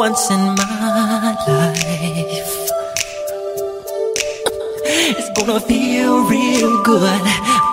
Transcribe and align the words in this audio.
once 0.00 0.30
in 0.30 0.40
my 0.56 1.36
life. 1.46 2.52
It's 5.18 5.30
gonna 5.36 5.60
feel 5.60 6.24
real 6.24 6.82
good. 6.82 7.24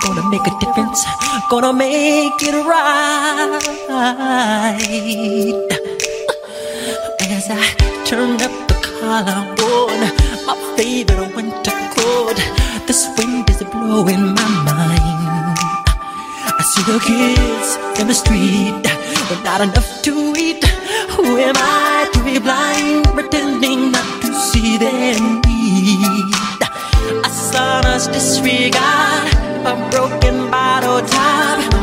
Gonna 0.03 0.29
make 0.29 0.45
a 0.45 0.53
difference. 0.59 1.05
Gonna 1.49 1.71
make 1.71 2.39
it 2.49 2.57
right. 2.67 3.63
As 7.31 7.45
I 7.49 7.63
turn 8.03 8.41
up 8.47 8.55
the 8.67 8.77
collarbone, 8.83 10.03
my 10.47 10.55
favorite 10.75 11.33
winter 11.33 11.79
coat. 11.95 12.37
This 12.87 13.07
wind 13.17 13.49
is 13.49 13.63
blowing 13.71 14.35
my 14.35 14.49
mind. 14.67 15.57
I 16.59 16.63
see 16.71 16.83
the 16.91 16.99
kids 17.09 17.69
in 18.01 18.07
the 18.11 18.17
street, 18.23 18.83
but 19.29 19.39
not 19.45 19.61
enough 19.61 20.01
to 20.01 20.13
eat. 20.35 20.65
Who 21.15 21.37
am 21.37 21.55
I? 21.55 21.86
be 22.27 22.39
blind, 22.39 23.05
pretending 23.13 23.91
not 23.91 24.21
to 24.21 24.33
see 24.33 24.77
their 24.77 25.15
need. 25.45 26.33
A 27.23 27.29
sonorous 27.29 28.07
disregard, 28.07 29.27
a 29.71 29.75
broken 29.89 30.51
bottle 30.51 31.01
top, 31.07 31.73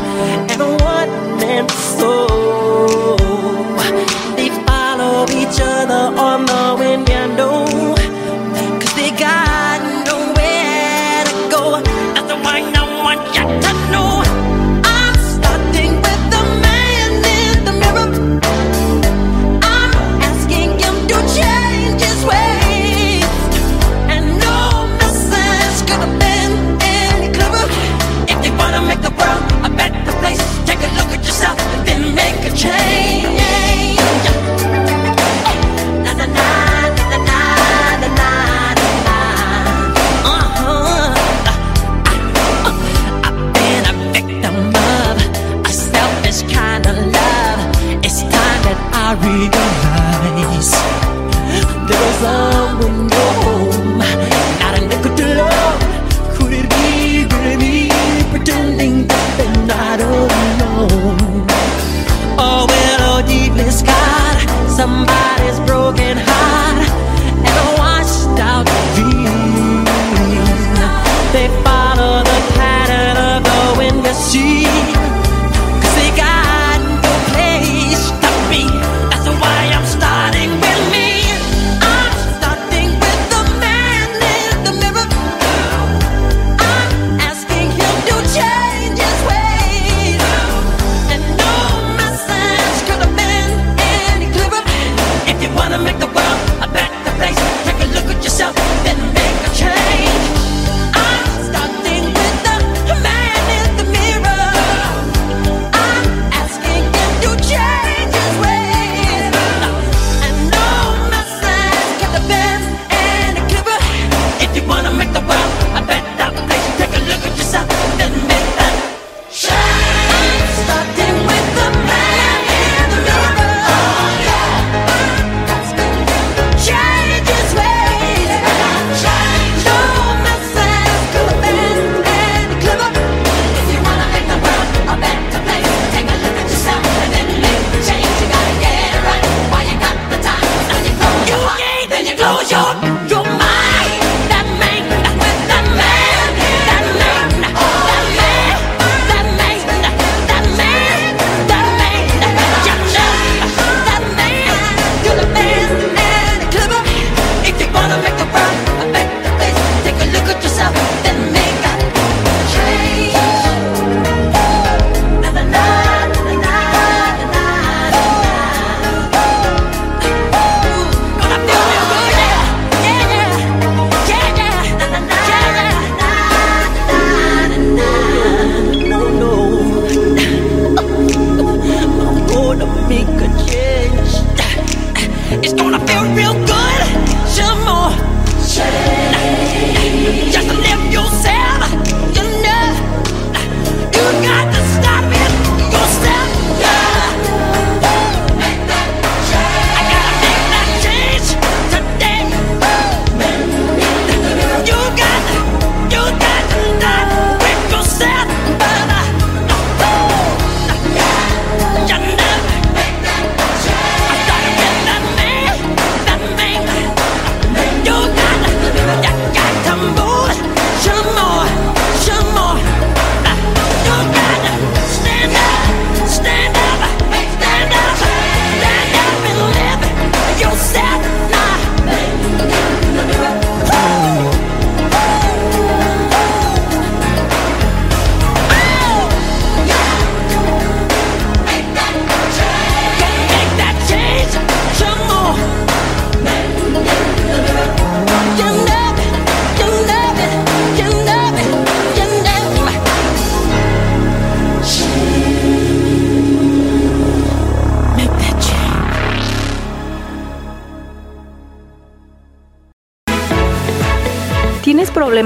and 0.51 0.61
one 0.81 1.11
man's 1.39 1.73
soul. 1.97 3.24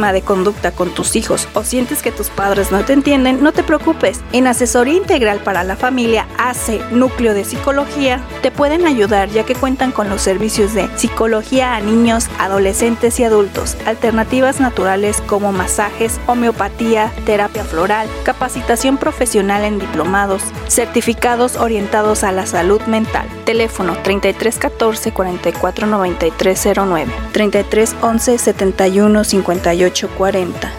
¿Tienes 0.09 0.23
problema 0.23 0.43
de 0.43 0.43
conducta 0.43 0.71
con 0.71 0.89
tus 0.89 1.15
hijos 1.15 1.47
o 1.53 1.63
sientes 1.63 2.01
que 2.01 2.11
tus 2.11 2.29
padres 2.29 2.71
no 2.71 2.83
te 2.83 2.93
entienden? 2.93 3.43
No 3.43 3.51
te 3.51 3.63
preocupes. 3.63 4.21
En 4.31 4.47
Asesoría 4.47 4.95
Integral 4.95 5.39
para 5.39 5.63
la 5.63 5.75
Familia 5.75 6.27
AC 6.37 6.91
Núcleo 6.91 7.33
de 7.33 7.45
Psicología 7.45 8.21
te 8.41 8.49
pueden 8.49 8.87
ayudar 8.87 9.29
ya 9.29 9.43
que 9.43 9.55
cuentan 9.55 9.91
con 9.91 10.09
los 10.09 10.21
servicios 10.21 10.73
de 10.73 10.89
psicología 10.97 11.75
a 11.75 11.81
niños, 11.81 12.27
adolescentes 12.39 13.19
y 13.19 13.23
adultos, 13.23 13.77
alternativas 13.85 14.59
naturales 14.59 15.21
como 15.27 15.51
masajes, 15.51 16.19
homeopatía, 16.25 17.11
terapia 17.25 17.48
floral, 17.63 18.07
capacitación 18.23 18.97
profesional 18.97 19.63
en 19.63 19.79
diplomados, 19.79 20.41
certificados 20.67 21.55
orientados 21.55 22.23
a 22.23 22.31
la 22.31 22.45
salud 22.45 22.81
mental. 22.83 23.27
Teléfono 23.45 23.97
3314 24.03 25.11
44 25.11 25.87
9309 25.87 27.11
3311 27.33 28.37
71 28.37 29.23
58 29.23 30.09
40 30.17 30.78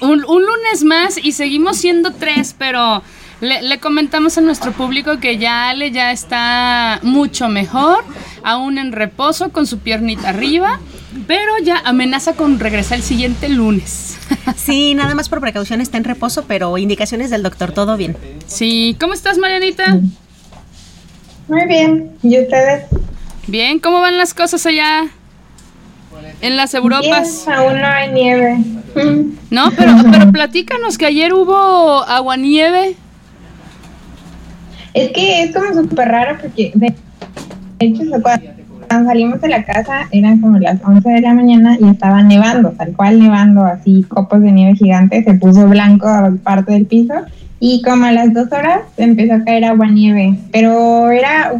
Un- 0.00 0.24
un 0.24 0.42
lunes 0.44 0.84
más 0.84 1.18
y 1.22 1.32
seguimos 1.32 1.76
siendo 1.78 2.12
tres, 2.12 2.54
pero 2.58 3.02
le, 3.40 3.62
le 3.62 3.78
comentamos 3.78 4.38
a 4.38 4.40
nuestro 4.40 4.72
público 4.72 5.18
que 5.20 5.38
ya 5.38 5.68
Ale 5.68 5.90
ya 5.90 6.10
está 6.12 7.00
mucho 7.02 7.48
mejor, 7.48 8.04
aún 8.42 8.78
en 8.78 8.92
reposo 8.92 9.50
con 9.50 9.66
su 9.66 9.78
piernita 9.80 10.30
arriba, 10.30 10.80
pero 11.26 11.52
ya 11.62 11.80
amenaza 11.84 12.34
con 12.34 12.58
regresar 12.60 12.98
el 12.98 13.04
siguiente 13.04 13.48
lunes. 13.48 14.12
Sí, 14.56 14.94
nada 14.94 15.14
más 15.14 15.28
por 15.28 15.40
precaución 15.40 15.80
está 15.80 15.96
en 15.98 16.04
reposo, 16.04 16.44
pero 16.48 16.76
indicaciones 16.78 17.30
del 17.30 17.42
doctor, 17.44 17.70
todo 17.72 17.96
bien. 17.96 18.16
Sí, 18.46 18.96
¿cómo 18.98 19.12
estás 19.12 19.38
Marianita? 19.38 20.00
Muy 21.48 21.64
bien. 21.68 22.10
¿Y 22.22 22.40
ustedes? 22.40 22.84
Bien, 23.46 23.78
¿cómo 23.78 24.00
van 24.00 24.16
las 24.16 24.34
cosas 24.34 24.66
allá 24.66 25.06
en 26.40 26.56
las 26.56 26.74
Europas? 26.74 27.44
Bien, 27.46 27.58
aún 27.58 27.80
no 27.80 27.86
hay 27.86 28.12
nieve. 28.12 28.58
No, 29.50 29.70
pero, 29.76 29.92
pero 30.10 30.32
platícanos 30.32 30.98
que 30.98 31.06
ayer 31.06 31.32
hubo 31.32 32.02
aguanieve. 32.02 32.96
Es 34.94 35.10
que 35.12 35.42
es 35.42 35.54
como 35.54 35.74
súper 35.74 36.08
raro 36.08 36.38
porque 36.40 36.72
de 36.74 36.94
hecho 37.78 38.02
cuando 38.88 39.08
salimos 39.08 39.40
de 39.40 39.48
la 39.48 39.64
casa 39.64 40.08
eran 40.10 40.40
como 40.40 40.58
las 40.58 40.78
11 40.82 41.08
de 41.08 41.20
la 41.20 41.34
mañana 41.34 41.76
y 41.78 41.88
estaba 41.88 42.22
nevando, 42.22 42.70
tal 42.70 42.92
cual 42.94 43.18
nevando, 43.18 43.64
así 43.64 44.04
copos 44.08 44.40
de 44.40 44.52
nieve 44.52 44.76
gigantes, 44.76 45.24
se 45.24 45.34
puso 45.34 45.68
blanco 45.68 46.08
a 46.08 46.32
parte 46.42 46.72
del 46.72 46.86
piso 46.86 47.14
y 47.60 47.82
como 47.82 48.06
a 48.06 48.12
las 48.12 48.32
dos 48.32 48.50
horas 48.52 48.80
empezó 48.96 49.34
a 49.34 49.44
caer 49.44 49.64
agua 49.64 49.86
nieve, 49.88 50.38
pero 50.52 51.10
era, 51.10 51.52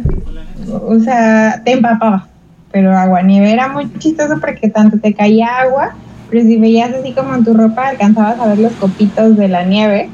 o 0.71 0.99
sea, 0.99 1.61
te 1.63 1.73
empapaba, 1.73 2.27
pero 2.77 2.95
agua 2.95 3.23
nieve 3.23 3.51
era 3.51 3.69
muy 3.69 3.91
chistoso 3.97 4.39
porque 4.39 4.69
tanto 4.69 4.99
te 4.99 5.11
caía 5.15 5.47
agua, 5.61 5.95
pero 6.29 6.43
si 6.43 6.57
veías 6.57 6.93
así 6.93 7.11
como 7.11 7.33
en 7.33 7.43
tu 7.43 7.55
ropa 7.55 7.87
alcanzabas 7.87 8.39
a 8.39 8.45
ver 8.45 8.59
los 8.59 8.73
copitos 8.73 9.35
de 9.35 9.47
la 9.47 9.63
nieve, 9.63 10.11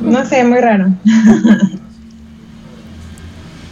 no 0.00 0.24
sé, 0.24 0.44
muy 0.44 0.60
raro. 0.60 0.92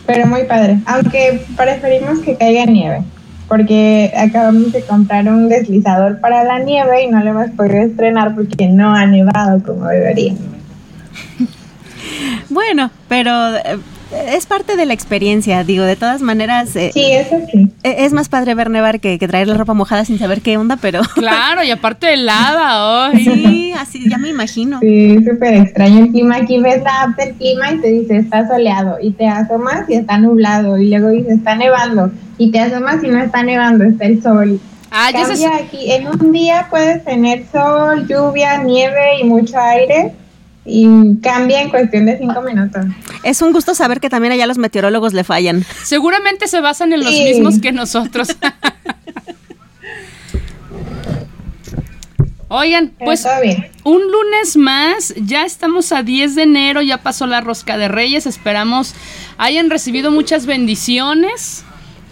Pero 0.07 0.27
muy 0.27 0.45
padre. 0.45 0.81
Aunque 0.87 1.47
preferimos 1.57 2.19
que 2.21 2.37
caiga 2.37 2.65
nieve. 2.65 3.05
Porque 3.47 4.13
acabamos 4.17 4.73
de 4.73 4.83
comprar 4.83 5.29
un 5.29 5.49
deslizador 5.49 6.19
para 6.19 6.43
la 6.43 6.59
nieve 6.59 7.05
y 7.05 7.07
no 7.07 7.23
lo 7.23 7.31
hemos 7.31 7.51
podido 7.51 7.83
estrenar 7.83 8.35
porque 8.35 8.67
no 8.67 8.97
ha 8.97 9.07
nevado 9.07 9.63
como 9.63 9.87
debería. 9.87 10.35
Bueno, 12.51 12.91
pero 13.09 13.55
eh, 13.59 13.79
es 14.11 14.47
parte 14.47 14.77
de 14.77 14.87
la 14.87 14.95
experiencia, 14.95 15.65
digo, 15.65 15.85
de 15.85 15.97
todas 15.97 16.23
maneras, 16.23 16.75
eh, 16.77 16.91
Sí, 16.93 17.05
eso 17.13 17.37
sí. 17.53 17.69
eh, 17.83 17.97
es 18.01 18.13
más 18.13 18.29
padre 18.29 18.55
ver 18.55 18.71
nevar 18.71 19.01
que, 19.01 19.19
que 19.19 19.29
traer 19.29 19.49
la 19.49 19.55
ropa 19.55 19.75
mojada 19.75 20.05
sin 20.05 20.19
saber 20.19 20.41
qué 20.41 20.57
onda, 20.57 20.77
pero 20.81 21.01
Claro, 21.15 21.63
y 21.63 21.71
aparte 21.71 22.13
helada 22.13 23.09
hoy. 23.11 23.25
sí, 23.25 23.73
así 23.79 24.09
ya 24.09 24.19
me 24.19 24.29
imagino. 24.29 24.81
Sí, 24.81 25.17
súper 25.25 25.55
extraño 25.55 26.05
el 26.05 26.11
clima. 26.11 26.37
Aquí 26.37 26.59
ves 26.59 26.83
la 26.83 27.03
app 27.03 27.17
del 27.17 27.35
clima 27.35 27.73
y 27.73 27.79
te 27.79 27.89
dice 27.91 28.17
está 28.17 28.47
soleado. 28.49 28.97
Y 29.03 29.13
te 29.13 29.27
asomas 29.27 29.89
y 29.89 29.95
está 29.95 30.19
nublado. 30.19 30.79
Y 30.79 30.89
luego 30.91 31.09
dice 31.11 31.33
está 31.35 31.55
nevando. 31.55 32.11
Y 32.39 32.51
te 32.51 32.61
asomas 32.61 33.03
y 33.03 33.09
no 33.09 33.23
está 33.23 33.43
nevando, 33.43 33.85
está 33.85 34.07
el 34.07 34.23
sol. 34.23 34.61
Ah, 34.91 35.11
ya 35.13 35.25
se- 35.27 35.47
aquí. 35.47 35.93
En 35.93 36.07
un 36.09 36.33
día 36.33 36.67
puedes 36.71 37.05
tener 37.05 37.45
sol, 37.53 38.07
lluvia, 38.09 38.63
nieve 38.63 39.21
y 39.21 39.25
mucho 39.25 39.59
aire. 39.59 40.13
Y 40.69 40.87
cambia 41.23 41.63
en 41.63 41.71
cuestión 41.71 42.05
de 42.07 42.19
cinco 42.19 42.43
minutos. 42.43 42.85
Es 43.23 43.41
un 43.41 43.53
gusto 43.53 43.75
saber 43.75 44.01
que 44.01 44.11
también 44.11 44.33
allá 44.33 44.47
los 44.47 44.59
meteorólogos 44.59 45.15
le 45.15 45.25
fallan. 45.25 45.65
Seguramente 45.83 46.47
se 46.47 46.61
basan 46.61 46.93
en 46.93 47.03
los 47.03 47.15
Sí. 47.15 47.25
mismos 47.25 47.59
que 47.59 47.73
nosotros. 47.73 48.29
Oigan, 52.51 52.93
pues 52.99 53.27
un 53.85 54.01
lunes 54.11 54.57
más, 54.57 55.13
ya 55.19 55.45
estamos 55.45 55.93
a 55.93 56.03
10 56.03 56.35
de 56.35 56.45
enero, 56.45 56.81
ya 56.81 56.97
pasó 56.99 57.27
la 57.27 57.43
rosca 57.43 57.77
de 57.77 57.89
reyes, 57.89 58.25
esperamos 58.27 58.95
hayan 59.37 59.69
recibido 59.69 60.11
muchas 60.11 60.47
bendiciones, 60.47 61.65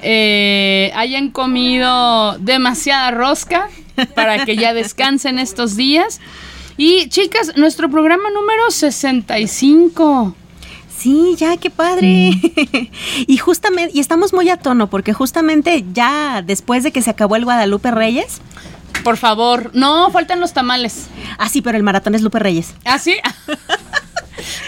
eh, 0.03 0.93
hayan 0.95 1.31
comido 1.31 2.37
demasiada 2.39 3.13
rosca 3.13 3.69
para 4.15 4.45
que 4.45 4.57
ya 4.57 4.75
descansen 4.75 5.39
estos 5.39 5.75
días. 5.75 6.21
Y 6.77 7.09
chicas, 7.09 7.53
nuestro 7.57 7.91
programa 7.91 8.31
número 8.31 8.71
65. 8.71 10.35
Sí, 10.99 11.35
ya, 11.39 11.57
qué 11.57 11.71
padre. 11.71 12.31
y 13.27 13.37
justamente, 13.39 13.93
y 13.97 14.01
estamos 14.01 14.33
muy 14.33 14.49
a 14.49 14.57
tono, 14.57 14.89
porque 14.89 15.13
justamente 15.13 15.85
ya 15.93 16.43
después 16.43 16.83
de 16.83 16.91
que 16.93 17.03
se 17.03 17.11
acabó 17.11 17.37
el 17.37 17.45
Guadalupe 17.45 17.91
Reyes, 17.91 18.41
Por 19.05 19.17
favor, 19.17 19.71
no, 19.75 20.11
faltan 20.11 20.41
los 20.41 20.53
tamales. 20.53 21.07
ah, 21.39 21.49
sí, 21.49 21.63
pero 21.63 21.77
el 21.77 21.83
maratón 21.85 22.15
es 22.15 22.23
Lupe 22.23 22.39
Reyes. 22.41 22.75
¿Ah, 22.85 22.99
sí? 22.99 23.15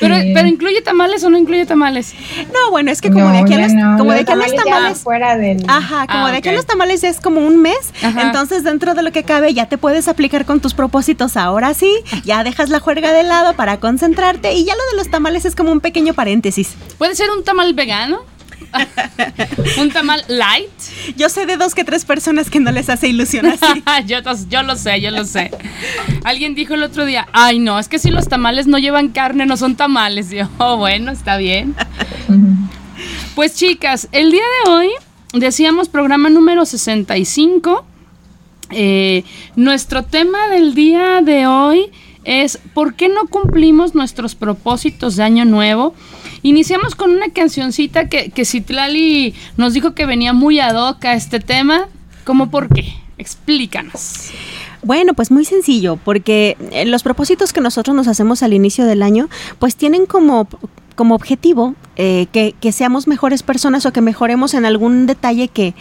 pero, 0.00 0.16
Sí. 0.16 0.32
pero 0.34 0.48
incluye 0.48 0.82
tamales 0.82 1.22
o 1.24 1.30
no 1.30 1.38
incluye 1.38 1.66
tamales. 1.66 2.14
No, 2.52 2.70
bueno, 2.70 2.90
es 2.90 3.00
que 3.00 3.10
como 3.10 3.26
No, 3.26 3.32
de 3.32 3.38
aquí 3.38 3.54
a 3.54 3.58
los, 3.58 3.72
no. 3.72 3.96
como 3.98 4.12
de 4.12 4.20
aquí 4.20 4.32
a 4.32 4.36
los 4.36 4.46
tamales 4.46 4.64
tamales. 4.64 4.98
fuera 4.98 5.36
del. 5.36 5.64
Ajá, 5.68 6.06
como 6.06 6.26
Ah, 6.26 6.30
de 6.32 6.38
aquí 6.38 6.48
a 6.48 6.52
los 6.52 6.66
tamales 6.66 7.00
ya 7.00 7.08
es 7.08 7.20
como 7.20 7.40
un 7.46 7.56
mes, 7.60 7.92
Ajá. 8.02 8.22
entonces 8.22 8.64
dentro 8.64 8.94
de 8.94 9.02
lo 9.02 9.12
que 9.12 9.22
cabe 9.24 9.52
ya 9.54 9.66
te 9.66 9.78
puedes 9.78 10.08
aplicar 10.08 10.44
con 10.44 10.60
tus 10.60 10.74
propósitos 10.74 11.36
ahora 11.36 11.74
sí, 11.74 11.92
ya 12.24 12.44
dejas 12.44 12.68
la 12.70 12.80
juerga 12.80 13.12
de 13.12 13.22
lado 13.22 13.54
para 13.54 13.78
concentrarte 13.80 14.52
y 14.54 14.64
ya 14.64 14.74
lo 14.74 14.82
de 14.92 14.96
los 14.96 15.10
tamales 15.10 15.44
es 15.44 15.54
como 15.54 15.72
un 15.72 15.80
pequeño 15.80 16.14
paréntesis. 16.14 16.74
¿Puede 16.98 17.14
ser 17.14 17.30
un 17.30 17.44
tamal 17.44 17.74
vegano? 17.74 18.20
¿Un 19.80 19.90
tamal 19.90 20.22
light? 20.28 20.70
Yo 21.16 21.28
sé 21.28 21.46
de 21.46 21.56
dos 21.56 21.74
que 21.74 21.84
tres 21.84 22.04
personas 22.04 22.50
que 22.50 22.60
no 22.60 22.70
les 22.70 22.88
hace 22.88 23.08
ilusión 23.08 23.46
así. 23.46 23.82
yo, 24.06 24.22
tos- 24.22 24.48
yo 24.48 24.62
lo 24.62 24.76
sé, 24.76 25.00
yo 25.00 25.10
lo 25.10 25.24
sé. 25.24 25.50
Alguien 26.24 26.54
dijo 26.54 26.74
el 26.74 26.82
otro 26.82 27.04
día, 27.04 27.28
ay 27.32 27.58
no, 27.58 27.78
es 27.78 27.88
que 27.88 27.98
si 27.98 28.10
los 28.10 28.28
tamales 28.28 28.66
no 28.66 28.78
llevan 28.78 29.08
carne, 29.08 29.46
no 29.46 29.56
son 29.56 29.76
tamales. 29.76 30.30
Yo, 30.38 30.48
"Oh, 30.58 30.76
bueno, 30.76 31.10
está 31.12 31.36
bien. 31.36 31.74
Pues 33.34 33.54
chicas, 33.54 34.08
el 34.12 34.30
día 34.32 34.42
de 34.64 34.70
hoy 34.70 34.88
decíamos 35.32 35.88
programa 35.88 36.28
número 36.30 36.64
65. 36.66 37.84
Eh, 38.70 39.24
nuestro 39.56 40.04
tema 40.04 40.48
del 40.48 40.74
día 40.74 41.20
de 41.22 41.46
hoy 41.46 41.86
es 42.24 42.58
¿por 42.74 42.94
qué 42.94 43.08
no 43.08 43.26
cumplimos 43.28 43.94
nuestros 43.94 44.34
propósitos 44.34 45.16
de 45.16 45.22
año 45.22 45.44
nuevo? 45.46 45.94
Iniciamos 46.42 46.94
con 46.94 47.10
una 47.10 47.30
cancioncita 47.30 48.08
que, 48.08 48.30
que 48.30 48.44
Citlali 48.44 49.34
nos 49.56 49.74
dijo 49.74 49.94
que 49.94 50.06
venía 50.06 50.32
muy 50.32 50.60
ad 50.60 50.76
hoc 50.76 51.04
a 51.04 51.14
este 51.14 51.40
tema. 51.40 51.88
¿Cómo 52.24 52.50
por 52.50 52.68
qué? 52.68 52.94
Explícanos. 53.18 54.30
Bueno, 54.82 55.14
pues 55.14 55.30
muy 55.30 55.44
sencillo, 55.44 55.98
porque 56.04 56.56
eh, 56.70 56.84
los 56.86 57.02
propósitos 57.02 57.52
que 57.52 57.60
nosotros 57.60 57.96
nos 57.96 58.06
hacemos 58.06 58.42
al 58.42 58.52
inicio 58.52 58.84
del 58.84 59.02
año, 59.02 59.28
pues 59.58 59.74
tienen 59.74 60.06
como, 60.06 60.46
como 60.94 61.14
objetivo 61.14 61.74
eh, 61.96 62.26
que, 62.32 62.54
que 62.60 62.70
seamos 62.70 63.08
mejores 63.08 63.42
personas 63.42 63.86
o 63.86 63.92
que 63.92 64.00
mejoremos 64.00 64.54
en 64.54 64.64
algún 64.64 65.06
detalle 65.06 65.48
que, 65.48 65.74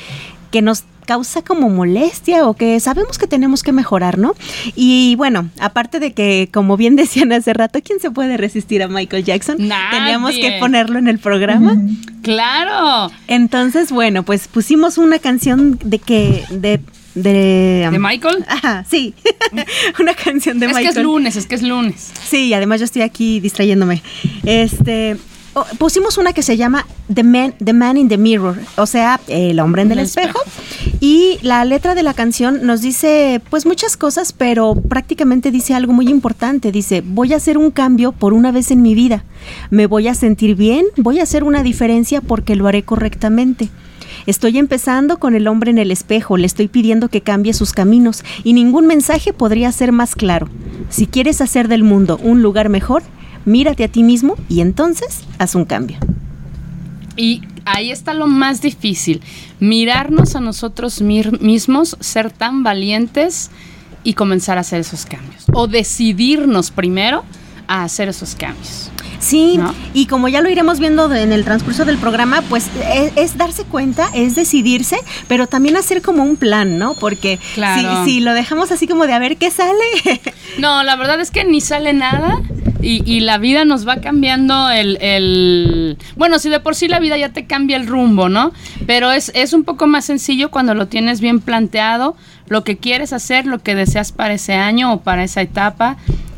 que 0.51 0.61
nos 0.63 0.83
causa 1.07 1.41
como 1.41 1.69
molestia 1.69 2.45
o 2.45 2.53
que 2.53 2.79
sabemos 2.79 3.17
que 3.17 3.25
tenemos 3.25 3.63
que 3.63 3.71
mejorar, 3.71 4.19
¿no? 4.19 4.35
Y 4.75 5.15
bueno, 5.15 5.49
aparte 5.59 5.99
de 5.99 6.13
que, 6.13 6.49
como 6.53 6.77
bien 6.77 6.95
decían 7.03 7.31
hace 7.31 7.53
rato, 7.53 7.79
¿quién 7.83 7.99
se 7.99 8.11
puede 8.11 8.37
resistir 8.37 8.83
a 8.83 8.87
Michael 8.87 9.23
Jackson? 9.23 9.55
Nadie. 9.59 9.99
Teníamos 9.99 10.31
que 10.35 10.57
ponerlo 10.59 10.99
en 10.99 11.07
el 11.07 11.17
programa. 11.17 11.75
Claro. 12.21 13.11
Entonces, 13.27 13.91
bueno, 13.91 14.21
pues 14.21 14.47
pusimos 14.47 14.99
una 14.99 15.17
canción 15.17 15.79
de 15.83 15.97
que 15.97 16.43
de 16.51 16.79
de... 17.15 17.89
¿De 17.91 17.97
Michael? 17.99 18.45
Ajá, 18.47 18.85
sí. 18.87 19.15
una 19.99 20.13
canción 20.13 20.59
de 20.59 20.67
es 20.67 20.71
Michael. 20.71 20.87
Es 20.87 20.93
que 20.93 20.99
es 20.99 21.03
lunes, 21.03 21.35
es 21.35 21.47
que 21.47 21.55
es 21.55 21.63
lunes. 21.63 22.11
Sí, 22.23 22.53
además 22.53 22.79
yo 22.79 22.85
estoy 22.85 23.01
aquí 23.01 23.39
distrayéndome. 23.39 24.03
Este, 24.45 25.17
oh, 25.57 25.65
pusimos 25.77 26.17
una 26.17 26.33
que 26.33 26.43
se 26.43 26.57
llama 26.57 26.85
The 27.13 27.23
Man, 27.23 27.53
the 27.63 27.73
Man 27.73 27.97
in 27.97 28.07
the 28.07 28.17
Mirror, 28.17 28.57
o 28.77 28.85
sea, 28.85 29.19
el 29.27 29.59
hombre 29.59 29.81
en 29.81 29.91
el, 29.91 29.99
el 29.99 30.05
espejo. 30.05 30.39
espejo. 30.45 30.97
Y 30.99 31.39
la 31.41 31.63
letra 31.65 31.95
de 31.95 32.03
la 32.03 32.13
canción 32.13 32.65
nos 32.65 32.81
dice, 32.81 33.41
pues 33.49 33.65
muchas 33.65 33.97
cosas, 33.97 34.33
pero 34.33 34.75
prácticamente 34.75 35.51
dice 35.51 35.73
algo 35.73 35.93
muy 35.93 36.09
importante. 36.09 36.71
Dice, 36.71 37.01
voy 37.05 37.33
a 37.33 37.37
hacer 37.37 37.57
un 37.57 37.71
cambio 37.71 38.11
por 38.11 38.33
una 38.33 38.51
vez 38.51 38.71
en 38.71 38.81
mi 38.81 38.95
vida. 38.95 39.23
Me 39.69 39.87
voy 39.87 40.07
a 40.07 40.15
sentir 40.15 40.55
bien, 40.55 40.85
voy 40.95 41.19
a 41.19 41.23
hacer 41.23 41.43
una 41.43 41.63
diferencia 41.63 42.21
porque 42.21 42.55
lo 42.55 42.67
haré 42.67 42.83
correctamente. 42.83 43.69
Estoy 44.25 44.57
empezando 44.57 45.17
con 45.17 45.35
el 45.35 45.47
hombre 45.47 45.71
en 45.71 45.77
el 45.77 45.91
espejo, 45.91 46.37
le 46.37 46.47
estoy 46.47 46.67
pidiendo 46.67 47.07
que 47.07 47.21
cambie 47.21 47.53
sus 47.53 47.71
caminos 47.71 48.23
y 48.43 48.53
ningún 48.53 48.87
mensaje 48.87 49.31
podría 49.31 49.71
ser 49.71 49.91
más 49.91 50.15
claro. 50.15 50.49
Si 50.89 51.07
quieres 51.07 51.39
hacer 51.41 51.67
del 51.67 51.83
mundo 51.83 52.19
un 52.21 52.41
lugar 52.41 52.69
mejor, 52.69 53.03
mírate 53.47 53.85
a 53.85 53.87
ti 53.87 54.03
mismo 54.03 54.35
y 54.49 54.59
entonces 54.61 55.21
haz 55.39 55.55
un 55.55 55.65
cambio. 55.65 55.97
Y 57.15 57.41
ahí 57.65 57.91
está 57.91 58.13
lo 58.13 58.27
más 58.27 58.61
difícil, 58.61 59.21
mirarnos 59.59 60.35
a 60.35 60.41
nosotros 60.41 61.01
mismos, 61.01 61.97
ser 61.99 62.29
tan 62.31 62.61
valientes 62.61 63.49
y 64.03 64.13
comenzar 64.13 64.57
a 64.57 64.61
hacer 64.61 64.81
esos 64.81 65.05
cambios. 65.05 65.45
O 65.53 65.67
decidirnos 65.67 66.71
primero 66.71 67.23
a 67.67 67.83
hacer 67.83 68.09
esos 68.09 68.35
cambios. 68.35 68.91
Sí, 69.19 69.57
¿no? 69.57 69.73
y 69.93 70.05
como 70.05 70.27
ya 70.27 70.41
lo 70.41 70.49
iremos 70.49 70.79
viendo 70.79 71.13
en 71.13 71.31
el 71.31 71.43
transcurso 71.43 71.85
del 71.85 71.97
programa, 71.97 72.41
pues 72.49 72.69
es, 72.93 73.13
es, 73.15 73.37
darse 73.37 73.63
cuenta, 73.63 74.09
es 74.13 74.35
decidirse, 74.35 74.97
pero 75.27 75.47
también 75.47 75.75
hacer 75.75 76.01
como 76.01 76.23
un 76.23 76.37
plan, 76.37 76.77
¿no? 76.77 76.93
Porque 76.93 77.39
claro. 77.55 78.05
si, 78.05 78.11
si, 78.11 78.19
lo 78.19 78.33
dejamos 78.33 78.71
así 78.71 78.87
como 78.87 79.07
de 79.07 79.13
a 79.13 79.19
ver 79.19 79.37
qué 79.37 79.51
sale. 79.51 79.73
No, 80.59 80.81
la 80.81 80.95
verdad 80.95 81.19
es 81.21 81.29
que 81.29 81.43
ni 81.43 81.61
sale 81.61 81.93
nada. 81.93 82.41
Y, 82.81 83.03
y 83.05 83.21
la 83.21 83.37
vida 83.37 83.65
nos 83.65 83.87
va 83.87 83.97
cambiando 83.97 84.69
el, 84.69 84.97
el, 85.01 85.97
Bueno, 86.15 86.39
si 86.39 86.49
de 86.49 86.59
por 86.59 86.75
sí 86.75 86.87
la 86.87 86.99
vida 86.99 87.17
ya 87.17 87.29
te 87.29 87.45
cambia 87.45 87.75
el 87.75 87.87
rumbo, 87.87 88.29
¿no? 88.29 88.51
Pero 88.85 89.11
es, 89.11 89.31
es 89.35 89.53
un 89.53 89.63
poco 89.63 89.87
más 89.87 90.05
sencillo 90.05 90.49
cuando 90.51 90.73
lo 90.73 90.87
tienes 90.87 91.19
bien 91.19 91.39
planteado, 91.39 92.15
lo 92.47 92.63
que 92.63 92.77
quieres 92.77 93.13
hacer, 93.13 93.45
lo 93.45 93.59
que 93.59 93.75
deseas 93.75 94.11
para 94.11 94.35
ese 94.35 94.53
año 94.53 94.93
o 94.93 95.01
para 95.01 95.23
esa 95.23 95.41
etapa, 95.41 95.97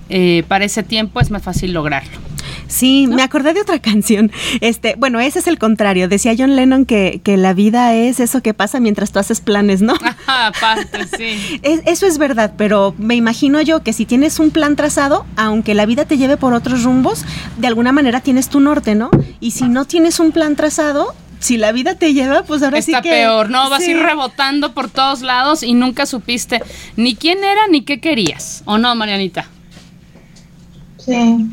eh, 0.09 0.43
para 0.47 0.65
ese 0.65 0.83
tiempo, 0.83 1.19
es 1.19 1.29
más 1.29 1.43
fácil 1.43 1.73
lograrlo. 1.73 2.28
Sí, 2.69 3.07
¿no? 3.07 3.17
me 3.17 3.23
acordé 3.23 3.53
de 3.53 3.61
otra 3.61 3.79
canción. 3.81 4.31
Este, 4.61 4.95
bueno, 4.97 5.19
ese 5.19 5.39
es 5.39 5.47
el 5.47 5.59
contrario. 5.59 6.07
Decía 6.07 6.33
John 6.37 6.55
Lennon 6.55 6.85
que, 6.85 7.19
que 7.23 7.35
la 7.35 7.53
vida 7.53 7.93
es 7.95 8.19
eso 8.21 8.41
que 8.41 8.53
pasa 8.53 8.79
mientras 8.79 9.11
tú 9.11 9.19
haces 9.19 9.41
planes, 9.41 9.81
¿no? 9.81 9.95
Aparte, 10.27 11.05
sí. 11.17 11.59
Es, 11.63 11.81
eso 11.85 12.05
es 12.05 12.17
verdad, 12.17 12.53
pero 12.57 12.95
me 12.97 13.15
imagino 13.15 13.59
yo 13.61 13.83
que 13.83 13.91
si 13.91 14.05
tienes 14.05 14.39
un 14.39 14.51
plan 14.51 14.75
trazado, 14.75 15.25
aunque 15.35 15.73
la 15.73 15.85
vida 15.85 16.05
te 16.05 16.17
lleve 16.17 16.37
por 16.37 16.53
otros 16.53 16.83
rumbos, 16.83 17.25
de 17.57 17.67
alguna 17.67 17.91
manera 17.91 18.21
tienes 18.21 18.49
tu 18.49 18.59
norte, 18.59 18.95
¿no? 18.95 19.09
Y 19.39 19.51
si 19.51 19.65
no 19.65 19.85
tienes 19.85 20.19
un 20.19 20.31
plan 20.31 20.55
trazado, 20.55 21.13
si 21.39 21.57
la 21.57 21.71
vida 21.71 21.95
te 21.95 22.13
lleva, 22.13 22.43
pues 22.43 22.61
ahora 22.61 22.77
Está 22.77 22.97
sí 22.97 23.03
que. 23.03 23.09
peor, 23.09 23.49
¿no? 23.49 23.69
Vas 23.69 23.83
sí. 23.83 23.91
a 23.91 23.95
ir 23.95 23.99
rebotando 24.01 24.73
por 24.73 24.89
todos 24.89 25.21
lados 25.21 25.63
y 25.63 25.73
nunca 25.73 26.05
supiste 26.05 26.61
ni 26.95 27.15
quién 27.15 27.43
era 27.43 27.67
ni 27.69 27.81
qué 27.81 27.99
querías. 27.99 28.61
¿O 28.65 28.77
no, 28.77 28.93
Marianita? 28.95 29.47
Sí. 30.97 31.47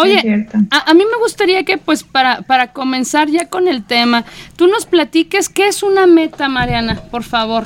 Oye, 0.00 0.46
a, 0.70 0.90
a, 0.90 0.94
mí 0.94 1.02
me 1.10 1.18
gustaría 1.18 1.64
que, 1.64 1.76
pues, 1.76 2.04
para, 2.04 2.42
para 2.42 2.72
comenzar 2.72 3.28
ya 3.28 3.48
con 3.48 3.66
el 3.66 3.82
tema, 3.82 4.24
tú 4.54 4.68
nos 4.68 4.86
platiques 4.86 5.48
qué 5.48 5.66
es 5.66 5.82
una 5.82 6.06
meta, 6.06 6.48
Mariana, 6.48 7.02
por 7.10 7.24
favor. 7.24 7.64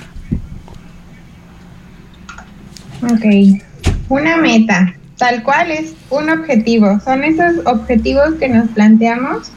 Ok, 3.03 3.61
una 4.09 4.39
meta, 4.39 4.95
tal 5.19 5.43
cual 5.43 5.73
es 5.73 5.95
un 6.09 6.31
objetivo. 6.31 6.99
Son 7.01 7.23
esos 7.23 7.67
objetivos 7.67 8.35
que 8.41 8.49
nos 8.49 8.69
planteamos 8.69 9.53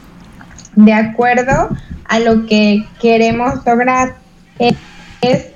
de 0.74 0.92
acuerdo 0.92 1.70
a 2.04 2.18
lo 2.18 2.44
que 2.44 2.84
queremos 3.00 3.64
lograr. 3.64 4.16
Es 4.58 5.46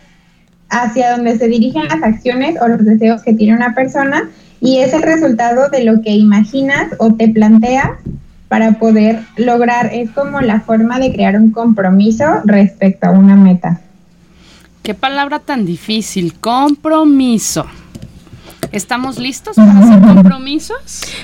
hacia 0.71 1.11
donde 1.11 1.37
se 1.37 1.49
dirigen 1.49 1.87
las 1.89 2.03
acciones 2.03 2.57
o 2.62 2.69
los 2.69 2.83
deseos 2.83 3.23
que 3.23 3.35
tiene 3.35 3.57
una 3.57 3.75
persona 3.75 4.31
y 4.61 4.79
es 4.79 4.93
el 4.93 5.02
resultado 5.02 5.69
de 5.69 5.85
lo 5.85 6.02
que 6.02 6.11
imaginas 6.11 6.88
o 6.99 7.14
te 7.14 7.29
planteas 7.29 7.90
para 8.49 8.73
poder 8.79 9.21
lograr. 9.37 9.90
Es 9.93 10.11
como 10.11 10.40
la 10.40 10.61
forma 10.61 10.99
de 10.99 11.12
crear 11.12 11.37
un 11.37 11.50
compromiso 11.50 12.25
respecto 12.45 13.07
a 13.07 13.11
una 13.11 13.37
meta. 13.37 13.81
Qué 14.83 14.95
palabra 14.95 15.38
tan 15.38 15.64
difícil, 15.64 16.35
compromiso. 16.40 17.67
¿Estamos 18.73 19.19
listos 19.19 19.57
para 19.57 19.79
hacer 19.79 20.00
compromisos? 20.00 20.77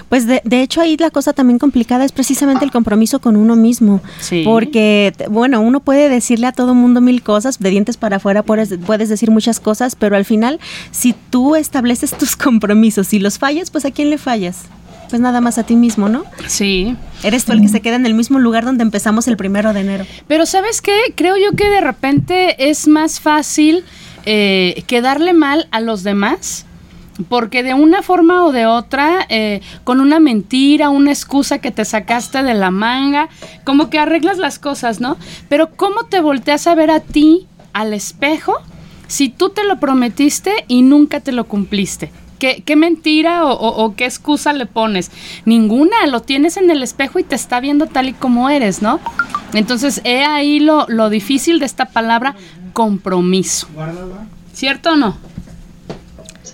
Pues 0.09 0.27
de, 0.27 0.41
de, 0.45 0.63
hecho 0.63 0.81
ahí 0.81 0.97
la 0.97 1.11
cosa 1.11 1.33
también 1.33 1.59
complicada 1.59 2.05
es 2.05 2.13
precisamente 2.13 2.65
el 2.65 2.71
compromiso 2.71 3.21
con 3.21 3.37
uno 3.37 3.55
mismo. 3.55 4.01
Sí. 4.21 4.43
Porque, 4.45 5.13
bueno, 5.31 5.61
uno 5.61 5.81
puede 5.81 6.09
decirle 6.09 6.49
a 6.49 6.53
todo 6.53 6.75
mundo 6.75 7.01
mil 7.01 7.23
cosas, 7.23 7.59
de 7.59 7.71
dientes 7.71 7.97
para 7.97 8.17
afuera 8.17 8.43
puedes, 8.43 8.77
puedes 8.85 9.09
decir 9.09 9.31
muchas 9.31 9.61
cosas, 9.61 9.95
pero 9.95 10.17
al 10.17 10.25
final, 10.25 10.59
si 10.91 11.15
tú 11.31 11.57
estableces 11.57 12.17
tus 12.17 12.37
compromisos 12.37 13.13
y 13.13 13.19
los 13.19 13.39
fallas, 13.39 13.71
pues 13.71 13.85
¿a 13.85 13.91
quién 13.91 14.11
le 14.11 14.19
fallas? 14.19 14.65
Pues 15.09 15.23
nada 15.23 15.41
más 15.41 15.57
a 15.59 15.63
ti 15.63 15.77
mismo, 15.77 16.09
¿no? 16.09 16.25
Sí. 16.49 16.97
Eres 17.23 17.45
tú 17.45 17.53
el 17.53 17.61
que 17.61 17.69
se 17.69 17.81
queda 17.81 17.95
en 17.95 18.07
el 18.07 18.15
mismo 18.15 18.41
lugar 18.41 18.65
donde 18.65 18.83
empezamos 18.83 19.29
el 19.29 19.37
primero 19.37 19.73
de 19.73 19.81
enero. 19.81 20.07
Pero 20.27 20.47
¿sabes 20.47 20.83
qué? 20.83 20.97
Creo 21.15 21.37
yo 21.37 21.57
que 21.57 21.69
de 21.69 21.81
repente 21.81 22.71
es 22.71 22.89
más 22.89 23.21
fácil 23.21 23.85
eh, 24.25 24.83
quedarle 24.89 25.33
mal 25.33 25.69
a 25.71 25.81
los 25.81 26.03
demás 26.03 26.66
porque 27.29 27.63
de 27.63 27.75
una 27.75 28.03
forma 28.03 28.45
o 28.45 28.53
de 28.53 28.67
otra, 28.67 29.27
eh, 29.29 29.61
con 29.85 30.01
una 30.01 30.21
mentira, 30.21 30.91
una 30.91 31.11
excusa 31.11 31.59
que 31.59 31.71
te 31.71 31.85
sacaste 31.85 32.43
de 32.43 32.55
la 32.55 32.71
manga, 32.71 33.29
como 33.65 33.91
que 33.91 33.99
arreglas 33.99 34.39
las 34.39 34.59
cosas, 34.59 35.01
¿no? 35.01 35.17
Pero 35.49 35.71
¿cómo 35.77 36.05
te 36.05 36.21
volteas 36.21 36.67
a 36.67 36.75
ver 36.75 36.91
a 36.91 37.01
ti 37.01 37.47
al 37.73 37.93
espejo 37.93 38.55
si 39.07 39.29
tú 39.29 39.51
te 39.51 39.65
lo 39.65 39.79
prometiste 39.79 40.53
y 40.69 40.83
nunca 40.83 41.21
te 41.21 41.33
lo 41.33 41.45
cumpliste? 41.45 42.11
¿Qué, 42.39 42.63
qué 42.67 42.77
mentira 42.77 43.47
o, 43.47 43.53
o, 43.53 43.85
o, 43.85 43.97
qué 43.97 44.05
excusa 44.05 44.53
le 44.53 44.67
pones? 44.67 45.11
Ninguna, 45.47 46.07
lo 46.07 46.21
tienes 46.21 46.59
en 46.59 46.71
el 46.71 46.83
espejo 46.83 47.19
y 47.19 47.25
te 47.25 47.35
está 47.35 47.61
viendo 47.61 47.87
tal 47.87 48.11
y 48.11 48.13
como 48.13 48.51
eres, 48.51 48.83
¿no? 48.83 49.01
Entonces, 49.55 50.03
he 50.05 50.23
ahí 50.23 50.61
lo, 50.61 50.85
lo 50.89 51.09
difícil 51.09 51.59
de 51.61 51.65
esta 51.65 51.87
palabra 51.87 52.35
compromiso. 52.75 53.69
¿Cierto 54.53 54.93
o 54.93 54.97
no? 54.97 55.17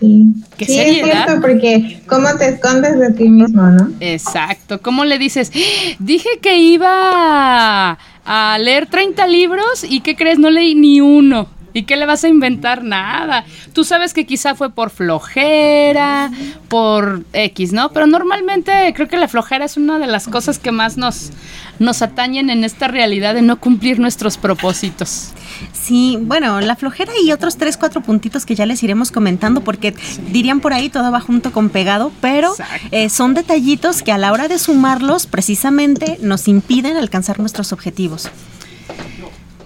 Sí, 0.02 0.26
¿Qué 0.56 0.64
sí 0.64 0.74
seriedad? 0.74 1.08
es 1.08 1.12
cierto, 1.24 1.40
porque 1.40 2.00
cómo 2.08 2.26
te 2.36 2.48
escondes 2.48 2.98
de 2.98 3.12
ti 3.12 3.28
mismo, 3.28 3.62
¿no? 3.62 3.92
Exacto, 4.00 4.82
¿cómo 4.82 5.04
le 5.04 5.16
dices? 5.16 5.52
Dije 6.00 6.28
que 6.40 6.58
iba 6.58 7.96
a 8.24 8.58
leer 8.58 8.86
30 8.86 9.24
libros 9.28 9.84
y 9.88 10.00
¿qué 10.00 10.16
crees? 10.16 10.40
No 10.40 10.50
leí 10.50 10.74
ni 10.74 11.00
uno. 11.00 11.46
¿Y 11.72 11.84
qué 11.84 11.96
le 11.96 12.06
vas 12.06 12.24
a 12.24 12.28
inventar? 12.28 12.84
Nada. 12.84 13.44
Tú 13.72 13.84
sabes 13.84 14.14
que 14.14 14.26
quizá 14.26 14.54
fue 14.54 14.70
por 14.70 14.90
flojera, 14.90 16.30
por 16.68 17.24
X, 17.32 17.72
¿no? 17.72 17.92
Pero 17.92 18.06
normalmente 18.06 18.92
creo 18.94 19.08
que 19.08 19.16
la 19.16 19.28
flojera 19.28 19.64
es 19.64 19.76
una 19.76 19.98
de 19.98 20.06
las 20.06 20.28
cosas 20.28 20.58
que 20.58 20.72
más 20.72 20.96
nos, 20.96 21.30
nos 21.78 22.02
atañen 22.02 22.50
en 22.50 22.64
esta 22.64 22.88
realidad 22.88 23.34
de 23.34 23.42
no 23.42 23.58
cumplir 23.58 23.98
nuestros 23.98 24.36
propósitos. 24.36 25.32
Sí, 25.72 26.18
bueno, 26.20 26.60
la 26.60 26.76
flojera 26.76 27.12
y 27.24 27.32
otros 27.32 27.56
tres, 27.56 27.76
cuatro 27.76 28.00
puntitos 28.00 28.46
que 28.46 28.54
ya 28.54 28.66
les 28.66 28.82
iremos 28.82 29.10
comentando, 29.10 29.62
porque 29.62 29.94
sí. 29.98 30.20
dirían 30.30 30.60
por 30.60 30.72
ahí 30.72 30.88
todo 30.88 31.10
va 31.10 31.20
junto 31.20 31.52
con 31.52 31.70
pegado, 31.70 32.12
pero 32.20 32.54
eh, 32.90 33.08
son 33.08 33.34
detallitos 33.34 34.02
que 34.02 34.12
a 34.12 34.18
la 34.18 34.32
hora 34.32 34.48
de 34.48 34.58
sumarlos 34.58 35.26
precisamente 35.26 36.18
nos 36.20 36.48
impiden 36.48 36.96
alcanzar 36.96 37.38
nuestros 37.40 37.72
objetivos. 37.72 38.30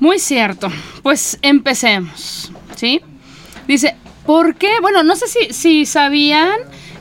Muy 0.01 0.19
cierto. 0.19 0.69
Pues 1.03 1.39
empecemos, 1.43 2.51
¿sí? 2.77 3.01
Dice, 3.67 3.97
¿por 4.25 4.57
qué? 4.57 4.81
Bueno, 4.81 5.03
no 5.03 5.17
sé 5.17 5.27
si, 5.29 5.53
si 5.53 5.87
sabían, 5.87 6.57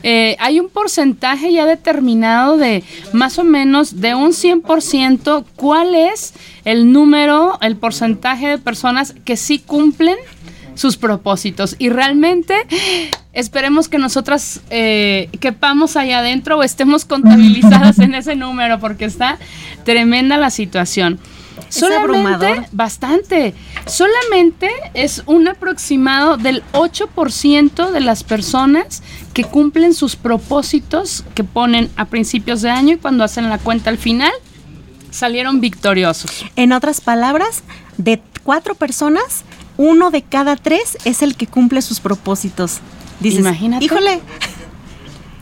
eh, 0.07 0.35
hay 0.39 0.59
un 0.59 0.69
porcentaje 0.69 1.51
ya 1.51 1.65
determinado 1.65 2.57
de 2.57 2.83
más 3.11 3.39
o 3.39 3.43
menos 3.43 4.01
de 4.01 4.13
un 4.13 4.33
100%, 4.33 5.45
¿cuál 5.55 5.95
es 5.95 6.35
el 6.63 6.91
número, 6.91 7.57
el 7.61 7.75
porcentaje 7.75 8.47
de 8.47 8.57
personas 8.59 9.15
que 9.25 9.35
sí 9.35 9.57
cumplen 9.57 10.15
sus 10.75 10.97
propósitos? 10.97 11.75
Y 11.79 11.89
realmente 11.89 12.55
esperemos 13.33 13.89
que 13.89 13.97
nosotras 13.97 14.61
eh, 14.69 15.29
quepamos 15.39 15.97
allá 15.97 16.19
adentro 16.19 16.59
o 16.59 16.63
estemos 16.63 17.03
contabilizadas 17.03 17.97
en 17.97 18.13
ese 18.13 18.35
número 18.35 18.79
porque 18.79 19.05
está 19.05 19.39
tremenda 19.85 20.37
la 20.37 20.51
situación. 20.51 21.19
Es 21.69 21.75
Solamente, 21.75 22.17
abrumador. 22.17 22.65
bastante. 22.71 23.53
Solamente 23.85 24.69
es 24.93 25.23
un 25.25 25.47
aproximado 25.47 26.37
del 26.37 26.63
8% 26.73 27.91
de 27.91 27.99
las 28.01 28.23
personas 28.23 29.01
que 29.33 29.43
cumplen 29.43 29.93
sus 29.93 30.15
propósitos 30.15 31.23
que 31.33 31.43
ponen 31.43 31.89
a 31.95 32.05
principios 32.05 32.61
de 32.61 32.69
año 32.69 32.93
y 32.93 32.97
cuando 32.97 33.23
hacen 33.23 33.49
la 33.49 33.57
cuenta 33.57 33.89
al 33.89 33.97
final 33.97 34.31
salieron 35.11 35.61
victoriosos. 35.61 36.45
En 36.55 36.71
otras 36.73 37.01
palabras, 37.01 37.63
de 37.97 38.21
cuatro 38.43 38.75
personas, 38.75 39.43
uno 39.77 40.11
de 40.11 40.21
cada 40.21 40.55
tres 40.55 40.97
es 41.05 41.21
el 41.21 41.35
que 41.35 41.47
cumple 41.47 41.81
sus 41.81 41.99
propósitos. 41.99 42.79
Dices, 43.19 43.39
Imagínate. 43.39 43.85
híjole, 43.85 44.19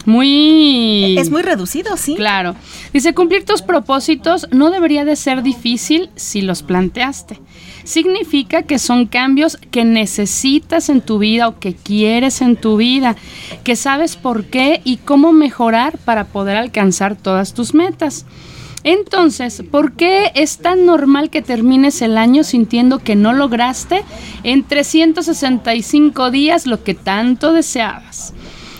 Muy... 0.05 1.17
es 1.17 1.29
muy 1.29 1.41
reducido, 1.41 1.95
sí. 1.97 2.15
Claro. 2.15 2.55
Dice, 2.91 3.13
cumplir 3.13 3.45
tus 3.45 3.61
propósitos 3.61 4.47
no 4.51 4.69
debería 4.69 5.05
de 5.05 5.15
ser 5.15 5.43
difícil 5.43 6.09
si 6.15 6.41
los 6.41 6.63
planteaste. 6.63 7.39
Significa 7.83 8.63
que 8.63 8.79
son 8.79 9.07
cambios 9.07 9.57
que 9.71 9.83
necesitas 9.83 10.89
en 10.89 11.01
tu 11.01 11.19
vida 11.19 11.47
o 11.47 11.59
que 11.59 11.73
quieres 11.75 12.41
en 12.41 12.55
tu 12.55 12.77
vida, 12.77 13.15
que 13.63 13.75
sabes 13.75 14.15
por 14.15 14.45
qué 14.45 14.81
y 14.83 14.97
cómo 14.97 15.33
mejorar 15.33 15.97
para 15.99 16.25
poder 16.25 16.57
alcanzar 16.57 17.15
todas 17.15 17.53
tus 17.53 17.73
metas. 17.73 18.25
Entonces, 18.83 19.63
¿por 19.69 19.93
qué 19.93 20.31
es 20.35 20.57
tan 20.57 20.85
normal 20.85 21.29
que 21.29 21.41
termines 21.41 22.01
el 22.01 22.17
año 22.17 22.43
sintiendo 22.43 22.99
que 22.99 23.15
no 23.15 23.31
lograste 23.31 24.03
en 24.43 24.63
365 24.63 26.31
días 26.31 26.67
lo 26.67 26.83
que 26.83 26.93
tanto 26.93 27.53
deseabas? 27.53 28.33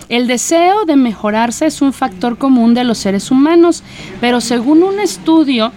El 0.08 0.26
deseo 0.26 0.84
de 0.84 0.96
mejorarse 0.96 1.66
es 1.66 1.80
un 1.80 1.92
factor 1.92 2.38
común 2.38 2.74
de 2.74 2.84
los 2.84 2.98
seres 2.98 3.30
humanos, 3.30 3.82
pero 4.20 4.40
según 4.40 4.82
un 4.82 5.00
estudio 5.00 5.72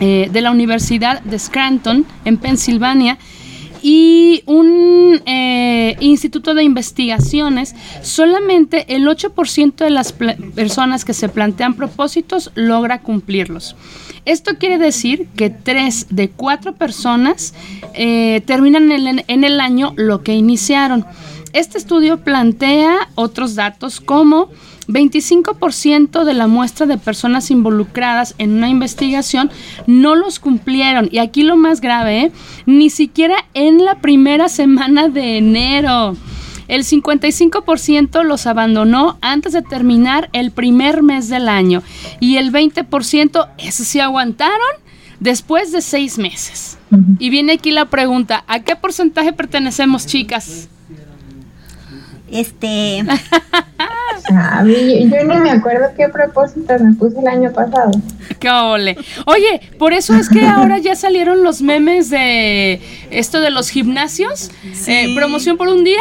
eh, 0.00 0.28
de 0.30 0.40
la 0.40 0.50
Universidad 0.50 1.22
de 1.22 1.38
Scranton, 1.38 2.06
en 2.24 2.36
Pensilvania, 2.36 3.18
y 3.82 4.42
un 4.46 5.20
eh, 5.26 5.96
instituto 6.00 6.54
de 6.54 6.64
investigaciones, 6.64 7.74
solamente 8.02 8.94
el 8.94 9.06
8% 9.06 9.76
de 9.76 9.90
las 9.90 10.12
personas 10.12 11.04
que 11.04 11.14
se 11.14 11.28
plantean 11.28 11.74
propósitos 11.74 12.50
logra 12.54 13.02
cumplirlos. 13.02 13.76
Esto 14.24 14.56
quiere 14.58 14.78
decir 14.78 15.28
que 15.36 15.48
3 15.48 16.08
de 16.10 16.28
4 16.28 16.74
personas 16.74 17.54
eh, 17.94 18.42
terminan 18.46 18.90
en 18.92 19.44
el 19.44 19.60
año 19.60 19.94
lo 19.96 20.22
que 20.22 20.34
iniciaron. 20.34 21.06
Este 21.58 21.76
estudio 21.76 22.20
plantea 22.20 23.08
otros 23.16 23.56
datos 23.56 24.00
como 24.00 24.48
25% 24.86 26.22
de 26.22 26.32
la 26.32 26.46
muestra 26.46 26.86
de 26.86 26.98
personas 26.98 27.50
involucradas 27.50 28.36
en 28.38 28.52
una 28.52 28.68
investigación 28.68 29.50
no 29.88 30.14
los 30.14 30.38
cumplieron. 30.38 31.08
Y 31.10 31.18
aquí 31.18 31.42
lo 31.42 31.56
más 31.56 31.80
grave, 31.80 32.20
¿eh? 32.20 32.32
ni 32.66 32.90
siquiera 32.90 33.34
en 33.54 33.84
la 33.84 33.96
primera 33.96 34.48
semana 34.48 35.08
de 35.08 35.38
enero. 35.38 36.16
El 36.68 36.84
55% 36.84 38.22
los 38.22 38.46
abandonó 38.46 39.18
antes 39.20 39.52
de 39.52 39.62
terminar 39.62 40.30
el 40.32 40.52
primer 40.52 41.02
mes 41.02 41.28
del 41.28 41.48
año. 41.48 41.82
Y 42.20 42.36
el 42.36 42.52
20%, 42.52 43.48
eso 43.58 43.82
sí 43.82 43.98
aguantaron, 43.98 44.54
después 45.18 45.72
de 45.72 45.80
seis 45.80 46.18
meses. 46.18 46.78
Y 47.18 47.30
viene 47.30 47.54
aquí 47.54 47.72
la 47.72 47.86
pregunta, 47.86 48.44
¿a 48.46 48.60
qué 48.60 48.76
porcentaje 48.76 49.32
pertenecemos, 49.32 50.06
chicas? 50.06 50.68
Este, 52.30 53.02
A 54.30 54.62
mí, 54.62 54.74
yo, 55.08 55.16
yo 55.16 55.24
ni 55.24 55.36
me 55.40 55.50
acuerdo 55.50 55.86
qué 55.96 56.08
propósitos 56.08 56.80
me 56.82 56.92
puse 56.94 57.18
el 57.20 57.26
año 57.28 57.50
pasado. 57.52 57.90
¡Qué 58.40 58.50
ole! 58.50 58.96
Oye, 59.26 59.60
por 59.78 59.92
eso 59.92 60.14
es 60.14 60.28
que 60.28 60.44
ahora 60.46 60.78
ya 60.78 60.94
salieron 60.94 61.42
los 61.42 61.62
memes 61.62 62.10
de 62.10 62.80
esto 63.10 63.40
de 63.40 63.50
los 63.50 63.70
gimnasios. 63.70 64.50
Eh, 64.86 65.14
promoción 65.16 65.56
por 65.56 65.68
un 65.68 65.82
día. 65.84 66.00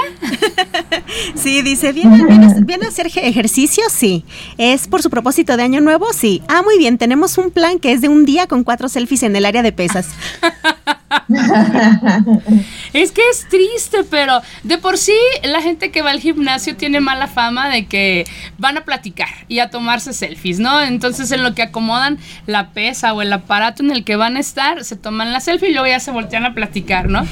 sí, 1.35 1.61
dice, 1.61 1.93
¿viene, 1.93 2.25
viene, 2.25 2.53
viene 2.61 2.85
a 2.85 2.89
hacer 2.89 3.07
eje- 3.07 3.23
ejercicio? 3.27 3.83
Sí. 3.89 4.25
¿Es 4.57 4.87
por 4.87 5.01
su 5.01 5.09
propósito 5.09 5.55
de 5.57 5.63
año 5.63 5.79
nuevo? 5.81 6.11
Sí. 6.13 6.41
Ah, 6.49 6.61
muy 6.63 6.77
bien, 6.77 6.97
tenemos 6.97 7.37
un 7.37 7.49
plan 7.51 7.79
que 7.79 7.91
es 7.93 8.01
de 8.01 8.09
un 8.09 8.25
día 8.25 8.47
con 8.47 8.63
cuatro 8.63 8.89
selfies 8.89 9.23
en 9.23 9.35
el 9.35 9.45
área 9.45 9.63
de 9.63 9.71
pesas. 9.71 10.09
Es 12.93 13.11
que 13.11 13.21
es 13.29 13.47
triste, 13.47 14.03
pero 14.09 14.41
de 14.63 14.77
por 14.77 14.97
sí 14.97 15.15
la 15.43 15.61
gente 15.61 15.91
que 15.91 16.01
va 16.01 16.11
al 16.11 16.19
gimnasio 16.19 16.75
tiene 16.75 16.99
mala 16.99 17.27
fama 17.27 17.69
de 17.69 17.85
que 17.85 18.25
van 18.57 18.77
a 18.77 18.85
platicar 18.85 19.29
y 19.47 19.59
a 19.59 19.69
tomarse 19.69 20.13
selfies, 20.13 20.59
¿no? 20.59 20.81
Entonces 20.81 21.31
en 21.31 21.43
lo 21.43 21.53
que 21.53 21.61
acomodan 21.61 22.17
la 22.45 22.71
pesa 22.71 23.13
o 23.13 23.21
el 23.21 23.31
aparato 23.31 23.83
en 23.83 23.91
el 23.91 24.03
que 24.03 24.15
van 24.15 24.37
a 24.37 24.39
estar, 24.39 24.83
se 24.83 24.95
toman 24.95 25.31
la 25.31 25.39
selfie 25.39 25.69
y 25.69 25.73
luego 25.73 25.87
ya 25.87 25.99
se 25.99 26.11
voltean 26.11 26.45
a 26.45 26.53
platicar, 26.53 27.09
¿no? 27.09 27.25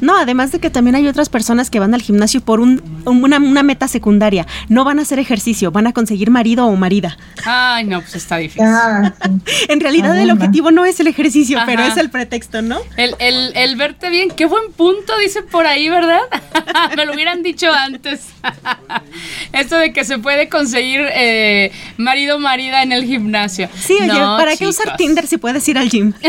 No, 0.00 0.16
además 0.16 0.52
de 0.52 0.60
que 0.60 0.70
también 0.70 0.94
hay 0.94 1.06
otras 1.08 1.28
personas 1.28 1.70
que 1.70 1.80
van 1.80 1.94
al 1.94 2.02
gimnasio 2.02 2.40
por 2.40 2.60
un, 2.60 3.02
una, 3.04 3.38
una 3.38 3.62
meta 3.62 3.88
secundaria. 3.88 4.46
No 4.68 4.84
van 4.84 4.98
a 4.98 5.02
hacer 5.02 5.18
ejercicio, 5.18 5.70
van 5.70 5.86
a 5.86 5.92
conseguir 5.92 6.30
marido 6.30 6.66
o 6.66 6.76
marida. 6.76 7.16
Ay, 7.44 7.84
no, 7.84 8.00
pues 8.00 8.16
está 8.16 8.36
difícil. 8.36 8.66
Ah, 8.66 9.12
sí. 9.22 9.30
En 9.68 9.80
realidad 9.80 10.18
el 10.18 10.30
objetivo 10.30 10.70
no 10.70 10.84
es 10.84 11.00
el 11.00 11.06
ejercicio, 11.06 11.58
Ajá. 11.58 11.66
pero 11.66 11.82
es 11.82 11.96
el 11.96 12.10
pretexto, 12.10 12.62
¿no? 12.62 12.78
El, 12.96 13.09
el, 13.18 13.52
el 13.56 13.76
verte 13.76 14.10
bien, 14.10 14.30
qué 14.30 14.46
buen 14.46 14.72
punto, 14.72 15.16
dice 15.18 15.42
por 15.42 15.66
ahí, 15.66 15.88
¿verdad? 15.88 16.20
Me 16.96 17.04
lo 17.06 17.12
hubieran 17.12 17.42
dicho 17.42 17.70
antes. 17.72 18.28
Esto 19.52 19.76
de 19.76 19.92
que 19.92 20.04
se 20.04 20.18
puede 20.18 20.48
conseguir 20.48 21.00
eh, 21.12 21.72
marido 21.96 22.36
o 22.36 22.38
marida 22.38 22.82
en 22.82 22.92
el 22.92 23.04
gimnasio. 23.04 23.68
Sí, 23.78 23.94
oye, 24.00 24.06
No, 24.06 24.36
¿para 24.36 24.56
qué 24.56 24.66
usar. 24.66 24.96
Tinder 24.96 25.26
si 25.26 25.38
puedes 25.38 25.66
ir 25.68 25.78
al 25.78 25.88
gym? 25.88 26.12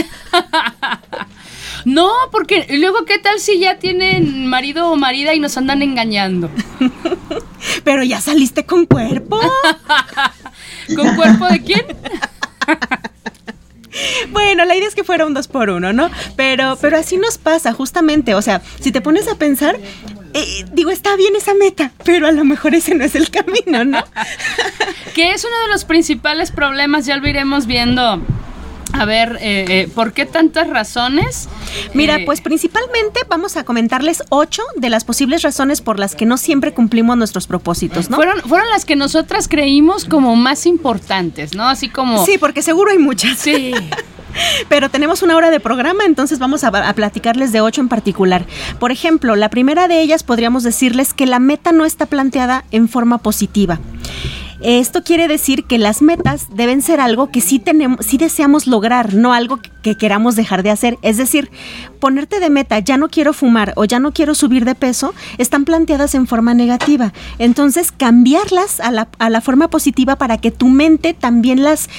No, 1.84 2.12
porque 2.32 2.68
luego, 2.78 3.06
¿qué 3.06 3.18
tal 3.18 3.40
si 3.40 3.58
ya 3.58 3.80
tienen 3.80 4.46
marido 4.46 4.92
o 4.92 4.96
marida 4.98 5.34
y 5.34 5.40
nos 5.40 5.58
andan 5.58 5.82
engañando? 5.82 6.50
Pero 7.84 8.04
ya 8.04 8.22
saliste 8.22 8.66
con 8.68 8.86
cuerpo. 8.86 9.40
¿Con 10.96 11.16
cuerpo 11.16 11.48
de 11.48 11.64
quién? 11.64 11.86
Bueno, 14.32 14.66
la 14.66 14.76
idea 14.76 14.88
es 14.88 14.96
que 14.96 15.04
fuera 15.04 15.26
un 15.26 15.34
dos 15.34 15.48
por 15.48 15.70
uno, 15.70 15.94
¿no? 15.94 16.10
Pero, 16.36 16.78
pero 16.80 16.98
así 16.98 17.18
nos 17.18 17.38
pasa, 17.38 17.74
justamente. 17.74 18.36
O 18.36 18.42
sea, 18.42 18.62
si 18.80 18.92
te 18.92 19.02
pones 19.02 19.28
a 19.28 19.36
pensar, 19.36 19.78
eh, 20.34 20.66
digo, 20.72 20.92
está 20.92 21.16
bien 21.16 21.36
esa 21.36 21.54
meta, 21.54 21.92
pero 22.04 22.28
a 22.28 22.32
lo 22.32 22.44
mejor 22.44 22.76
ese 22.76 22.96
no 22.96 23.04
es 23.04 23.16
el 23.16 23.30
camino, 23.30 23.86
¿no? 23.86 24.04
Que 25.14 25.34
es 25.34 25.44
uno 25.44 25.60
de 25.64 25.68
los 25.68 25.84
principales 25.84 26.52
problemas, 26.52 27.06
ya 27.06 27.18
lo 27.18 27.28
iremos 27.28 27.66
viendo. 27.66 28.22
A 28.94 29.06
ver, 29.06 29.38
eh, 29.42 29.66
eh, 29.68 29.90
¿por 29.94 30.14
qué 30.14 30.26
tantas 30.26 30.68
razones? 30.68 31.48
Mira, 31.94 32.18
Eh, 32.18 32.26
pues 32.26 32.42
principalmente 32.42 33.22
vamos 33.30 33.58
a 33.58 33.64
comentarles 33.64 34.24
ocho 34.30 34.64
de 34.76 34.90
las 34.90 35.06
posibles 35.06 35.42
razones 35.42 35.82
por 35.82 35.98
las 35.98 36.16
que 36.16 36.26
no 36.26 36.38
siempre 36.38 36.74
cumplimos 36.74 37.18
nuestros 37.18 37.48
propósitos, 37.48 38.10
¿no? 38.10 38.18
fueron, 38.18 38.42
fueron 38.42 38.70
las 38.70 38.86
que 38.86 38.96
nosotras 38.96 39.48
creímos 39.48 40.06
como 40.06 40.36
más 40.36 40.66
importantes, 40.66 41.56
¿no? 41.56 41.68
Así 41.68 41.90
como... 41.90 42.26
Sí, 42.26 42.38
porque 42.38 42.62
seguro 42.62 42.92
hay 42.92 42.98
muchas. 42.98 43.40
Sí. 43.40 43.74
Pero 44.70 44.90
tenemos 44.90 45.24
una 45.24 45.36
hora 45.36 45.50
de 45.52 45.60
programa, 45.60 46.06
entonces 46.06 46.40
vamos 46.40 46.64
a, 46.64 46.68
a 46.68 46.94
platicarles 46.94 47.52
de 47.52 47.62
ocho 47.62 47.82
en 47.82 47.90
particular. 47.90 48.46
Por 48.80 48.92
ejemplo, 48.92 49.36
la 49.36 49.50
primera 49.50 49.88
de 49.88 50.02
ellas 50.02 50.24
podríamos 50.24 50.64
decirles 50.64 51.14
que 51.14 51.26
la 51.26 51.40
meta 51.40 51.72
no 51.72 51.86
está 51.86 52.06
planteada 52.06 52.64
en 52.72 52.88
forma 52.88 53.18
positiva. 53.18 53.80
Esto 54.62 55.04
quiere 55.04 55.28
decir 55.28 55.64
que 55.66 55.78
las 55.78 56.02
metas 56.02 56.48
deben 56.54 56.82
ser 56.82 57.00
algo 57.00 57.32
que 57.32 57.42
sí 57.42 57.60
tenemos, 57.60 58.06
sí 58.06 58.18
deseamos 58.18 58.68
lograr, 58.68 59.14
no 59.14 59.34
algo 59.34 59.58
que, 59.58 59.72
que 59.82 59.98
queramos 59.98 60.36
dejar 60.36 60.62
de 60.64 60.70
hacer. 60.72 60.98
Es 61.02 61.18
decir, 61.18 61.50
ponerte 62.00 62.40
de 62.40 62.50
meta, 62.50 62.78
ya 62.80 62.98
no 62.98 63.10
quiero 63.10 63.34
fumar 63.34 63.74
o 63.76 63.86
ya 63.86 64.00
no 64.00 64.12
quiero 64.14 64.36
subir 64.36 64.66
de 64.66 64.76
peso, 64.76 65.14
están 65.38 65.66
planteadas 65.66 66.14
en 66.16 66.28
forma 66.28 66.54
negativa. 66.54 67.12
Entonces, 67.40 67.92
cambiarlas 67.92 68.80
a 68.80 68.92
la, 68.92 69.08
a 69.20 69.30
la 69.30 69.42
forma 69.42 69.68
positiva 69.70 70.16
para 70.18 70.38
que 70.38 70.52
tu 70.52 70.68
mente 70.68 71.14
también 71.14 71.64
las 71.64 71.90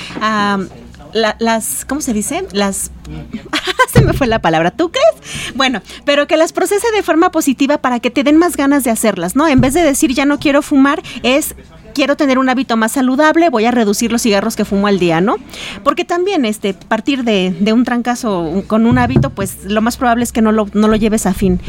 la- 1.12 1.36
las, 1.40 1.84
¿cómo 1.84 2.00
se 2.00 2.12
dice? 2.14 2.46
Las... 2.52 2.90
se 3.92 4.00
me 4.02 4.12
fue 4.14 4.26
la 4.26 4.40
palabra, 4.40 4.70
¿tú 4.70 4.90
crees? 4.90 5.54
Bueno, 5.54 5.82
pero 6.04 6.26
que 6.26 6.36
las 6.38 6.52
procese 6.52 6.86
de 6.94 7.02
forma 7.02 7.30
positiva 7.30 7.78
para 7.78 8.00
que 8.00 8.10
te 8.10 8.24
den 8.24 8.36
más 8.38 8.56
ganas 8.56 8.84
de 8.84 8.90
hacerlas, 8.90 9.36
¿no? 9.36 9.46
En 9.46 9.60
vez 9.60 9.74
de 9.74 9.82
decir 9.82 10.14
ya 10.14 10.24
no 10.24 10.38
quiero 10.38 10.62
fumar, 10.62 11.02
es 11.22 11.54
quiero 11.92 12.16
tener 12.16 12.38
un 12.38 12.48
hábito 12.48 12.76
más 12.76 12.92
saludable, 12.92 13.48
voy 13.48 13.64
a 13.64 13.70
reducir 13.70 14.12
los 14.12 14.22
cigarros 14.22 14.56
que 14.56 14.64
fumo 14.64 14.86
al 14.86 14.98
día, 14.98 15.20
¿no? 15.20 15.36
Porque 15.84 16.04
también 16.04 16.44
este 16.44 16.74
partir 16.74 17.24
de, 17.24 17.54
un 17.72 17.84
trancazo 17.84 18.64
con 18.66 18.86
un 18.86 18.98
hábito, 18.98 19.30
pues 19.30 19.64
lo 19.64 19.80
más 19.80 19.96
probable 19.96 20.24
es 20.24 20.32
que 20.32 20.42
no 20.42 20.52
lo, 20.52 20.68
no 20.74 20.88
lo 20.88 20.96
lleves 20.96 21.26
a 21.26 21.34
fin. 21.34 21.60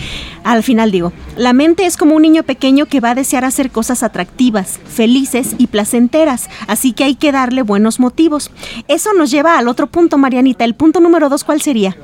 Al 0.43 0.63
final 0.63 0.91
digo, 0.91 1.13
la 1.37 1.53
mente 1.53 1.85
es 1.85 1.97
como 1.97 2.15
un 2.15 2.21
niño 2.21 2.43
pequeño 2.43 2.85
que 2.85 2.99
va 2.99 3.11
a 3.11 3.15
desear 3.15 3.45
hacer 3.45 3.71
cosas 3.71 4.03
atractivas, 4.03 4.79
felices 4.85 5.55
y 5.57 5.67
placenteras, 5.67 6.49
así 6.67 6.93
que 6.93 7.03
hay 7.03 7.15
que 7.15 7.31
darle 7.31 7.61
buenos 7.61 7.99
motivos. 7.99 8.51
Eso 8.87 9.13
nos 9.13 9.31
lleva 9.31 9.57
al 9.57 9.67
otro 9.67 9.87
punto, 9.87 10.17
Marianita. 10.17 10.65
El 10.65 10.75
punto 10.75 10.99
número 10.99 11.29
dos, 11.29 11.43
¿cuál 11.43 11.61
sería? 11.61 11.95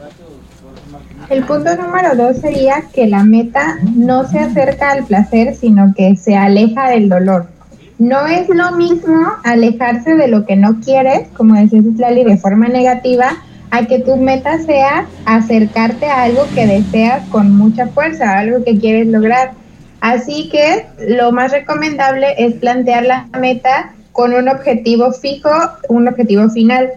El 1.29 1.43
punto 1.43 1.75
número 1.75 2.15
dos 2.15 2.37
sería 2.37 2.85
que 2.91 3.05
la 3.05 3.23
meta 3.23 3.77
no 3.95 4.27
se 4.27 4.39
acerca 4.39 4.91
al 4.91 5.05
placer, 5.05 5.55
sino 5.55 5.93
que 5.95 6.15
se 6.15 6.35
aleja 6.35 6.89
del 6.89 7.07
dolor. 7.07 7.58
No 7.99 8.25
es 8.27 8.47
lo 8.47 8.71
mismo 8.71 9.33
alejarse 9.43 10.15
de 10.15 10.29
lo 10.29 10.45
que 10.45 10.55
no 10.55 10.79
quieres, 10.79 11.27
como 11.35 11.55
decía 11.55 11.81
Citlali, 11.81 12.23
de 12.23 12.37
forma 12.37 12.69
negativa, 12.69 13.35
a 13.71 13.85
que 13.87 13.99
tu 13.99 14.15
meta 14.15 14.57
sea 14.59 15.05
acercarte 15.25 16.05
a 16.07 16.23
algo 16.23 16.43
que 16.55 16.65
deseas 16.65 17.27
con 17.27 17.55
mucha 17.55 17.87
fuerza, 17.87 18.39
algo 18.39 18.63
que 18.63 18.79
quieres 18.79 19.07
lograr. 19.07 19.51
Así 19.99 20.49
que 20.49 20.85
lo 21.09 21.33
más 21.33 21.51
recomendable 21.51 22.35
es 22.37 22.53
plantear 22.55 23.03
la 23.03 23.27
meta 23.37 23.93
con 24.13 24.33
un 24.33 24.47
objetivo 24.47 25.11
fijo, 25.11 25.51
un 25.89 26.07
objetivo 26.07 26.49
final. 26.49 26.91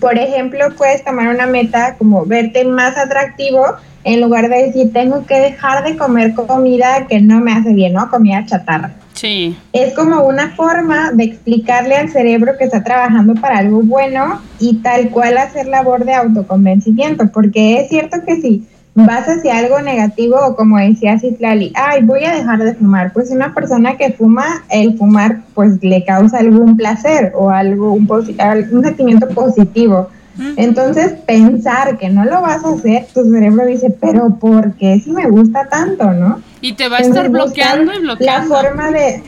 Por 0.00 0.18
ejemplo, 0.18 0.64
puedes 0.78 1.04
tomar 1.04 1.28
una 1.28 1.46
meta 1.46 1.94
como 1.98 2.24
verte 2.24 2.64
más 2.64 2.96
atractivo 2.96 3.66
en 4.04 4.22
lugar 4.22 4.48
de 4.48 4.66
decir 4.66 4.92
tengo 4.94 5.26
que 5.26 5.38
dejar 5.40 5.84
de 5.84 5.98
comer 5.98 6.32
comida 6.34 7.06
que 7.06 7.20
no 7.20 7.40
me 7.40 7.52
hace 7.52 7.74
bien, 7.74 7.92
¿no? 7.92 8.08
Comida 8.08 8.46
chatarra. 8.46 8.94
Sí. 9.16 9.56
Es 9.72 9.94
como 9.94 10.26
una 10.26 10.50
forma 10.54 11.10
de 11.12 11.24
explicarle 11.24 11.96
al 11.96 12.10
cerebro 12.10 12.52
que 12.58 12.64
está 12.64 12.84
trabajando 12.84 13.34
para 13.34 13.58
algo 13.58 13.80
bueno 13.80 14.40
y 14.60 14.76
tal 14.82 15.08
cual 15.10 15.38
hacer 15.38 15.66
labor 15.66 16.04
de 16.04 16.14
autoconvencimiento, 16.14 17.26
porque 17.32 17.80
es 17.80 17.88
cierto 17.88 18.18
que 18.26 18.40
si 18.40 18.66
vas 18.94 19.26
hacia 19.26 19.58
algo 19.58 19.80
negativo 19.80 20.36
o 20.46 20.54
como 20.54 20.78
decía 20.78 21.18
Citlali, 21.18 21.72
ay, 21.74 22.02
voy 22.02 22.24
a 22.24 22.34
dejar 22.34 22.62
de 22.62 22.74
fumar, 22.74 23.12
pues 23.12 23.30
una 23.30 23.52
persona 23.54 23.96
que 23.96 24.12
fuma, 24.12 24.64
el 24.70 24.96
fumar 24.96 25.42
pues 25.54 25.82
le 25.82 26.04
causa 26.04 26.38
algún 26.38 26.76
placer 26.76 27.32
o 27.34 27.50
algo, 27.50 27.92
un, 27.92 28.08
un 28.10 28.84
sentimiento 28.84 29.28
positivo. 29.28 30.08
Entonces, 30.56 31.14
pensar 31.26 31.98
que 31.98 32.08
no 32.08 32.24
lo 32.24 32.42
vas 32.42 32.64
a 32.64 32.74
hacer, 32.74 33.06
tu 33.14 33.24
cerebro 33.30 33.66
dice, 33.66 33.90
pero 33.90 34.36
¿por 34.38 34.74
qué 34.74 35.00
si 35.00 35.10
me 35.10 35.28
gusta 35.28 35.68
tanto, 35.68 36.12
no? 36.12 36.42
Y 36.60 36.74
te 36.74 36.88
va 36.88 36.98
a 36.98 37.00
estar 37.00 37.28
bloqueando 37.28 37.94
y 37.94 37.98
bloqueando. 38.00 38.54
La 38.54 38.60
forma 38.62 38.90
de, 38.90 39.22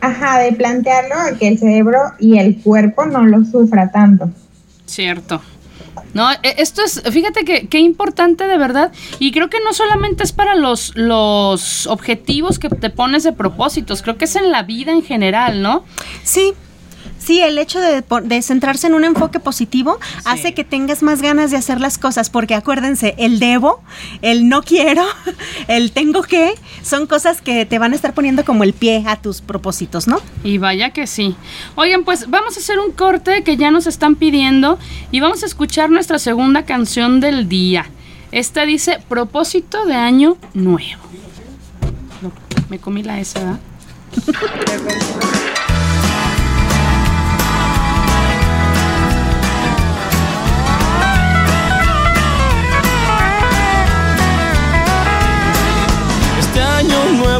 ajá, 0.00 0.40
de 0.40 0.52
plantearlo 0.52 1.14
a 1.14 1.38
que 1.38 1.48
el 1.48 1.58
cerebro 1.58 1.98
y 2.18 2.38
el 2.38 2.60
cuerpo 2.60 3.06
no 3.06 3.24
lo 3.24 3.44
sufra 3.44 3.90
tanto. 3.90 4.30
Cierto. 4.86 5.40
No, 6.14 6.30
e, 6.30 6.38
esto 6.58 6.82
es, 6.84 7.02
fíjate 7.10 7.44
que 7.44 7.68
qué 7.68 7.78
importante 7.78 8.46
de 8.46 8.58
verdad. 8.58 8.92
Y 9.18 9.32
creo 9.32 9.48
que 9.48 9.58
no 9.64 9.72
solamente 9.72 10.24
es 10.24 10.32
para 10.32 10.54
los, 10.54 10.92
los 10.96 11.86
objetivos 11.86 12.58
que 12.58 12.68
te 12.68 12.90
pones 12.90 13.22
de 13.22 13.32
propósitos, 13.32 14.02
creo 14.02 14.18
que 14.18 14.26
es 14.26 14.36
en 14.36 14.50
la 14.50 14.62
vida 14.62 14.92
en 14.92 15.02
general, 15.02 15.62
¿no? 15.62 15.84
Sí, 16.22 16.52
Sí, 17.24 17.40
el 17.40 17.56
hecho 17.58 17.78
de, 17.80 18.42
centrarse 18.42 18.88
en 18.88 18.94
un 18.94 19.04
enfoque 19.04 19.38
positivo 19.38 20.00
hace 20.24 20.54
que 20.54 20.64
tengas 20.64 21.04
más 21.04 21.22
ganas 21.22 21.52
de 21.52 21.56
hacer 21.56 21.80
las 21.80 21.96
cosas, 21.96 22.30
porque 22.30 22.56
acuérdense, 22.56 23.14
el 23.16 23.38
debo, 23.38 23.80
el 24.22 24.48
no 24.48 24.62
quiero, 24.62 25.04
el 25.68 25.92
tengo 25.92 26.22
que, 26.22 26.54
son 26.82 27.06
cosas 27.06 27.40
que 27.40 27.64
te 27.64 27.78
van 27.78 27.92
a 27.92 27.94
estar 27.94 28.12
poniendo 28.12 28.44
como 28.44 28.64
el 28.64 28.72
pie 28.72 29.04
a 29.06 29.14
tus 29.16 29.40
propósitos, 29.40 30.08
¿no? 30.08 30.20
Y 30.42 30.58
vaya 30.58 30.90
que 30.90 31.06
sí. 31.06 31.36
Oigan, 31.76 32.02
pues 32.02 32.28
vamos 32.28 32.56
a 32.56 32.60
hacer 32.60 32.80
un 32.80 32.90
corte 32.90 33.44
que 33.44 33.56
ya 33.56 33.70
nos 33.70 33.86
están 33.86 34.16
pidiendo 34.16 34.80
y 35.12 35.20
vamos 35.20 35.44
a 35.44 35.46
escuchar 35.46 35.90
nuestra 35.90 36.18
segunda 36.18 36.64
canción 36.64 37.20
del 37.20 37.48
día. 37.48 37.86
Esta 38.32 38.66
dice 38.66 38.98
propósito 39.08 39.84
de 39.84 39.94
año 39.94 40.38
nuevo. 40.54 41.02
Me 42.68 42.80
comí 42.80 43.04
la 43.04 43.20
S, 43.20 43.38
¿verdad? 43.38 43.60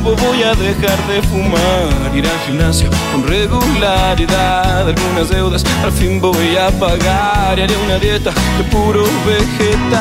nuevo 0.01 0.17
voy 0.17 0.43
a 0.43 0.55
dejar 0.55 0.97
de 1.07 1.21
fumar, 1.23 2.17
ir 2.17 2.27
al 2.27 2.39
gimnasio 2.47 2.89
con 3.13 3.27
regularidad, 3.27 4.89
algunas 4.89 5.29
deudas 5.29 5.63
al 5.85 5.93
fin 5.93 6.19
voy 6.19 6.57
a 6.57 6.71
pagar. 6.71 7.59
Y 7.59 7.63
haré 7.63 7.77
una 7.77 7.99
dieta 7.99 8.33
de 8.57 8.65
puro 8.71 9.05
vegetal. 9.27 10.01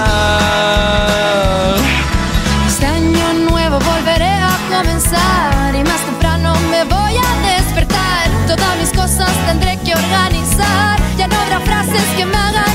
Este 2.67 2.85
año 2.85 3.33
nuevo 3.49 3.79
volveré 3.79 4.33
a 4.51 4.57
comenzar. 4.69 5.75
Y 5.75 5.83
más 5.83 5.99
temprano 6.05 6.53
me 6.71 6.85
voy 6.85 7.15
a 7.17 7.57
despertar. 7.57 8.29
Todas 8.47 8.77
mis 8.77 8.91
cosas 8.91 9.31
tendré 9.45 9.77
que 9.83 9.93
organizar, 9.93 11.01
ya 11.17 11.27
no 11.27 11.35
habrá 11.35 11.59
frases 11.59 12.03
que 12.15 12.25
me 12.25 12.37
hagan 12.37 12.70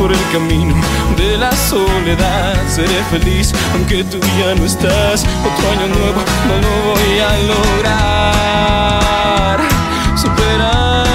por 0.00 0.10
el 0.10 0.18
camino 0.32 0.74
de 1.18 1.36
la 1.36 1.52
soledad. 1.52 2.56
Seré 2.66 3.04
feliz 3.10 3.52
aunque 3.74 4.02
tú 4.04 4.18
ya 4.38 4.54
no 4.54 4.64
estás. 4.64 5.26
Otro 5.44 5.70
año 5.70 5.88
nuevo 5.94 6.22
no 6.48 6.54
lo 6.64 6.72
voy 6.88 7.18
a 7.18 7.38
lograr. 7.52 9.58
Superar. 10.16 11.09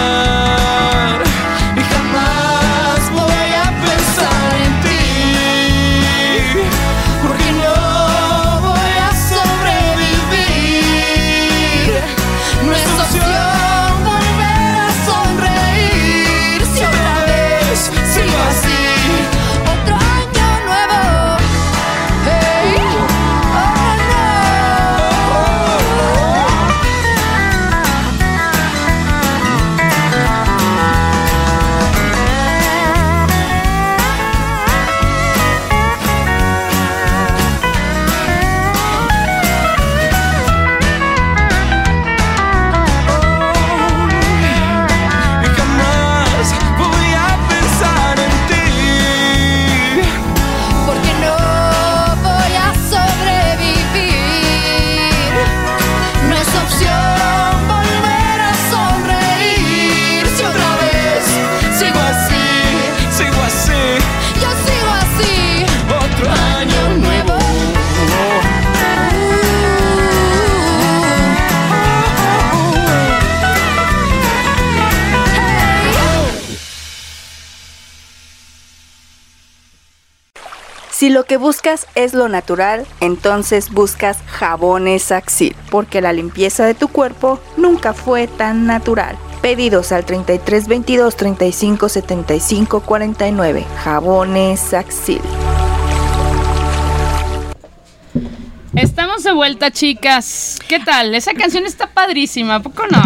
Si 81.05 81.11
lo 81.11 81.25
que 81.25 81.37
buscas 81.37 81.85
es 81.93 82.15
lo 82.15 82.29
natural, 82.29 82.87
entonces 82.99 83.69
buscas 83.69 84.17
jabones 84.25 85.11
Axil, 85.11 85.55
porque 85.69 86.01
la 86.01 86.11
limpieza 86.11 86.65
de 86.65 86.73
tu 86.73 86.87
cuerpo 86.87 87.39
nunca 87.57 87.93
fue 87.93 88.25
tan 88.25 88.65
natural. 88.65 89.15
Pedidos 89.39 89.91
al 89.91 90.03
33 90.03 90.67
22 90.67 91.15
35 91.15 91.89
75 91.89 92.79
49. 92.79 93.65
Jabones 93.83 94.73
Axil. 94.73 95.21
Estamos 98.73 99.23
de 99.23 99.31
vuelta, 99.31 99.69
chicas. 99.69 100.57
¿Qué 100.67 100.79
tal? 100.79 101.13
Esa 101.13 101.35
canción 101.35 101.67
está 101.67 101.85
padrísima, 101.85 102.63
poco 102.63 102.81
no? 102.87 103.03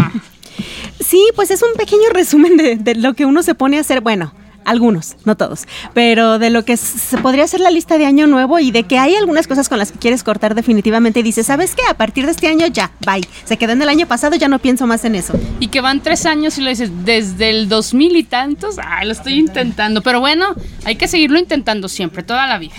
Sí, 1.05 1.21
pues 1.35 1.51
es 1.51 1.62
un 1.63 1.73
pequeño 1.73 2.09
resumen 2.13 2.55
de, 2.55 2.77
de 2.77 2.95
lo 2.95 3.13
que 3.13 3.25
uno 3.25 3.43
se 3.43 3.55
pone 3.55 3.77
a 3.77 3.81
hacer. 3.81 3.99
Bueno, 3.99 4.31
algunos, 4.69 5.15
no 5.25 5.36
todos, 5.36 5.65
pero 5.93 6.39
de 6.39 6.49
lo 6.49 6.63
que 6.63 6.77
se 6.77 7.17
podría 7.17 7.43
hacer 7.43 7.60
la 7.60 7.71
lista 7.71 7.97
de 7.97 8.05
año 8.05 8.27
nuevo 8.27 8.60
y 8.60 8.71
de 8.71 8.84
que 8.84 8.97
hay 8.97 9.15
algunas 9.15 9.47
cosas 9.47 9.67
con 9.69 9.77
las 9.77 9.91
que 9.91 9.99
quieres 9.99 10.23
cortar 10.23 10.55
definitivamente 10.55 11.19
y 11.19 11.23
dices, 11.23 11.47
¿sabes 11.47 11.75
qué? 11.75 11.82
A 11.89 11.95
partir 11.95 12.25
de 12.25 12.32
este 12.32 12.47
año 12.47 12.67
ya, 12.67 12.91
bye. 13.05 13.27
Se 13.45 13.58
quedó 13.58 13.73
en 13.73 13.82
el 13.82 13.89
año 13.89 14.08
pasado, 14.08 14.36
ya 14.36 14.47
no 14.47 14.60
pienso 14.60 14.88
más 14.88 15.05
en 15.05 15.15
eso. 15.15 15.34
Y 15.60 15.67
que 15.67 15.82
van 15.82 16.01
tres 16.01 16.25
años 16.25 16.58
y 16.58 16.62
lo 16.62 16.69
dices, 16.69 16.91
desde 17.03 17.49
el 17.49 17.69
2000 17.69 18.15
y 18.15 18.23
tantos, 18.23 18.77
ah, 18.79 19.03
lo 19.05 19.12
estoy 19.12 19.34
intentando, 19.34 20.01
pero 20.01 20.19
bueno, 20.19 20.55
hay 20.86 20.95
que 20.95 21.08
seguirlo 21.08 21.39
intentando 21.39 21.89
siempre, 21.89 22.23
toda 22.23 22.47
la 22.47 22.58
vida. 22.58 22.75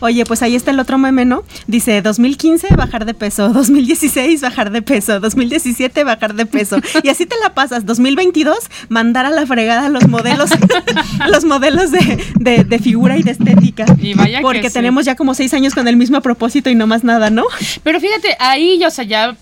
Oye, 0.00 0.24
pues 0.24 0.42
ahí 0.42 0.54
está 0.54 0.70
el 0.70 0.80
otro 0.80 0.98
meme, 0.98 1.24
¿no? 1.24 1.44
Dice 1.66 2.02
2015 2.02 2.74
bajar 2.76 3.04
de 3.04 3.14
peso, 3.14 3.48
2016 3.52 4.40
bajar 4.40 4.70
de 4.70 4.82
peso, 4.82 5.20
2017 5.20 6.04
bajar 6.04 6.34
de 6.34 6.46
peso. 6.46 6.78
Y 7.02 7.08
así 7.08 7.26
te 7.26 7.36
la 7.42 7.54
pasas. 7.54 7.86
2022 7.86 8.56
mandar 8.88 9.26
a 9.26 9.30
la 9.30 9.46
fregada 9.46 9.88
los 9.88 10.08
modelos, 10.08 10.50
los 11.34 11.44
modelos 11.44 11.90
de, 11.90 12.64
de, 12.64 12.78
figura 12.78 13.16
y 13.16 13.22
de 13.22 13.32
estética. 13.32 13.84
Y 14.00 14.14
vaya 14.14 14.40
Porque 14.40 14.70
tenemos 14.70 15.04
ya 15.04 15.16
como 15.16 15.34
seis 15.34 15.52
años 15.54 15.74
con 15.74 15.88
el 15.88 15.96
mismo 15.96 16.20
propósito 16.20 16.70
y 16.70 16.74
no 16.74 16.86
más 16.86 17.02
nada, 17.02 17.30
¿no? 17.30 17.44
Pero 17.82 18.00
fíjate, 18.00 18.36
ahí, 18.38 18.82
o 18.84 18.90
sea, 18.90 19.04
ya 19.04 19.36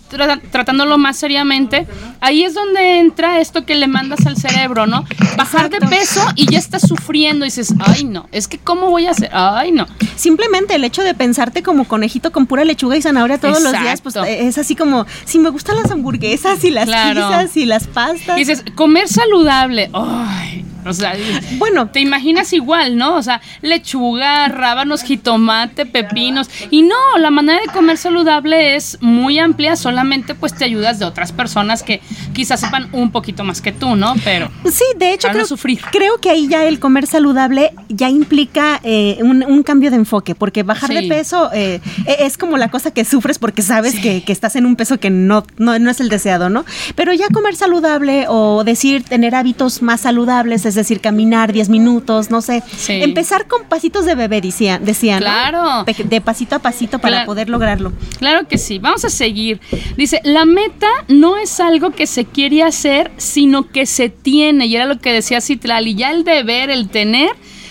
tratándolo 0.51 0.97
más 0.99 1.17
seriamente, 1.17 1.87
ahí 2.21 2.45
es 2.45 2.55
donde 2.55 2.99
entra 2.99 3.41
esto 3.41 3.67
que 3.67 3.75
le 3.75 3.89
mandas 3.89 4.27
al 4.27 4.37
cerebro, 4.37 4.87
¿no? 4.87 5.05
Bajar 5.37 5.69
de 5.69 5.81
peso 5.81 6.25
y 6.35 6.51
ya 6.51 6.59
estás 6.59 6.83
sufriendo 6.83 7.45
y 7.45 7.49
dices, 7.49 7.75
ay 7.81 8.05
no, 8.05 8.27
es 8.33 8.49
que 8.49 8.59
¿cómo 8.59 8.91
voy 8.91 9.07
a 9.07 9.11
hacer? 9.11 9.31
Ay 9.33 9.73
no. 9.73 9.87
Simplemente 10.17 10.75
el 10.75 10.85
hecho 10.85 11.03
de 11.03 11.15
pensarte 11.15 11.63
como 11.63 11.85
conejito 11.85 12.33
con 12.33 12.47
pura 12.47 12.65
lechuga 12.65 12.97
y 12.97 13.03
zanahoria 13.03 13.39
todos 13.39 13.63
los 13.63 13.73
días, 13.73 14.01
pues 14.01 14.17
es 14.27 14.59
así 14.59 14.77
como, 14.77 15.07
si 15.25 15.39
me 15.39 15.51
gustan 15.51 15.77
las 15.77 15.91
hamburguesas 15.91 16.65
y 16.65 16.71
las 16.71 16.87
pizzas 16.87 17.57
y 17.57 17.67
las 17.67 17.87
pastas. 17.87 18.37
dices, 18.37 18.65
comer 18.75 19.09
saludable. 19.09 19.91
Ay, 19.93 20.65
o 20.85 20.93
sea, 20.93 21.15
bueno, 21.59 21.89
te 21.89 22.01
imaginas 22.01 22.53
igual, 22.53 22.97
¿no? 22.97 23.17
O 23.17 23.23
sea, 23.23 23.41
lechuga, 23.61 24.49
rábanos, 24.49 25.03
jitomate, 25.03 25.87
pepinos. 25.87 26.49
Y 26.71 26.83
no, 26.83 26.97
la 27.19 27.31
manera 27.31 27.61
de 27.61 27.67
comer 27.69 27.97
saludable 27.97 28.77
es 28.77 28.99
muy 29.01 29.39
amplia, 29.39 29.77
solamente 29.77 30.35
pues 30.35 30.55
te 30.55 30.65
ayudas 30.65 30.99
de 30.99 31.05
otras 31.05 31.33
personas 31.33 31.83
que 31.83 32.01
quizás 32.33 32.61
sepan 32.61 32.89
un 32.93 33.11
poquito 33.11 33.45
más 33.45 33.61
que 33.61 33.73
tú, 33.73 33.97
¿no? 33.97 34.15
Pero 34.25 34.51
sí, 34.65 34.85
de 34.97 35.15
hecho 35.15 35.29
creo, 35.29 35.47
sufrir. 35.47 35.81
creo 35.91 36.19
que 36.19 36.31
ahí 36.31 36.49
ya 36.49 36.65
el 36.65 36.79
comer 36.79 37.07
saludable 37.07 37.73
ya 37.89 38.09
implica 38.09 38.81
eh, 38.83 39.19
un, 39.23 39.63
cambio 39.63 39.91
de 39.91 39.97
enfoque, 39.97 40.35
porque 40.35 40.65
bajar 40.65 40.91
de 40.91 41.05
peso 41.05 41.51
eh, 41.53 41.81
e, 42.05 42.27
es 42.27 42.37
como 42.37 42.57
la 42.57 42.69
cosa 42.69 42.91
que 42.91 43.05
sufres 43.05 43.39
porque 43.39 43.63
sabes 43.63 43.99
que, 44.01 44.25
estás 44.33 44.57
en 44.57 44.65
un 44.65 44.77
peso 44.77 44.99
que 44.99 45.11
no, 45.11 45.45
no, 45.59 45.79
no 45.79 45.91
es 45.91 46.01
el 46.01 46.09
deseado, 46.09 46.49
¿no? 46.49 46.65
Pero 46.95 47.13
ya 47.13 47.29
comer 47.29 47.55
saludable 47.55 48.25
o 48.29 48.65
decir 48.65 49.05
tener 49.05 49.35
hábitos 49.35 49.83
más 49.83 50.01
saludables, 50.01 50.65
es 50.73 50.77
decir, 50.77 51.01
caminar 51.01 51.53
10 51.53 51.69
minutos, 51.69 52.31
no 52.31 52.41
sé. 52.41 52.63
Empezar 52.89 53.47
con 53.47 53.65
pasitos 53.65 54.05
de 54.05 54.15
bebé, 54.15 54.41
decía, 54.41 54.79
decían. 54.79 55.21
Claro. 55.21 55.85
De, 55.85 56.21
pasito 56.21 56.57
a 56.57 56.59
pasito 56.59 56.99
para 56.99 57.25
poder 57.25 57.49
lograrlo. 57.49 57.93
Claro 58.19 58.49
que 58.49 58.59
sí. 58.59 58.79
Vamos 58.79 59.05
a 59.05 59.11
seguir. 59.11 59.61
Dice, 59.97 60.21
la 60.25 60.45
meta 60.45 60.89
no 61.09 61.37
es 61.37 61.61
algo 61.61 61.91
que 61.91 62.07
se 62.07 62.25
quiere 62.25 62.63
hacer, 62.63 63.11
sino 63.17 63.69
que 63.69 63.87
se 63.87 64.09
tiene. 64.09 64.67
Y 64.67 64.77
era 64.77 64.87
lo 64.87 64.99
que 64.99 65.13
decía 65.13 65.41
Citlali, 65.41 65.95
ya 65.95 66.11
el 66.11 66.25
deber, 66.25 66.71
el 66.71 66.89
tener, 66.89 67.31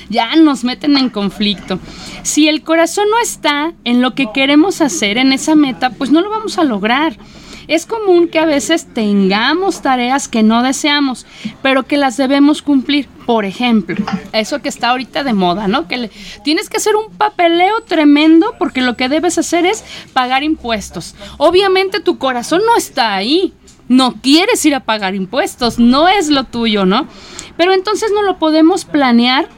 ya 0.10 0.36
nos 0.36 0.64
meten 0.64 0.98
en 0.98 1.10
conflicto. 1.10 1.80
Si 2.24 2.48
el 2.48 2.62
corazón 2.62 3.06
no 3.10 3.20
está 3.20 3.74
en 3.84 4.02
lo 4.02 4.14
que 4.14 4.28
queremos 4.34 4.82
hacer, 4.82 5.18
en 5.18 5.34
esa 5.34 5.56
meta, 5.56 5.90
pues 5.92 6.12
no 6.12 6.22
lo 6.22 6.30
vamos 6.30 6.58
a 6.58 6.64
lograr. 6.64 7.18
Es 7.68 7.86
común 7.86 8.28
que 8.28 8.40
a 8.40 8.46
veces 8.46 8.88
tengamos 8.94 9.82
tareas 9.82 10.28
que 10.28 10.44
no 10.44 10.64
deseamos, 10.64 11.26
pero 11.62 11.84
que 11.84 11.98
las 11.98 12.18
debemos 12.18 12.62
cumplir. 12.62 13.08
Por 13.26 13.46
ejemplo, 13.46 14.04
eso 14.34 14.62
que 14.62 14.70
está 14.70 14.90
ahorita 14.90 15.24
de 15.24 15.34
moda, 15.34 15.68
¿no? 15.68 15.88
Que 15.88 16.10
tienes 16.44 16.70
que 16.70 16.78
hacer 16.78 16.96
un 16.96 17.12
papeleo 17.14 17.82
tremendo 17.82 18.56
porque 18.58 18.82
lo 18.82 18.98
que 18.98 19.10
debes 19.10 19.38
hacer 19.38 19.66
es 19.66 19.84
pagar 20.14 20.44
impuestos. 20.44 21.16
Obviamente 21.38 22.00
tu 22.00 22.18
corazón 22.18 22.62
no 22.66 22.76
está 22.76 23.14
ahí. 23.14 23.54
No 23.88 24.16
quieres 24.22 24.66
ir 24.66 24.74
a 24.74 24.86
pagar 24.86 25.16
impuestos, 25.16 25.78
no 25.78 26.08
es 26.08 26.30
lo 26.30 26.46
tuyo, 26.46 26.86
¿no? 26.86 27.08
Pero 27.58 27.74
entonces 27.74 28.10
no 28.14 28.22
lo 28.22 28.40
podemos 28.40 28.86
planear 28.86 29.50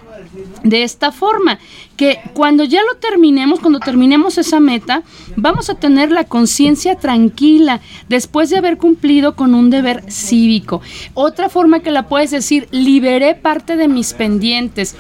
de 0.64 0.84
esta 0.84 1.12
forma, 1.12 1.60
que 1.98 2.20
cuando 2.34 2.64
ya 2.64 2.82
lo 2.84 2.96
terminemos, 2.96 3.60
cuando 3.60 3.80
terminemos 3.80 4.38
esa 4.38 4.60
meta, 4.60 5.04
vamos 5.36 5.70
a 5.70 5.76
tener 5.76 6.12
la 6.12 6.24
conciencia 6.24 6.96
tranquila 6.96 7.82
después 8.10 8.50
de 8.50 8.58
haber 8.58 8.78
cumplido 8.78 9.36
con 9.36 9.56
un 9.56 9.70
deber 9.70 10.04
cívico. 10.12 10.82
Otra 11.14 11.50
forma 11.50 11.82
que 11.82 11.92
la 11.92 12.08
puedes 12.08 12.32
decir, 12.32 12.68
liberé 12.72 13.36
parte 13.36 13.76
de 13.76 13.88
mis 13.88 14.14
pendientes. 14.14 14.96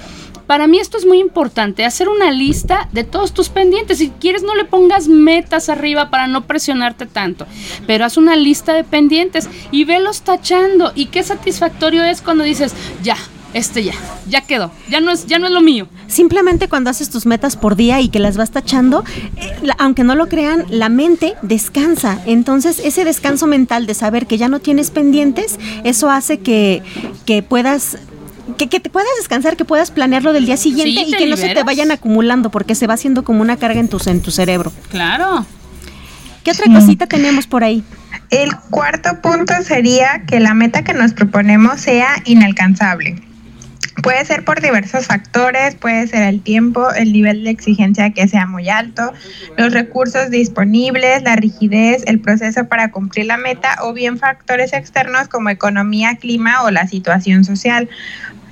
Para 0.48 0.68
mí 0.68 0.78
esto 0.78 0.98
es 0.98 1.06
muy 1.06 1.20
importante, 1.20 1.86
hacer 1.86 2.10
una 2.10 2.30
lista 2.32 2.90
de 2.92 3.06
todos 3.06 3.34
tus 3.34 3.50
pendientes. 3.50 4.00
Si 4.00 4.10
quieres 4.10 4.44
no 4.44 4.54
le 4.56 4.66
pongas 4.66 5.08
metas 5.08 5.70
arriba 5.70 6.10
para 6.10 6.28
no 6.28 6.46
presionarte 6.46 7.06
tanto, 7.06 7.48
pero 7.88 8.06
haz 8.06 8.18
una 8.18 8.36
lista 8.36 8.74
de 8.74 8.84
pendientes 8.84 9.50
y 9.72 9.86
velos 9.86 10.22
tachando. 10.22 10.92
Y 10.96 11.06
qué 11.06 11.24
satisfactorio 11.24 12.04
es 12.04 12.22
cuando 12.22 12.44
dices, 12.44 12.76
ya, 13.02 13.16
este 13.54 13.84
ya, 13.84 13.94
ya 14.28 14.42
quedó, 14.42 14.72
ya 14.90 15.00
no 15.00 15.12
es, 15.12 15.26
ya 15.28 15.40
no 15.40 15.48
es 15.48 15.52
lo 15.52 15.62
mío. 15.62 15.88
Simplemente 16.08 16.68
cuando 16.68 16.90
haces 16.90 17.10
tus 17.10 17.26
metas 17.26 17.56
por 17.56 17.76
día 17.76 18.02
y 18.02 18.10
que 18.10 18.20
las 18.20 18.38
vas 18.38 18.52
tachando, 18.52 19.04
eh, 19.38 19.52
aunque 19.78 20.04
no 20.04 20.16
lo 20.16 20.28
crean, 20.28 20.66
la 20.70 20.90
mente 20.90 21.36
descansa. 21.42 22.20
Entonces, 22.26 22.80
ese 22.84 23.06
descanso 23.06 23.48
mental 23.48 23.86
de 23.86 23.94
saber 23.94 24.28
que 24.28 24.38
ya 24.38 24.48
no 24.48 24.60
tienes 24.60 24.92
pendientes, 24.92 25.60
eso 25.84 26.10
hace 26.10 26.40
que, 26.40 26.82
que 27.26 27.44
puedas 27.44 27.98
que, 28.58 28.68
te 28.68 28.90
puedas 28.90 29.10
descansar, 29.18 29.56
que 29.56 29.66
puedas 29.66 29.92
planearlo 29.92 30.34
del 30.34 30.46
día 30.46 30.58
siguiente 30.58 31.04
y 31.08 31.12
que 31.12 31.28
no 31.28 31.38
se 31.38 31.54
te 31.54 31.64
vayan 31.64 31.92
acumulando 31.92 32.50
porque 32.50 32.76
se 32.76 32.88
va 32.88 32.94
haciendo 32.96 33.24
como 33.24 33.42
una 33.42 33.58
carga 33.58 33.80
en 33.80 33.88
tu, 33.88 34.00
en 34.06 34.22
tu 34.22 34.32
cerebro. 34.32 34.72
Claro. 34.90 35.46
¿Qué 36.44 36.52
otra 36.52 36.66
cosita 36.74 37.08
tenemos 37.08 37.48
por 37.48 37.64
ahí? 37.64 37.84
El 38.30 38.56
cuarto 38.70 39.22
punto 39.22 39.54
sería 39.64 40.24
que 40.28 40.40
la 40.40 40.54
meta 40.54 40.84
que 40.84 40.94
nos 40.94 41.14
proponemos 41.14 41.80
sea 41.80 42.16
inalcanzable. 42.26 43.16
Puede 44.04 44.26
ser 44.26 44.44
por 44.44 44.60
diversos 44.62 45.08
factores, 45.08 45.76
puede 45.76 46.06
ser 46.08 46.24
el 46.24 46.42
tiempo, 46.42 46.92
el 46.92 47.14
nivel 47.14 47.46
de 47.46 47.52
exigencia 47.52 48.10
que 48.10 48.28
sea 48.28 48.46
muy 48.46 48.68
alto, 48.68 49.14
los 49.58 49.72
recursos 49.72 50.30
disponibles, 50.30 51.24
la 51.24 51.38
rigidez, 51.38 52.04
el 52.06 52.20
proceso 52.20 52.68
para 52.68 52.92
cumplir 52.92 53.28
la 53.28 53.38
meta 53.38 53.78
o 53.82 53.94
bien 53.94 54.20
factores 54.20 54.74
externos 54.74 55.30
como 55.30 55.50
economía, 55.50 56.18
clima 56.18 56.64
o 56.64 56.70
la 56.70 56.86
situación 56.86 57.46
social. 57.46 57.88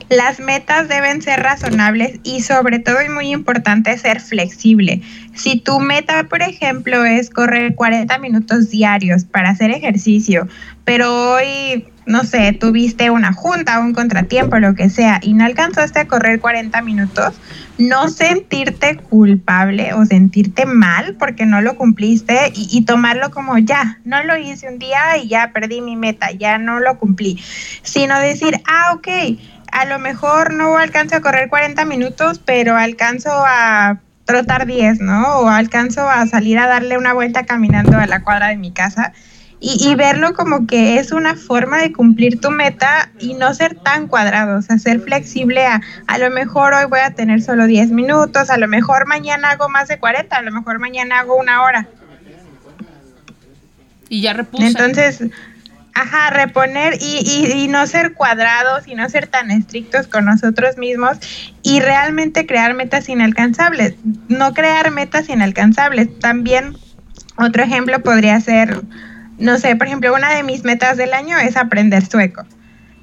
Las 0.07 0.39
metas 0.39 0.87
deben 0.87 1.21
ser 1.21 1.41
razonables 1.41 2.21
y 2.23 2.41
sobre 2.41 2.79
todo 2.79 3.01
y 3.01 3.09
muy 3.09 3.31
importante 3.31 3.97
ser 3.97 4.21
flexible. 4.21 5.01
Si 5.33 5.59
tu 5.59 5.81
meta, 5.81 6.23
por 6.29 6.41
ejemplo, 6.41 7.03
es 7.03 7.29
correr 7.29 7.75
40 7.75 8.17
minutos 8.19 8.69
diarios 8.69 9.25
para 9.25 9.49
hacer 9.49 9.71
ejercicio, 9.71 10.47
pero 10.85 11.33
hoy 11.33 11.85
no 12.05 12.23
sé, 12.23 12.53
tuviste 12.53 13.09
una 13.09 13.33
junta, 13.33 13.79
un 13.79 13.93
contratiempo, 13.93 14.57
lo 14.57 14.73
que 14.75 14.89
sea, 14.89 15.19
y 15.21 15.33
no 15.33 15.45
alcanzaste 15.45 15.99
a 15.99 16.07
correr 16.07 16.39
40 16.39 16.81
minutos, 16.81 17.35
no 17.77 18.09
sentirte 18.09 18.97
culpable 18.97 19.93
o 19.93 20.05
sentirte 20.05 20.65
mal 20.65 21.15
porque 21.19 21.45
no 21.45 21.61
lo 21.61 21.75
cumpliste 21.75 22.51
y, 22.55 22.83
tomarlo 22.85 23.31
como 23.31 23.57
ya, 23.57 23.99
no 24.03 24.23
lo 24.23 24.37
hice 24.37 24.67
un 24.67 24.79
día 24.79 25.17
y 25.21 25.27
ya 25.27 25.51
perdí 25.53 25.81
mi 25.81 25.95
meta, 25.95 26.31
ya 26.31 26.57
no 26.57 26.79
lo 26.79 26.97
cumplí, 26.97 27.39
sino 27.83 28.19
decir, 28.19 28.59
ah, 28.65 28.93
ok, 28.93 29.07
a 29.71 29.85
lo 29.85 29.99
mejor 29.99 30.53
no 30.53 30.77
alcanzo 30.77 31.17
a 31.17 31.21
correr 31.21 31.49
40 31.49 31.85
minutos, 31.85 32.39
pero 32.43 32.75
alcanzo 32.75 33.29
a 33.31 33.99
trotar 34.25 34.65
10, 34.65 35.01
¿no? 35.01 35.39
O 35.39 35.49
alcanzo 35.49 36.09
a 36.09 36.25
salir 36.27 36.57
a 36.57 36.67
darle 36.67 36.97
una 36.97 37.13
vuelta 37.13 37.45
caminando 37.45 37.97
a 37.97 38.05
la 38.05 38.21
cuadra 38.21 38.47
de 38.49 38.57
mi 38.57 38.71
casa 38.71 39.13
y, 39.63 39.93
verlo 39.93 40.33
como 40.33 40.65
que 40.65 40.97
es 40.97 41.11
una 41.11 41.35
forma 41.35 41.77
de 41.77 41.93
cumplir 41.93 42.41
tu 42.41 42.49
meta 42.49 43.11
y 43.19 43.35
no 43.35 43.53
ser 43.53 43.75
tan 43.75 44.07
cuadrado, 44.07 44.57
o 44.57 44.61
sea, 44.63 44.79
ser 44.79 45.01
flexible 45.01 45.63
a 45.67 45.81
a 46.07 46.17
lo 46.17 46.31
mejor 46.31 46.73
hoy 46.73 46.85
voy 46.85 47.01
a 47.01 47.11
tener 47.11 47.43
solo 47.43 47.67
10 47.67 47.91
minutos, 47.91 48.49
a 48.49 48.57
lo 48.57 48.67
mejor 48.67 49.05
mañana 49.05 49.51
hago 49.51 49.69
más 49.69 49.87
de 49.87 49.99
40, 49.99 50.35
a 50.35 50.41
lo 50.41 50.51
mejor 50.51 50.79
mañana 50.79 51.19
hago 51.19 51.35
una 51.35 51.61
hora. 51.61 51.87
Y 54.09 54.21
ya 54.21 54.33
repuse. 54.33 54.65
Entonces, 54.65 55.23
ajá, 55.93 56.31
reponer 56.31 56.95
y, 56.99 57.19
y, 57.23 57.63
y 57.63 57.67
no 57.67 57.85
ser 57.85 58.13
cuadrados 58.13 58.87
y 58.87 58.95
no 58.95 59.07
ser 59.09 59.27
tan 59.27 59.51
estrictos 59.51 60.07
con 60.07 60.25
nosotros 60.25 60.79
mismos 60.79 61.19
y 61.61 61.81
realmente 61.81 62.47
crear 62.47 62.73
metas 62.73 63.07
inalcanzables, 63.09 63.93
no 64.27 64.55
crear 64.55 64.89
metas 64.89 65.29
inalcanzables. 65.29 66.19
También 66.19 66.75
otro 67.37 67.61
ejemplo 67.61 68.01
podría 68.01 68.41
ser 68.41 68.81
no 69.41 69.57
sé, 69.57 69.75
por 69.75 69.87
ejemplo, 69.87 70.13
una 70.13 70.33
de 70.33 70.43
mis 70.43 70.63
metas 70.63 70.97
del 70.97 71.13
año 71.13 71.37
es 71.37 71.57
aprender 71.57 72.05
sueco. 72.05 72.43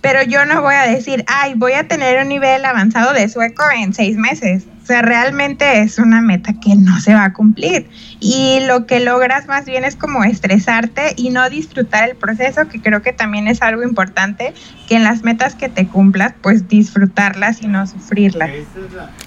Pero 0.00 0.22
yo 0.22 0.44
no 0.46 0.62
voy 0.62 0.74
a 0.74 0.82
decir, 0.82 1.24
ay, 1.26 1.54
voy 1.56 1.72
a 1.72 1.88
tener 1.88 2.22
un 2.22 2.28
nivel 2.28 2.64
avanzado 2.64 3.12
de 3.12 3.28
sueco 3.28 3.64
en 3.74 3.92
seis 3.92 4.16
meses. 4.16 4.64
Sea, 4.88 5.02
realmente 5.02 5.82
es 5.82 5.98
una 5.98 6.22
meta 6.22 6.54
que 6.60 6.74
no 6.74 6.98
se 6.98 7.12
va 7.12 7.24
a 7.24 7.32
cumplir. 7.34 7.88
Y 8.20 8.60
lo 8.66 8.86
que 8.86 9.00
logras 9.00 9.46
más 9.46 9.66
bien 9.66 9.84
es 9.84 9.96
como 9.96 10.24
estresarte 10.24 11.12
y 11.16 11.28
no 11.28 11.48
disfrutar 11.50 12.08
el 12.08 12.16
proceso, 12.16 12.68
que 12.68 12.80
creo 12.80 13.02
que 13.02 13.12
también 13.12 13.48
es 13.48 13.60
algo 13.60 13.82
importante, 13.82 14.54
que 14.88 14.96
en 14.96 15.04
las 15.04 15.22
metas 15.22 15.54
que 15.54 15.68
te 15.68 15.86
cumplas, 15.86 16.34
pues 16.40 16.68
disfrutarlas 16.68 17.62
y 17.62 17.68
no 17.68 17.86
sufrirlas. 17.86 18.50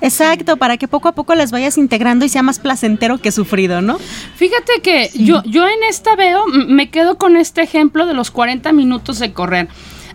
Exacto, 0.02 0.58
para 0.58 0.78
que 0.78 0.88
poco 0.88 1.08
a 1.08 1.12
poco 1.14 1.36
las 1.36 1.52
vayas 1.52 1.78
integrando 1.78 2.26
y 2.26 2.30
sea 2.30 2.42
más 2.42 2.58
placentero 2.58 3.20
que 3.20 3.32
sufrido, 3.32 3.84
¿no? 3.84 4.00
Fíjate 4.36 4.82
que 4.82 5.12
yo, 5.14 5.44
yo 5.44 5.68
en 5.68 5.84
esta 5.88 6.16
veo, 6.16 6.48
me 6.48 6.90
quedo 6.90 7.20
con 7.20 7.38
este 7.38 7.62
ejemplo 7.62 8.08
de 8.08 8.16
los 8.16 8.32
40 8.32 8.74
minutos 8.74 9.20
de 9.20 9.32
correr. 9.32 9.68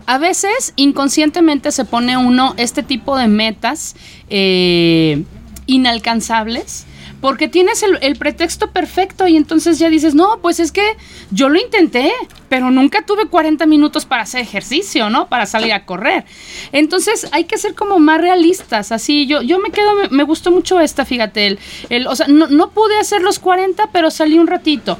A 0.07 0.17
veces 0.17 0.73
inconscientemente 0.77 1.71
se 1.71 1.83
pone 1.83 2.17
uno 2.17 2.53
este 2.57 2.81
tipo 2.81 3.17
de 3.17 3.27
metas 3.27 3.95
eh, 4.29 5.25
inalcanzables 5.67 6.87
porque 7.21 7.47
tienes 7.47 7.83
el, 7.83 8.15
pretexto 8.15 8.71
perfecto 8.71 9.27
y 9.27 9.37
entonces 9.37 9.79
ya 9.79 9.89
dices, 9.89 10.13
no, 10.15 10.39
pues 10.41 10.59
es 10.59 10.71
que 10.71 10.95
yo 11.31 11.49
lo 11.49 11.59
intenté, 11.59 12.11
pero 12.49 12.71
nunca 12.71 13.05
tuve 13.05 13.27
40 13.27 13.65
minutos 13.65 14.05
para 14.05 14.23
hacer 14.23 14.41
ejercicio, 14.41 15.09
¿no? 15.09 15.27
Para 15.27 15.45
salir 15.45 15.73
a 15.73 15.85
correr. 15.85 16.25
Entonces 16.71 17.27
hay 17.31 17.45
que 17.45 17.57
ser 17.57 17.73
como 17.73 17.99
más 17.99 18.21
realistas, 18.21 18.91
así 18.91 19.25
yo, 19.25 19.41
yo 19.41 19.59
me 19.59 19.71
quedo, 19.71 19.91
me, 20.09 20.23
gustó 20.23 20.51
mucho 20.51 20.79
esta, 20.79 21.05
fíjate, 21.05 21.47
el, 21.47 21.59
el 21.89 22.07
o 22.07 22.15
sea, 22.15 22.27
no, 22.27 22.47
no 22.47 22.69
pude 22.69 22.99
hacer 22.99 23.21
los 23.21 23.39
40, 23.39 23.89
pero 23.91 24.11
salí 24.11 24.37
un 24.37 24.47
ratito. 24.47 24.97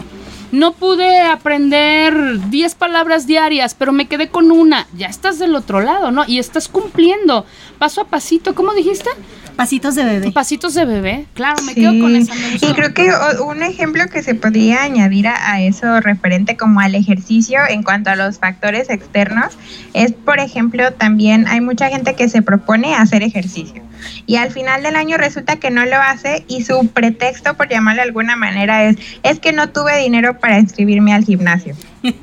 No 0.52 0.74
pude 0.74 1.20
aprender 1.22 2.50
10 2.50 2.76
palabras 2.76 3.28
diarias, 3.28 3.74
pero 3.74 3.92
me 3.92 4.08
quedé 4.08 4.30
con 4.30 4.52
una. 4.52 4.88
Ya 4.96 5.08
estás 5.08 5.40
del 5.40 5.56
otro 5.56 5.82
lado, 5.82 6.12
¿no? 6.12 6.24
Y 6.26 6.40
estás 6.40 6.68
cumpliendo 6.70 7.46
paso 7.80 8.02
a 8.02 8.06
pasito. 8.06 8.56
¿Cómo 8.56 8.74
dijiste? 8.74 9.10
Pasitos 9.58 9.96
de 9.96 10.06
bebé. 10.06 10.32
Pasitos 10.32 10.76
de 10.76 10.86
bebé, 10.86 11.26
claro, 11.34 11.64
me 11.64 11.74
quedo 11.74 12.00
con 12.00 12.16
esa. 12.16 12.34
y 12.36 12.74
creo 12.74 12.94
que 12.94 13.10
un 13.44 13.64
ejemplo 13.64 14.04
que 14.08 14.22
se 14.22 14.36
podría 14.36 14.84
añadir 14.84 15.28
a, 15.28 15.62
eso 15.62 16.00
referente 16.00 16.56
como 16.56 16.80
al 16.80 16.94
ejercicio 16.94 17.60
en 17.68 17.82
cuanto 17.82 18.12
a 18.12 18.16
los 18.16 18.38
factores 18.38 18.92
externos 18.92 19.58
es, 19.94 20.14
por 20.14 20.40
ejemplo, 20.40 20.94
también 20.94 21.48
hay 21.48 21.60
mucha 21.60 21.90
gente 21.90 22.14
que 22.14 22.30
se 22.30 22.44
propone 22.44 22.94
hacer 22.94 23.24
ejercicio 23.24 23.87
y 24.26 24.36
al 24.38 24.52
final 24.52 24.84
del 24.84 24.96
año 24.96 25.18
resulta 25.18 25.58
que 25.58 25.72
no 25.72 25.86
lo 25.86 25.98
hace 25.98 26.44
y 26.48 26.64
su 26.64 26.88
pretexto, 26.90 27.56
por 27.56 27.70
llamarlo 27.70 28.02
de 28.02 28.08
alguna 28.08 28.36
manera, 28.36 28.86
es, 28.86 28.98
es 29.24 29.40
que 29.40 29.54
no 29.54 29.70
tuve 29.70 29.98
dinero 29.98 30.40
para 30.40 30.60
inscribirme 30.60 31.14
al 31.14 31.24
gimnasio. 31.24 31.76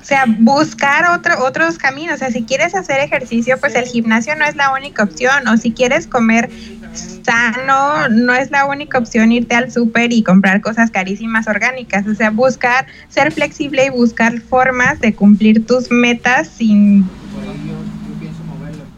O 0.00 0.04
sea, 0.08 0.24
buscar 0.26 1.10
otro, 1.10 1.44
otros 1.44 1.76
caminos. 1.76 2.14
O 2.14 2.18
sea, 2.18 2.30
si 2.30 2.44
quieres 2.44 2.74
hacer 2.74 2.98
ejercicio, 3.00 3.58
pues 3.60 3.74
el 3.74 3.84
gimnasio 3.84 4.34
no 4.36 4.46
es 4.46 4.56
la 4.56 4.72
única 4.72 5.02
opción. 5.02 5.46
O 5.48 5.58
si 5.58 5.72
quieres 5.72 6.06
comer 6.06 6.48
sano, 6.94 8.08
no 8.08 8.32
es 8.32 8.50
la 8.50 8.64
única 8.64 8.96
opción 8.96 9.32
irte 9.32 9.54
al 9.54 9.70
súper 9.70 10.14
y 10.14 10.22
comprar 10.22 10.62
cosas 10.62 10.90
carísimas 10.90 11.46
orgánicas. 11.46 12.06
O 12.06 12.14
sea, 12.14 12.30
buscar, 12.30 12.86
ser 13.10 13.32
flexible 13.32 13.84
y 13.84 13.90
buscar 13.90 14.40
formas 14.40 14.98
de 15.00 15.14
cumplir 15.14 15.66
tus 15.66 15.90
metas 15.90 16.48
sin 16.48 17.04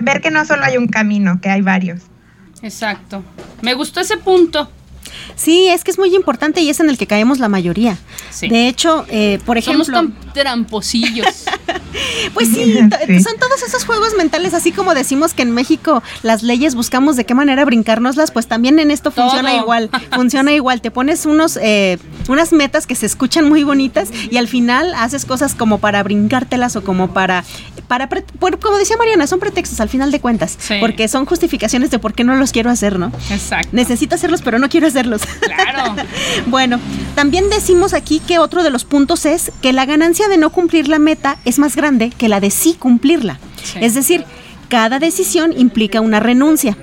ver 0.00 0.20
que 0.20 0.30
no 0.30 0.44
solo 0.44 0.64
hay 0.64 0.76
un 0.76 0.88
camino, 0.88 1.40
que 1.40 1.50
hay 1.50 1.62
varios. 1.62 2.02
Exacto. 2.62 3.22
Me 3.62 3.74
gustó 3.74 4.00
ese 4.00 4.16
punto. 4.16 4.70
Sí, 5.36 5.68
es 5.68 5.84
que 5.84 5.90
es 5.90 5.98
muy 5.98 6.14
importante 6.14 6.60
y 6.60 6.70
es 6.70 6.80
en 6.80 6.90
el 6.90 6.98
que 6.98 7.06
caemos 7.06 7.38
la 7.38 7.48
mayoría. 7.48 7.98
De 8.40 8.68
hecho, 8.68 9.06
eh, 9.08 9.38
por 9.46 9.58
ejemplo... 9.58 9.84
Somos 9.84 10.12
tan 10.14 10.32
tramposillos. 10.32 11.26
pues 12.34 12.48
sí, 12.54 12.74
son 12.74 13.38
todos 13.38 13.62
esos 13.66 13.84
juegos 13.84 14.14
mentales, 14.16 14.54
así 14.54 14.72
como 14.72 14.94
decimos 14.94 15.34
que 15.34 15.42
en 15.42 15.52
México 15.52 16.02
las 16.22 16.42
leyes 16.42 16.74
buscamos 16.74 17.16
de 17.16 17.24
qué 17.24 17.34
manera 17.34 17.64
brincárnoslas, 17.64 18.30
pues 18.30 18.46
también 18.46 18.78
en 18.78 18.90
esto 18.90 19.10
funciona 19.10 19.54
igual. 19.54 19.90
Funciona 20.12 20.52
igual. 20.52 20.80
Te 20.80 20.90
pones 20.90 21.26
unos, 21.26 21.58
eh, 21.60 21.98
unas 22.28 22.52
metas 22.52 22.86
que 22.86 22.94
se 22.94 23.06
escuchan 23.06 23.48
muy 23.48 23.64
bonitas 23.64 24.10
y 24.30 24.36
al 24.36 24.48
final 24.48 24.94
haces 24.94 25.24
cosas 25.24 25.54
como 25.54 25.78
para 25.78 26.02
brincártelas 26.02 26.76
o 26.76 26.82
como 26.82 27.12
para... 27.12 27.44
para 27.88 28.08
como 28.08 28.76
decía 28.78 28.96
Mariana, 28.96 29.26
son 29.26 29.40
pretextos 29.40 29.80
al 29.80 29.88
final 29.88 30.10
de 30.10 30.20
cuentas. 30.20 30.58
Porque 30.80 31.08
son 31.08 31.26
justificaciones 31.26 31.90
de 31.90 31.98
por 31.98 32.14
qué 32.14 32.24
no 32.24 32.36
los 32.36 32.52
quiero 32.52 32.70
hacer, 32.70 32.98
¿no? 32.98 33.12
Exacto. 33.30 33.70
Necesito 33.72 34.14
hacerlos, 34.14 34.42
pero 34.42 34.58
no 34.58 34.68
quiero 34.68 34.86
hacerlos 34.90 35.22
Claro. 35.40 35.96
bueno, 36.46 36.78
también 37.14 37.48
decimos 37.50 37.94
aquí 37.94 38.20
que 38.20 38.38
otro 38.38 38.62
de 38.62 38.70
los 38.70 38.84
puntos 38.84 39.26
es 39.26 39.52
que 39.62 39.72
la 39.72 39.86
ganancia 39.86 40.28
de 40.28 40.36
no 40.36 40.50
cumplir 40.50 40.88
la 40.88 40.98
meta 40.98 41.38
es 41.44 41.58
más 41.58 41.76
grande 41.76 42.10
que 42.10 42.28
la 42.28 42.40
de 42.40 42.50
sí 42.50 42.74
cumplirla. 42.78 43.38
Es 43.80 43.94
decir, 43.94 44.24
cada 44.68 44.98
decisión 44.98 45.52
implica 45.56 46.00
una 46.00 46.20
renuncia. 46.20 46.76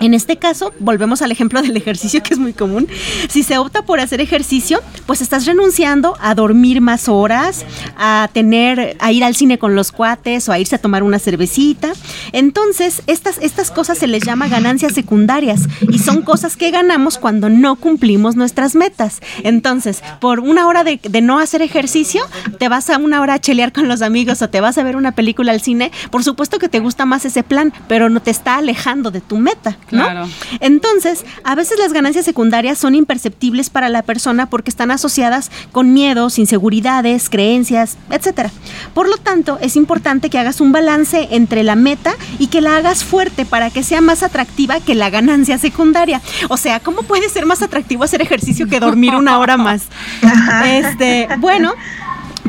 En 0.00 0.14
este 0.14 0.36
caso, 0.36 0.72
volvemos 0.80 1.22
al 1.22 1.30
ejemplo 1.30 1.62
del 1.62 1.76
ejercicio 1.76 2.22
que 2.22 2.34
es 2.34 2.40
muy 2.40 2.52
común. 2.52 2.88
Si 3.28 3.42
se 3.42 3.58
opta 3.58 3.82
por 3.82 4.00
hacer 4.00 4.20
ejercicio, 4.20 4.80
pues 5.06 5.20
estás 5.20 5.46
renunciando 5.46 6.16
a 6.20 6.34
dormir 6.34 6.80
más 6.80 7.08
horas, 7.08 7.64
a 7.96 8.28
tener, 8.32 8.96
a 8.98 9.12
ir 9.12 9.24
al 9.24 9.34
cine 9.34 9.58
con 9.58 9.74
los 9.74 9.92
cuates 9.92 10.48
o 10.48 10.52
a 10.52 10.58
irse 10.58 10.76
a 10.76 10.78
tomar 10.78 11.02
una 11.02 11.18
cervecita. 11.18 11.92
Entonces, 12.32 13.02
estas, 13.06 13.38
estas 13.38 13.70
cosas 13.70 13.98
se 13.98 14.06
les 14.06 14.24
llama 14.24 14.48
ganancias 14.48 14.92
secundarias 14.92 15.62
y 15.90 15.98
son 15.98 16.22
cosas 16.22 16.56
que 16.56 16.70
ganamos 16.70 17.18
cuando 17.18 17.48
no 17.48 17.76
cumplimos 17.76 18.36
nuestras 18.36 18.74
metas. 18.74 19.20
Entonces, 19.42 20.02
por 20.20 20.40
una 20.40 20.66
hora 20.66 20.84
de, 20.84 21.00
no 21.22 21.38
hacer 21.38 21.62
ejercicio, 21.62 22.24
te 22.58 22.68
vas 22.68 22.90
a 22.90 22.98
una 22.98 23.20
hora 23.20 23.34
a 23.34 23.40
chelear 23.40 23.72
con 23.72 23.88
los 23.88 24.02
amigos 24.02 24.42
o 24.42 24.50
te 24.50 24.60
vas 24.60 24.78
a 24.78 24.82
ver 24.82 24.96
una 24.96 25.12
película 25.12 25.52
al 25.52 25.60
cine. 25.60 25.92
Por 26.10 26.24
supuesto 26.24 26.58
que 26.58 26.68
te 26.68 26.80
gusta 26.80 27.06
más 27.06 27.24
ese 27.24 27.42
plan, 27.42 27.72
pero 27.88 28.10
no 28.10 28.20
te 28.20 28.30
está 28.30 28.56
alejando 28.56 29.10
de 29.10 29.20
tu 29.20 29.38
meta. 29.38 29.76
Claro. 29.88 30.28
Entonces, 30.60 31.24
a 31.44 31.54
veces 31.54 31.78
las 31.78 31.92
ganancias 31.92 32.24
secundarias 32.24 32.78
son 32.78 32.94
imperceptibles 32.94 33.70
para 33.70 33.88
la 33.88 34.02
persona 34.02 34.46
porque 34.46 34.70
están 34.70 34.90
asociadas 34.90 35.50
con 35.72 35.92
miedos, 35.92 36.38
inseguridades, 36.38 37.28
creencias, 37.30 37.96
etcétera. 38.10 38.50
Por 38.94 39.08
lo 39.08 39.16
tanto, 39.16 39.58
es 39.60 39.76
importante 39.76 40.30
que 40.30 40.38
hagas 40.38 40.60
un 40.60 40.72
balance 40.72 41.28
entre 41.30 41.62
la 41.62 41.76
meta 41.76 42.14
y 42.38 42.48
que 42.48 42.60
la 42.60 42.76
hagas 42.76 43.04
fuerte 43.04 43.44
para 43.44 43.70
que 43.70 43.82
sea 43.82 44.00
más 44.00 44.22
atractiva 44.22 44.80
que 44.80 44.94
la 44.94 45.10
ganancia 45.10 45.58
secundaria. 45.58 46.20
O 46.48 46.56
sea, 46.56 46.80
¿cómo 46.80 47.02
puede 47.02 47.28
ser 47.28 47.46
más 47.46 47.62
atractivo 47.62 48.04
hacer 48.04 48.22
ejercicio 48.22 48.66
que 48.68 48.80
dormir 48.80 49.14
una 49.14 49.38
hora 49.38 49.56
más? 49.56 49.82
Este, 50.66 51.28
bueno, 51.38 51.72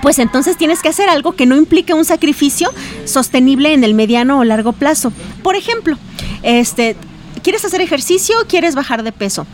pues 0.01 0.19
entonces 0.19 0.57
tienes 0.57 0.81
que 0.81 0.89
hacer 0.89 1.09
algo 1.09 1.35
que 1.35 1.45
no 1.45 1.55
implique 1.55 1.93
un 1.93 2.05
sacrificio 2.05 2.71
sostenible 3.05 3.73
en 3.73 3.83
el 3.83 3.93
mediano 3.93 4.39
o 4.39 4.43
largo 4.43 4.73
plazo. 4.73 5.11
Por 5.41 5.55
ejemplo, 5.55 5.97
este 6.43 6.95
¿Quieres 7.45 7.63
hacer 7.63 7.79
ejercicio 7.79 8.35
quieres 8.47 8.73
bajar 8.73 9.03
de 9.03 9.11
peso? 9.11 9.45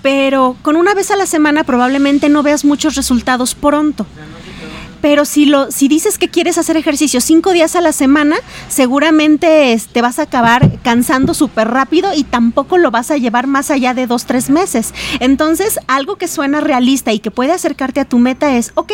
Pero 0.00 0.56
con 0.62 0.76
una 0.76 0.94
vez 0.94 1.10
a 1.10 1.16
la 1.16 1.26
semana 1.26 1.64
probablemente 1.64 2.28
no 2.28 2.44
veas 2.44 2.64
muchos 2.64 2.94
resultados 2.94 3.56
pronto. 3.56 4.06
Pero 5.00 5.24
si, 5.24 5.46
lo, 5.46 5.72
si 5.72 5.88
dices 5.88 6.18
que 6.18 6.28
quieres 6.28 6.56
hacer 6.56 6.76
ejercicio 6.76 7.20
cinco 7.20 7.52
días 7.52 7.74
a 7.74 7.80
la 7.80 7.90
semana, 7.90 8.36
seguramente 8.68 9.76
te 9.90 10.02
vas 10.02 10.20
a 10.20 10.22
acabar 10.22 10.70
cansando 10.84 11.34
súper 11.34 11.66
rápido 11.66 12.14
y 12.14 12.22
tampoco 12.22 12.78
lo 12.78 12.92
vas 12.92 13.10
a 13.10 13.16
llevar 13.16 13.48
más 13.48 13.72
allá 13.72 13.92
de 13.92 14.06
dos, 14.06 14.24
tres 14.24 14.48
meses. 14.48 14.94
Entonces, 15.18 15.80
algo 15.88 16.14
que 16.14 16.28
suena 16.28 16.60
realista 16.60 17.12
y 17.12 17.18
que 17.18 17.32
puede 17.32 17.50
acercarte 17.50 17.98
a 17.98 18.04
tu 18.04 18.20
meta 18.20 18.56
es, 18.56 18.70
ok, 18.76 18.92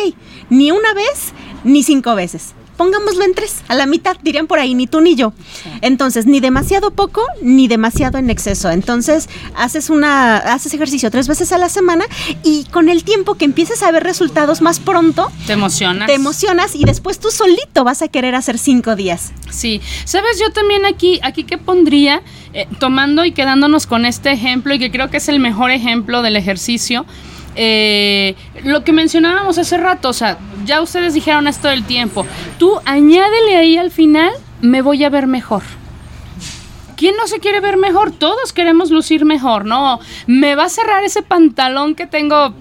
ni 0.49 0.71
una 0.71 0.95
vez 0.95 1.33
ni 1.63 1.83
cinco 1.83 2.15
veces 2.15 2.55
pongámoslo 2.79 3.25
en 3.25 3.33
tres, 3.33 3.61
a 3.67 3.75
la 3.75 3.85
mitad, 3.85 4.15
dirían 4.23 4.47
por 4.47 4.57
ahí, 4.57 4.73
ni 4.73 4.87
tú 4.87 5.01
ni 5.01 5.13
yo. 5.13 5.33
Entonces, 5.81 6.25
ni 6.27 6.39
demasiado 6.39 6.91
poco, 6.91 7.21
ni 7.41 7.67
demasiado 7.67 8.17
en 8.17 8.29
exceso. 8.29 8.71
Entonces, 8.71 9.27
haces 9.53 9.89
una, 9.89 10.37
haces 10.37 10.73
ejercicio 10.73 11.11
tres 11.11 11.27
veces 11.27 11.51
a 11.51 11.57
la 11.57 11.67
semana 11.67 12.05
y 12.41 12.63
con 12.71 12.87
el 12.87 13.03
tiempo 13.03 13.35
que 13.35 13.43
empieces 13.43 13.83
a 13.83 13.91
ver 13.91 14.05
resultados 14.05 14.61
más 14.61 14.79
pronto, 14.79 15.29
te 15.45 15.51
emocionas. 15.51 16.07
Te 16.07 16.13
emocionas 16.13 16.73
y 16.73 16.85
después 16.85 17.19
tú 17.19 17.31
solito 17.31 17.83
vas 17.83 18.01
a 18.01 18.07
querer 18.07 18.33
hacer 18.33 18.57
cinco 18.57 18.95
días. 18.95 19.33
Sí, 19.49 19.81
sabes, 20.05 20.39
yo 20.39 20.53
también 20.53 20.85
aquí, 20.85 21.19
aquí 21.21 21.43
que 21.43 21.57
pondría, 21.57 22.21
eh, 22.53 22.65
tomando 22.79 23.25
y 23.25 23.33
quedándonos 23.33 23.87
con 23.87 24.05
este 24.05 24.31
ejemplo 24.31 24.73
y 24.73 24.79
que 24.79 24.89
creo 24.89 25.09
que 25.09 25.17
es 25.17 25.27
el 25.27 25.41
mejor 25.41 25.71
ejemplo 25.71 26.21
del 26.21 26.37
ejercicio. 26.37 27.05
Eh, 27.55 28.35
lo 28.63 28.83
que 28.83 28.91
mencionábamos 28.91 29.57
hace 29.57 29.77
rato, 29.77 30.09
o 30.09 30.13
sea, 30.13 30.37
ya 30.65 30.81
ustedes 30.81 31.13
dijeron 31.13 31.47
esto 31.47 31.67
del 31.67 31.83
tiempo, 31.83 32.25
tú 32.57 32.79
añádele 32.85 33.57
ahí 33.57 33.77
al 33.77 33.91
final, 33.91 34.31
me 34.61 34.81
voy 34.81 35.03
a 35.03 35.09
ver 35.09 35.27
mejor. 35.27 35.63
¿Quién 36.95 37.15
no 37.15 37.27
se 37.27 37.39
quiere 37.39 37.61
ver 37.61 37.77
mejor? 37.77 38.11
Todos 38.11 38.51
queremos 38.51 38.91
lucir 38.91 39.23
mejor, 39.23 39.65
¿no? 39.65 39.99
Me 40.27 40.55
va 40.55 40.65
a 40.65 40.69
cerrar 40.69 41.03
ese 41.03 41.21
pantalón 41.21 41.95
que 41.95 42.05
tengo 42.05 42.53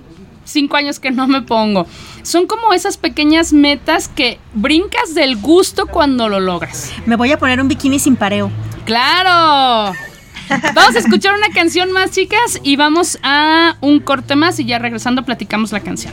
cinco 0.45 0.77
años 0.77 1.01
que 1.01 1.11
no 1.11 1.27
me 1.27 1.43
pongo. 1.43 1.87
Son 2.23 2.47
como 2.47 2.73
esas 2.73 2.97
pequeñas 2.97 3.53
metas 3.53 4.09
que 4.09 4.39
brincas 4.55 5.15
del 5.15 5.37
gusto 5.37 5.87
cuando 5.87 6.29
lo 6.29 6.41
logras. 6.41 6.93
Me 7.07 7.17
voy 7.17 7.33
a 7.33 7.39
poner 7.39 7.61
un 7.61 7.69
bikini 7.69 7.99
sin 7.99 8.17
pareo. 8.17 8.51
¡Claro! 8.85 9.95
Vamos 10.75 10.97
a 10.97 10.99
escuchar 10.99 11.35
una 11.35 11.51
canción 11.51 11.93
más, 11.93 12.11
chicas, 12.11 12.61
y 12.63 12.77
vamos 12.77 13.19
a 13.23 13.77
un 13.81 14.01
corte 14.01 14.37
más 14.37 14.59
y 14.59 14.65
ya 14.65 14.79
regresando 14.79 15.25
platicamos 15.25 15.73
la 15.73 15.81
canción. 15.81 16.13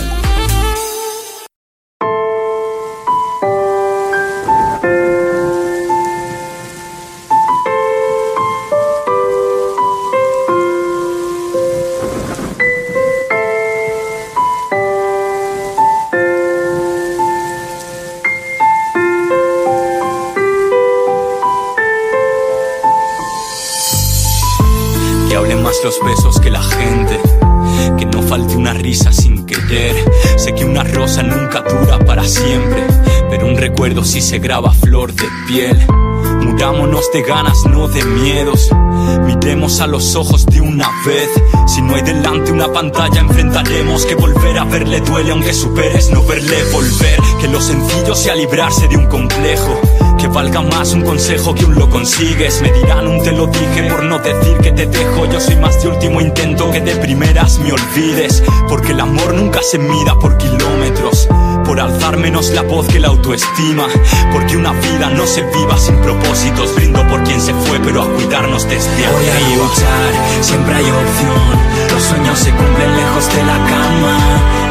Se 34.31 34.39
graba 34.39 34.71
flor 34.71 35.13
de 35.13 35.27
piel. 35.45 35.77
Murámonos 36.41 37.11
de 37.11 37.21
ganas, 37.21 37.65
no 37.65 37.89
de 37.89 38.01
miedos. 38.01 38.69
Miremos 39.25 39.81
a 39.81 39.87
los 39.87 40.15
ojos 40.15 40.45
de 40.45 40.61
una 40.61 40.87
vez. 41.05 41.29
Si 41.67 41.81
no 41.81 41.95
hay 41.95 42.01
delante 42.01 42.53
una 42.53 42.71
pantalla, 42.71 43.19
enfrentaremos 43.19 44.05
que 44.05 44.15
volver 44.15 44.57
a 44.57 44.63
verle 44.63 45.01
duele, 45.01 45.33
aunque 45.33 45.53
superes 45.53 46.11
no 46.11 46.23
verle 46.23 46.63
volver. 46.71 47.19
Que 47.41 47.49
lo 47.49 47.59
sencillo 47.59 48.15
sea 48.15 48.33
librarse 48.33 48.87
de 48.87 48.95
un 48.95 49.07
complejo. 49.07 49.81
Que 50.17 50.29
valga 50.29 50.61
más 50.61 50.93
un 50.93 51.01
consejo 51.01 51.53
que 51.53 51.65
un 51.65 51.75
lo 51.75 51.89
consigues. 51.89 52.61
Me 52.61 52.71
dirán 52.71 53.07
un 53.07 53.21
te 53.21 53.33
lo 53.33 53.47
dije 53.47 53.83
por 53.89 54.01
no 54.03 54.17
decir 54.19 54.57
que 54.59 54.71
te 54.71 54.85
dejo. 54.85 55.25
Yo 55.25 55.41
soy 55.41 55.57
más 55.57 55.83
de 55.83 55.89
último 55.89 56.21
intento 56.21 56.71
que 56.71 56.79
de 56.79 56.95
primeras 56.95 57.59
me 57.59 57.73
olvides. 57.73 58.41
Porque 58.69 58.93
el 58.93 59.01
amor 59.01 59.33
nunca 59.33 59.59
se 59.61 59.77
mida 59.77 60.15
por 60.15 60.37
kilómetros. 60.37 61.27
Por 61.71 61.79
alzar 61.79 62.17
menos 62.17 62.49
la 62.49 62.63
voz 62.63 62.85
que 62.89 62.99
la 62.99 63.07
autoestima. 63.07 63.87
Porque 64.33 64.57
una 64.57 64.73
vida 64.73 65.09
no 65.15 65.25
se 65.25 65.41
viva 65.41 65.77
sin 65.77 65.95
propósitos. 66.01 66.75
Brindo 66.75 67.01
por 67.07 67.23
quien 67.23 67.39
se 67.39 67.53
fue, 67.53 67.79
pero 67.79 68.01
a 68.01 68.13
cuidarnos 68.13 68.67
desde 68.67 68.91
Voy 68.91 69.29
a 69.29 69.55
luchar, 69.55 70.11
siempre 70.41 70.75
hay 70.75 70.83
opción. 70.83 71.47
Los 71.93 72.03
sueños 72.03 72.39
se 72.39 72.51
cumplen 72.51 72.97
lejos 72.97 73.25
de 73.33 73.43
la 73.45 73.55
cama. 73.71 74.17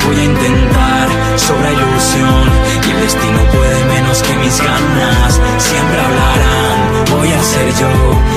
Voy 0.05 0.21
a 0.21 0.25
intentar, 0.25 1.09
sobra 1.37 1.73
ilusión. 1.73 2.45
Y 2.87 2.91
el 2.91 3.01
destino 3.01 3.41
puede 3.51 3.85
menos 3.87 4.23
que 4.23 4.37
mis 4.37 4.61
ganas. 4.61 5.41
Siempre 5.57 6.01
hablarán, 6.05 7.17
voy 7.17 7.33
a 7.33 7.43
ser 7.43 7.69
yo. 7.81 7.89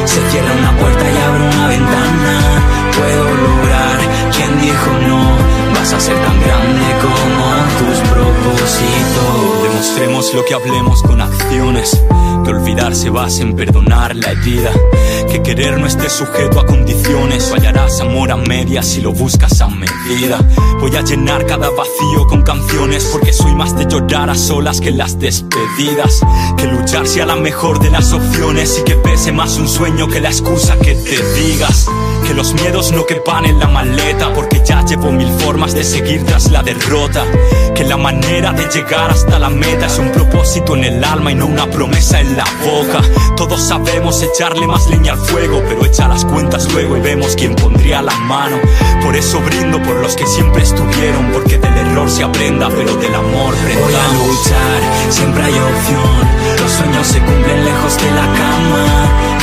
Se 0.05 0.21
cierra 0.31 0.53
una 0.57 0.71
puerta 0.77 1.03
y 1.03 1.17
abre 1.17 1.43
una 1.49 1.67
ventana. 1.67 2.35
Puedo 2.95 3.23
lograr, 3.25 3.99
quien 4.31 4.61
dijo 4.61 4.89
no. 5.05 5.42
Vas 5.83 5.91
a 5.91 5.99
ser 5.99 6.15
tan 6.15 6.39
grande 6.39 6.81
como 7.01 7.45
tus 7.77 7.99
propósitos. 8.07 9.63
Demostremos 9.63 10.33
lo 10.33 10.45
que 10.45 10.53
hablemos 10.53 11.03
con 11.03 11.19
acciones. 11.19 12.01
Que 12.45 12.51
olvidar 12.51 12.95
se 12.95 13.09
basa 13.09 13.41
en 13.41 13.53
perdonar 13.53 14.15
la 14.15 14.31
herida. 14.31 14.71
Que 15.29 15.43
querer 15.43 15.77
no 15.77 15.85
esté 15.85 16.09
sujeto 16.09 16.61
a 16.61 16.65
condiciones. 16.65 17.49
Fallarás 17.49 17.99
amor 17.99 18.31
a 18.31 18.37
medias 18.37 18.87
si 18.87 19.01
lo 19.01 19.11
buscas 19.11 19.59
a 19.59 19.67
medida. 19.67 20.39
Voy 20.83 20.97
a 20.97 21.01
llenar 21.01 21.45
cada 21.45 21.69
vacío 21.69 22.27
con 22.27 22.41
canciones. 22.41 23.05
Porque 23.05 23.31
soy 23.31 23.55
más 23.55 23.73
de 23.77 23.85
llorar 23.85 24.29
a 24.29 24.35
solas 24.35 24.81
que 24.81 24.91
las 24.91 25.17
despedidas. 25.17 26.19
Que 26.57 26.67
luchar 26.67 27.07
sea 27.07 27.25
la 27.25 27.37
mejor 27.37 27.79
de 27.79 27.89
las 27.89 28.11
opciones. 28.11 28.77
Y 28.79 28.83
que 28.83 28.95
pese 28.95 29.31
más 29.31 29.55
un 29.55 29.69
sueño 29.69 30.09
que 30.09 30.19
la 30.19 30.27
excusa 30.27 30.77
que 30.79 30.93
te 30.95 31.35
digas. 31.35 31.87
Que 32.27 32.33
los 32.33 32.53
miedos 32.53 32.91
no 32.91 33.05
quepan 33.05 33.45
en 33.45 33.59
la 33.59 33.69
maleta. 33.69 34.33
Porque 34.33 34.61
ya 34.65 34.83
llevo 34.83 35.09
mil 35.13 35.31
formas 35.39 35.73
de 35.73 35.85
seguir 35.85 36.25
tras 36.25 36.51
la 36.51 36.61
derrota. 36.61 37.23
Que 37.73 37.85
la 37.85 37.95
manera 37.95 38.51
de 38.51 38.67
llegar 38.67 39.09
hasta 39.09 39.39
la 39.39 39.49
meta 39.49 39.85
es 39.85 39.97
un 39.99 40.11
propósito 40.11 40.75
en 40.75 40.83
el 40.83 41.03
alma 41.03 41.31
y 41.31 41.35
no 41.35 41.45
una 41.45 41.65
promesa 41.71 42.19
en 42.19 42.35
la 42.35 42.45
boca. 42.65 43.01
Todos 43.37 43.61
sabemos 43.61 44.21
echarle 44.21 44.67
más 44.67 44.89
leña 44.89 45.13
al 45.13 45.19
fuego, 45.19 45.63
pero 45.65 45.85
echa 45.85 46.09
las 46.09 46.25
cuentas 46.25 46.71
luego 46.73 46.97
y 46.97 46.99
vemos 46.99 47.35
quién 47.37 47.55
pondría 47.55 48.01
la 48.01 48.15
mano. 48.19 48.57
Por 49.01 49.15
eso 49.15 49.39
brindo 49.41 49.81
por 49.81 49.95
los 49.95 50.15
que 50.15 50.27
siempre 50.27 50.63
estuvieron, 50.73 51.31
porque 51.31 51.57
del 51.57 51.77
error 51.77 52.09
se 52.09 52.23
aprenda, 52.23 52.67
pero 52.69 52.95
del 52.95 53.15
amor 53.15 53.53
Voy 53.53 53.71
a 53.71 53.75
prendamos. 53.75 54.27
luchar, 54.27 54.79
siempre 55.09 55.43
hay 55.43 55.53
opción. 55.53 56.19
Los 56.61 56.71
sueños 56.71 57.07
se 57.07 57.19
cumplen 57.19 57.65
lejos 57.65 57.93
de 57.97 58.09
la 58.11 58.27
cama. 58.41 58.85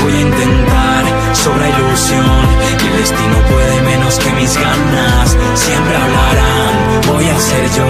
Voy 0.03 0.13
a 0.13 0.21
intentar, 0.21 1.03
sobra 1.35 1.67
ilusión. 1.69 2.41
Y 2.83 2.87
el 2.87 2.97
destino 2.99 3.37
puede 3.51 3.83
menos 3.83 4.15
que 4.19 4.31
mis 4.33 4.55
ganas. 4.57 5.37
Siempre 5.55 5.95
hablarán, 5.97 6.75
voy 7.13 7.27
a 7.29 7.39
ser 7.39 7.65
yo. 7.79 7.89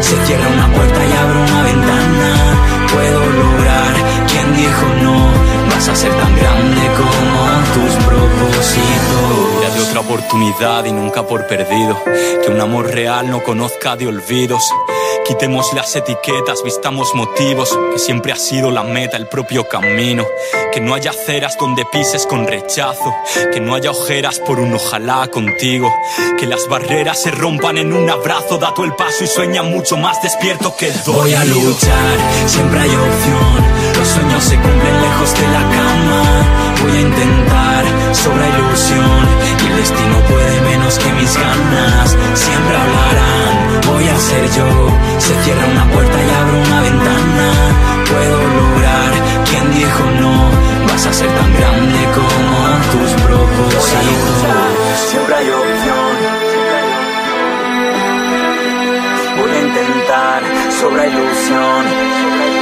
Se 0.00 0.14
cierra 0.26 0.48
una 0.48 0.68
puerta 0.76 1.00
y 1.06 1.12
abre 1.22 1.38
una 1.48 1.62
ventana. 1.62 2.30
Puedo 2.92 3.20
lograr, 3.42 3.92
quien 4.28 4.46
dijo 4.56 4.86
no. 5.02 5.41
Vas 5.82 5.88
a 5.88 5.96
ser 5.96 6.12
tan 6.12 6.36
grande 6.36 6.80
como 6.96 7.42
tus 7.74 8.04
propósitos. 8.04 9.62
Ya 9.62 9.70
de 9.74 9.80
otra 9.80 9.98
oportunidad 9.98 10.84
y 10.84 10.92
nunca 10.92 11.26
por 11.26 11.48
perdido. 11.48 12.00
Que 12.04 12.52
un 12.52 12.60
amor 12.60 12.86
real 12.86 13.28
no 13.28 13.42
conozca 13.42 13.96
de 13.96 14.06
olvidos. 14.06 14.62
Quitemos 15.26 15.72
las 15.74 15.96
etiquetas, 15.96 16.62
vistamos 16.62 17.12
motivos. 17.16 17.76
Que 17.92 17.98
siempre 17.98 18.30
ha 18.30 18.36
sido 18.36 18.70
la 18.70 18.84
meta, 18.84 19.16
el 19.16 19.26
propio 19.26 19.66
camino. 19.68 20.24
Que 20.72 20.80
no 20.80 20.94
haya 20.94 21.10
aceras 21.10 21.56
donde 21.58 21.84
pises 21.90 22.28
con 22.28 22.46
rechazo. 22.46 23.12
Que 23.52 23.58
no 23.58 23.74
haya 23.74 23.90
ojeras 23.90 24.38
por 24.38 24.60
un 24.60 24.72
ojalá 24.74 25.26
contigo. 25.32 25.92
Que 26.38 26.46
las 26.46 26.68
barreras 26.68 27.20
se 27.20 27.32
rompan 27.32 27.76
en 27.78 27.92
un 27.92 28.08
abrazo. 28.08 28.56
Da 28.56 28.72
tú 28.72 28.84
el 28.84 28.94
paso 28.94 29.24
y 29.24 29.26
sueña 29.26 29.64
mucho 29.64 29.96
más 29.96 30.22
despierto 30.22 30.76
que 30.76 30.92
Voy 31.06 31.34
a 31.34 31.44
luchar, 31.44 32.18
siempre 32.46 32.78
hay 32.78 32.88
opción. 32.90 33.71
Los 34.02 34.10
sueños 34.10 34.42
se 34.42 34.56
cumplen 34.56 35.00
lejos 35.00 35.32
de 35.32 35.46
la 35.46 35.62
cama. 35.78 36.22
Voy 36.82 36.90
a 36.90 37.00
intentar, 37.02 37.84
sobra 38.10 38.48
ilusión. 38.48 39.22
Y 39.62 39.66
el 39.70 39.76
destino 39.76 40.16
puede 40.28 40.60
menos 40.62 40.98
que 40.98 41.12
mis 41.12 41.32
ganas. 41.38 42.10
Siempre 42.34 42.76
hablarán, 42.82 43.54
voy 43.86 44.08
a 44.08 44.18
ser 44.18 44.44
yo. 44.58 44.70
Se 45.18 45.32
cierra 45.44 45.64
una 45.70 45.86
puerta 45.92 46.18
y 46.18 46.30
abre 46.40 46.56
una 46.66 46.80
ventana. 46.80 47.48
Puedo 48.10 48.38
lograr, 48.58 49.12
quien 49.48 49.70
dijo 49.70 50.02
no. 50.18 50.34
Vas 50.88 51.06
a 51.06 51.12
ser 51.12 51.30
tan 51.38 51.54
grande 51.54 52.00
como 52.18 52.58
tus 52.90 53.10
propósitos. 53.22 54.58
Siempre 55.10 55.34
hay 55.36 55.48
opción. 55.48 56.14
Voy 59.38 59.50
a 59.52 59.60
intentar, 59.62 60.42
sobra 60.80 61.06
ilusión. 61.06 62.61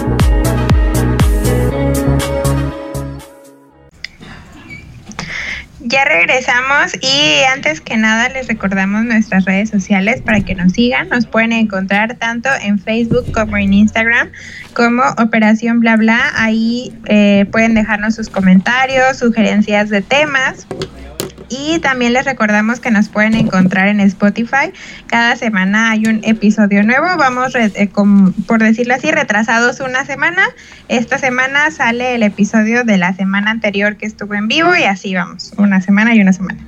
Regresamos 6.05 6.93
y 7.01 7.43
antes 7.53 7.81
que 7.81 7.95
nada 7.97 8.29
les 8.29 8.47
recordamos 8.47 9.03
nuestras 9.03 9.45
redes 9.45 9.69
sociales 9.69 10.21
para 10.21 10.41
que 10.41 10.55
nos 10.55 10.73
sigan. 10.73 11.09
Nos 11.09 11.27
pueden 11.27 11.51
encontrar 11.51 12.15
tanto 12.15 12.49
en 12.61 12.79
Facebook 12.79 13.31
como 13.31 13.57
en 13.57 13.73
Instagram 13.73 14.29
como 14.73 15.03
Operación 15.17 15.79
Bla 15.79 15.97
Bla. 15.97 16.31
Ahí 16.35 16.93
eh, 17.05 17.45
pueden 17.51 17.75
dejarnos 17.75 18.15
sus 18.15 18.29
comentarios, 18.29 19.17
sugerencias 19.17 19.89
de 19.89 20.01
temas. 20.01 20.67
Y 21.51 21.79
también 21.79 22.13
les 22.13 22.23
recordamos 22.23 22.79
que 22.79 22.91
nos 22.91 23.09
pueden 23.09 23.35
encontrar 23.35 23.89
en 23.89 23.99
Spotify. 23.99 24.71
Cada 25.07 25.35
semana 25.35 25.91
hay 25.91 26.05
un 26.05 26.21
episodio 26.23 26.81
nuevo. 26.81 27.05
Vamos, 27.17 27.53
eh, 27.55 27.89
por 28.47 28.63
decirlo 28.63 28.95
así, 28.95 29.11
retrasados 29.11 29.81
una 29.81 30.05
semana. 30.05 30.43
Esta 30.87 31.17
semana 31.17 31.69
sale 31.69 32.15
el 32.15 32.23
episodio 32.23 32.85
de 32.85 32.97
la 32.97 33.13
semana 33.13 33.51
anterior 33.51 33.97
que 33.97 34.05
estuvo 34.05 34.33
en 34.33 34.47
vivo 34.47 34.73
y 34.77 34.83
así 34.83 35.13
vamos, 35.13 35.51
una 35.57 35.81
semana 35.81 36.15
y 36.15 36.21
una 36.21 36.31
semana. 36.31 36.65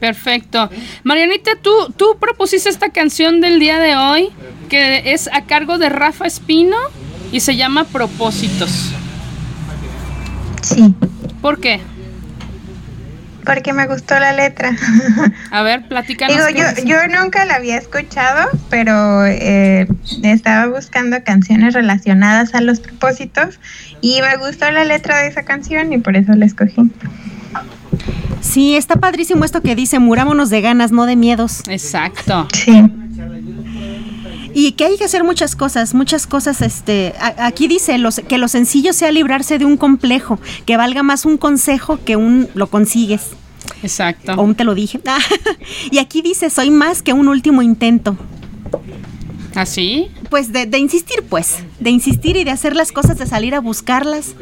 Perfecto. 0.00 0.68
Marianita, 1.04 1.52
tú, 1.62 1.70
tú 1.96 2.16
propusiste 2.18 2.68
esta 2.68 2.90
canción 2.90 3.40
del 3.40 3.60
día 3.60 3.78
de 3.78 3.96
hoy 3.96 4.30
que 4.68 5.12
es 5.12 5.28
a 5.32 5.42
cargo 5.42 5.78
de 5.78 5.90
Rafa 5.90 6.26
Espino 6.26 6.76
y 7.30 7.38
se 7.38 7.54
llama 7.54 7.84
Propósitos. 7.84 8.92
Sí. 10.62 10.92
¿Por 11.40 11.60
qué? 11.60 11.80
Porque 13.44 13.72
me 13.72 13.86
gustó 13.86 14.18
la 14.18 14.32
letra. 14.32 14.76
A 15.50 15.62
ver, 15.62 15.86
platícanos. 15.88 16.36
Digo, 16.48 16.58
yo, 16.58 16.84
yo 16.84 16.96
nunca 17.08 17.44
la 17.44 17.54
había 17.54 17.76
escuchado, 17.76 18.50
pero 18.70 19.24
eh, 19.26 19.86
estaba 20.22 20.66
buscando 20.66 21.22
canciones 21.24 21.74
relacionadas 21.74 22.54
a 22.54 22.60
los 22.60 22.80
propósitos 22.80 23.58
y 24.00 24.20
me 24.20 24.36
gustó 24.36 24.70
la 24.70 24.84
letra 24.84 25.18
de 25.18 25.28
esa 25.28 25.44
canción 25.44 25.92
y 25.92 25.98
por 25.98 26.16
eso 26.16 26.32
la 26.34 26.46
escogí. 26.46 26.90
Sí, 28.40 28.76
está 28.76 28.96
padrísimo 28.96 29.44
esto 29.44 29.62
que 29.62 29.74
dice, 29.74 29.98
murámonos 29.98 30.50
de 30.50 30.60
ganas, 30.60 30.92
no 30.92 31.06
de 31.06 31.16
miedos. 31.16 31.62
Exacto. 31.68 32.48
Sí. 32.54 32.84
Y 34.54 34.72
que 34.72 34.84
hay 34.84 34.96
que 34.96 35.04
hacer 35.04 35.24
muchas 35.24 35.56
cosas, 35.56 35.94
muchas 35.94 36.26
cosas, 36.26 36.62
este, 36.62 37.14
aquí 37.38 37.68
dice 37.68 37.98
los, 37.98 38.20
que 38.20 38.38
lo 38.38 38.48
sencillo 38.48 38.92
sea 38.92 39.12
librarse 39.12 39.58
de 39.58 39.64
un 39.64 39.76
complejo, 39.76 40.38
que 40.66 40.76
valga 40.76 41.02
más 41.02 41.24
un 41.24 41.36
consejo 41.36 41.98
que 42.04 42.16
un 42.16 42.48
lo 42.54 42.68
consigues. 42.68 43.30
Exacto. 43.82 44.32
O 44.34 44.42
un 44.42 44.54
te 44.54 44.64
lo 44.64 44.74
dije. 44.74 45.00
y 45.90 45.98
aquí 45.98 46.22
dice, 46.22 46.50
soy 46.50 46.70
más 46.70 47.02
que 47.02 47.12
un 47.12 47.28
último 47.28 47.62
intento. 47.62 48.16
¿Así? 49.54 50.08
¿Ah, 50.10 50.26
pues 50.30 50.52
de, 50.52 50.66
de, 50.66 50.78
insistir, 50.78 51.24
pues, 51.28 51.58
de 51.80 51.90
insistir 51.90 52.36
y 52.36 52.44
de 52.44 52.50
hacer 52.50 52.76
las 52.76 52.92
cosas, 52.92 53.18
de 53.18 53.26
salir 53.26 53.54
a 53.54 53.60
buscarlas, 53.60 54.34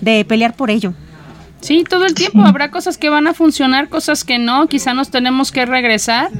de 0.00 0.24
pelear 0.24 0.54
por 0.54 0.70
ello. 0.70 0.94
Sí, 1.60 1.84
todo 1.88 2.04
el 2.04 2.14
tiempo 2.14 2.42
habrá 2.42 2.70
cosas 2.70 2.98
que 2.98 3.08
van 3.08 3.26
a 3.26 3.34
funcionar, 3.34 3.88
cosas 3.88 4.24
que 4.24 4.38
no, 4.38 4.68
quizá 4.68 4.94
nos 4.94 5.10
tenemos 5.10 5.50
que 5.50 5.66
regresar, 5.66 6.30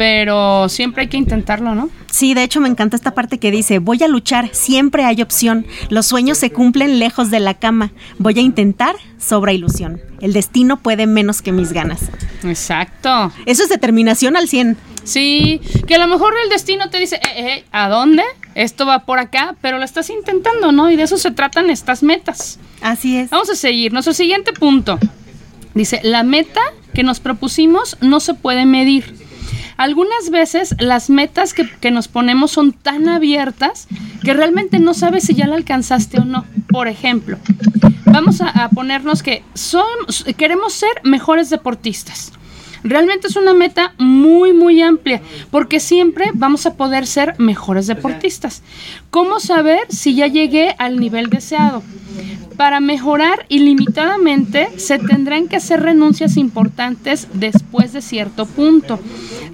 pero 0.00 0.70
siempre 0.70 1.02
hay 1.02 1.08
que 1.08 1.18
intentarlo, 1.18 1.74
¿no? 1.74 1.90
Sí, 2.10 2.32
de 2.32 2.42
hecho 2.42 2.58
me 2.62 2.70
encanta 2.70 2.96
esta 2.96 3.12
parte 3.12 3.36
que 3.36 3.50
dice, 3.50 3.80
voy 3.80 4.02
a 4.02 4.08
luchar, 4.08 4.48
siempre 4.52 5.04
hay 5.04 5.20
opción, 5.20 5.66
los 5.90 6.06
sueños 6.06 6.38
se 6.38 6.50
cumplen 6.50 6.98
lejos 6.98 7.30
de 7.30 7.38
la 7.38 7.52
cama, 7.52 7.92
voy 8.16 8.38
a 8.38 8.40
intentar, 8.40 8.96
sobra 9.18 9.52
ilusión, 9.52 10.00
el 10.22 10.32
destino 10.32 10.78
puede 10.78 11.06
menos 11.06 11.42
que 11.42 11.52
mis 11.52 11.74
ganas. 11.74 12.10
Exacto. 12.44 13.30
Eso 13.44 13.64
es 13.64 13.68
determinación 13.68 14.38
al 14.38 14.48
100. 14.48 14.78
Sí, 15.04 15.60
que 15.86 15.96
a 15.96 15.98
lo 15.98 16.06
mejor 16.06 16.32
el 16.42 16.48
destino 16.48 16.88
te 16.88 16.98
dice, 16.98 17.16
eh, 17.16 17.58
eh, 17.58 17.64
¿a 17.70 17.90
dónde? 17.90 18.22
Esto 18.54 18.86
va 18.86 19.00
por 19.00 19.18
acá, 19.18 19.54
pero 19.60 19.76
lo 19.76 19.84
estás 19.84 20.08
intentando, 20.08 20.72
¿no? 20.72 20.90
Y 20.90 20.96
de 20.96 21.02
eso 21.02 21.18
se 21.18 21.30
tratan 21.30 21.68
estas 21.68 22.02
metas. 22.02 22.58
Así 22.80 23.18
es. 23.18 23.28
Vamos 23.28 23.50
a 23.50 23.54
seguir. 23.54 23.92
Nuestro 23.92 24.14
siguiente 24.14 24.54
punto. 24.54 24.98
Dice, 25.74 26.00
la 26.04 26.22
meta 26.22 26.62
que 26.94 27.02
nos 27.02 27.20
propusimos 27.20 27.98
no 28.00 28.20
se 28.20 28.32
puede 28.32 28.64
medir. 28.64 29.28
Algunas 29.80 30.28
veces 30.28 30.74
las 30.78 31.08
metas 31.08 31.54
que, 31.54 31.90
nos 31.90 32.06
ponemos 32.06 32.50
son 32.50 32.74
tan 32.74 33.08
abiertas 33.08 33.88
que 34.22 34.34
realmente 34.34 34.78
no 34.78 34.92
sabes 34.92 35.24
si 35.24 35.32
ya 35.32 35.46
la 35.46 35.56
alcanzaste 35.56 36.20
o 36.20 36.26
no. 36.26 36.44
Por 36.68 36.86
ejemplo, 36.86 37.38
vamos 38.04 38.42
a, 38.42 38.50
a 38.50 38.68
ponernos 38.68 39.22
que 39.22 39.42
son, 39.54 39.86
queremos 40.36 40.74
ser 40.74 40.90
mejores 41.02 41.48
deportistas. 41.48 42.30
Realmente 42.82 43.28
es 43.28 43.36
una 43.36 43.54
meta 43.54 43.94
muy, 43.98 44.52
muy 44.52 44.80
amplia, 44.82 45.20
porque 45.50 45.80
siempre 45.80 46.30
vamos 46.34 46.66
a 46.66 46.74
poder 46.74 47.06
ser 47.06 47.34
mejores 47.38 47.86
deportistas. 47.86 48.62
¿Cómo 49.10 49.40
saber 49.40 49.80
si 49.88 50.14
ya 50.14 50.26
llegué 50.26 50.74
al 50.78 50.98
nivel 50.98 51.28
deseado? 51.30 51.82
Para 52.56 52.80
mejorar 52.80 53.46
ilimitadamente 53.48 54.68
se 54.76 54.98
tendrán 54.98 55.48
que 55.48 55.56
hacer 55.56 55.80
renuncias 55.80 56.36
importantes 56.36 57.28
después 57.32 57.92
de 57.92 58.02
cierto 58.02 58.44
punto. 58.44 59.00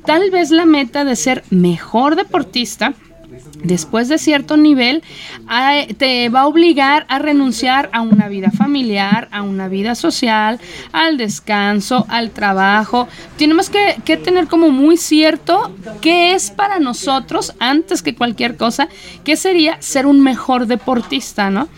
Tal 0.05 0.31
vez 0.31 0.51
la 0.51 0.66
meta 0.66 1.05
de 1.05 1.14
ser 1.14 1.45
mejor 1.51 2.16
deportista 2.16 2.95
después 3.62 4.09
de 4.09 4.18
cierto 4.18 4.57
nivel, 4.57 5.02
te 5.98 6.28
va 6.28 6.40
a 6.42 6.46
obligar 6.46 7.07
a 7.09 7.18
renunciar 7.18 7.90
a 7.92 8.00
una 8.00 8.28
vida 8.28 8.50
familiar, 8.50 9.28
a 9.30 9.42
una 9.42 9.68
vida 9.68 9.94
social, 9.94 10.61
al 10.92 11.16
descanso, 11.16 12.07
al 12.09 12.30
trabajo. 12.30 13.09
Tenemos 13.36 13.70
que, 13.70 14.16
tener 14.16 14.46
como 14.46 14.70
muy 14.70 14.96
cierto 14.96 15.74
qué 16.00 16.34
es 16.34 16.50
para 16.50 16.78
nosotros, 16.78 17.54
antes 17.59 18.02
que 18.02 18.14
cualquier 18.14 18.57
cosa, 18.57 18.88
qué 19.24 19.36
sería 19.36 19.80
ser 19.80 20.07
un 20.07 20.20
mejor 20.22 20.66
deportista, 20.66 21.50
¿no? 21.50 21.68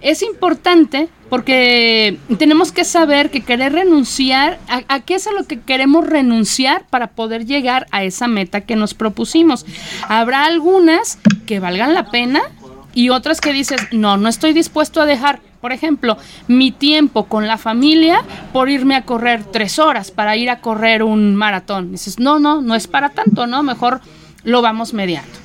Es 0.00 0.22
importante 0.22 1.08
porque 1.34 2.16
tenemos 2.38 2.70
que 2.70 2.84
saber 2.84 3.28
que 3.28 3.40
querer 3.40 3.72
renunciar, 3.72 4.60
a, 4.68 5.00
qué 5.00 5.16
es 5.16 5.26
a 5.26 5.32
lo 5.32 5.42
que 5.42 5.58
queremos 5.58 6.06
renunciar 6.06 6.84
para 6.90 7.08
poder 7.08 7.44
llegar 7.44 7.88
a 7.90 8.04
esa 8.04 8.28
meta 8.28 8.60
que 8.60 8.76
nos 8.76 8.94
propusimos. 8.94 9.66
Habrá 10.08 10.44
algunas 10.44 11.18
que 11.44 11.58
valgan 11.58 11.92
la 11.92 12.12
pena 12.12 12.40
y 12.94 13.08
otras 13.08 13.40
que 13.40 13.52
dices, 13.52 13.80
no, 13.90 14.16
no 14.16 14.28
estoy 14.28 14.52
dispuesto 14.52 15.00
a 15.00 15.06
dejar, 15.06 15.40
por 15.60 15.72
ejemplo, 15.72 16.18
mi 16.46 16.70
tiempo 16.70 17.24
con 17.24 17.48
la 17.48 17.58
familia 17.58 18.22
por 18.52 18.68
irme 18.68 18.94
a 18.94 19.02
correr 19.02 19.42
tres 19.42 19.80
horas 19.80 20.12
para 20.12 20.36
ir 20.36 20.50
a 20.50 20.60
correr 20.60 21.02
un 21.02 21.34
maratón. 21.34 21.90
Dices, 21.90 22.20
no, 22.20 22.38
no, 22.38 22.60
no 22.60 22.76
es 22.76 22.86
para 22.86 23.08
tanto, 23.08 23.48
¿no? 23.48 23.64
Mejor 23.64 24.02
lo 24.44 24.62
vamos 24.62 24.94
mediando. 24.94 25.43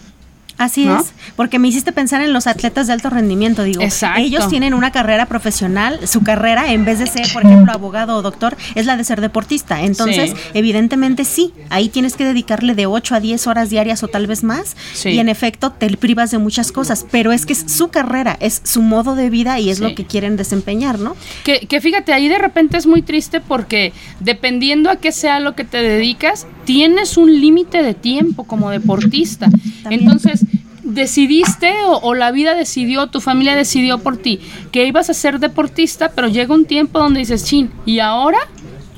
Así 0.59 0.87
es, 0.87 1.13
porque 1.37 1.57
me 1.57 1.69
hiciste 1.69 1.93
pensar 1.93 2.21
en 2.21 2.33
los 2.33 2.45
atletas 2.45 2.87
de 2.87 2.93
alto 2.93 3.09
rendimiento, 3.09 3.63
digo. 3.63 3.81
Exacto. 3.81 4.21
Ellos 4.21 4.49
tienen 4.49 4.73
una 4.73 4.91
carrera 4.91 5.25
profesional, 5.25 6.05
su 6.05 6.21
carrera 6.21 6.73
en 6.73 6.83
vez 6.83 6.99
de 6.99 7.07
ser, 7.07 7.31
por 7.31 7.45
ejemplo, 7.45 7.71
abogado 7.71 8.17
o 8.17 8.21
doctor, 8.21 8.57
es 8.75 8.85
la 8.85 8.97
de 8.97 9.05
ser 9.05 9.21
deportista. 9.21 9.81
Entonces, 9.81 10.33
evidentemente 10.53 11.23
sí, 11.23 11.53
ahí 11.69 11.87
tienes 11.87 12.15
que 12.15 12.25
dedicarle 12.25 12.75
de 12.75 12.87
8 12.87 13.15
a 13.15 13.19
10 13.21 13.47
horas 13.47 13.69
diarias 13.69 14.03
o 14.03 14.09
tal 14.09 14.27
vez 14.27 14.43
más. 14.43 14.75
Y 15.05 15.19
en 15.19 15.29
efecto, 15.29 15.71
te 15.71 15.89
privas 15.95 16.31
de 16.31 16.37
muchas 16.37 16.71
cosas, 16.73 17.05
pero 17.09 17.31
es 17.31 17.45
que 17.45 17.53
es 17.53 17.63
su 17.67 17.87
carrera, 17.87 18.37
es 18.41 18.61
su 18.63 18.81
modo 18.81 19.15
de 19.15 19.29
vida 19.29 19.59
y 19.59 19.69
es 19.69 19.79
lo 19.79 19.95
que 19.95 20.05
quieren 20.05 20.35
desempeñar, 20.35 20.99
¿no? 20.99 21.15
Que, 21.45 21.61
que 21.67 21.79
fíjate, 21.79 22.11
ahí 22.11 22.27
de 22.27 22.37
repente 22.37 22.77
es 22.77 22.85
muy 22.85 23.01
triste 23.01 23.39
porque 23.39 23.93
dependiendo 24.19 24.89
a 24.89 24.97
qué 24.97 25.13
sea 25.13 25.39
lo 25.39 25.55
que 25.55 25.63
te 25.63 25.81
dedicas, 25.81 26.47
tienes 26.69 27.17
un 27.17 27.41
límite 27.41 27.81
de 27.81 27.95
tiempo 27.95 28.43
como 28.43 28.69
deportista. 28.69 29.49
Entonces, 29.89 30.45
decidiste 30.83 31.73
o, 31.83 32.13
la 32.13 32.29
vida 32.29 32.53
decidió, 32.53 33.07
tu 33.07 33.21
familia 33.21 33.55
decidió 33.55 33.97
por 33.97 34.17
ti 34.17 34.39
que 34.71 34.85
ibas 34.85 35.09
a 35.09 35.15
ser 35.15 35.39
deportista, 35.39 36.11
pero 36.13 36.27
llega 36.27 36.53
un 36.53 36.65
tiempo 36.65 36.99
donde 36.99 37.21
dices, 37.21 37.43
chin, 37.43 37.71
¿y 37.87 37.97
ahora? 37.97 38.37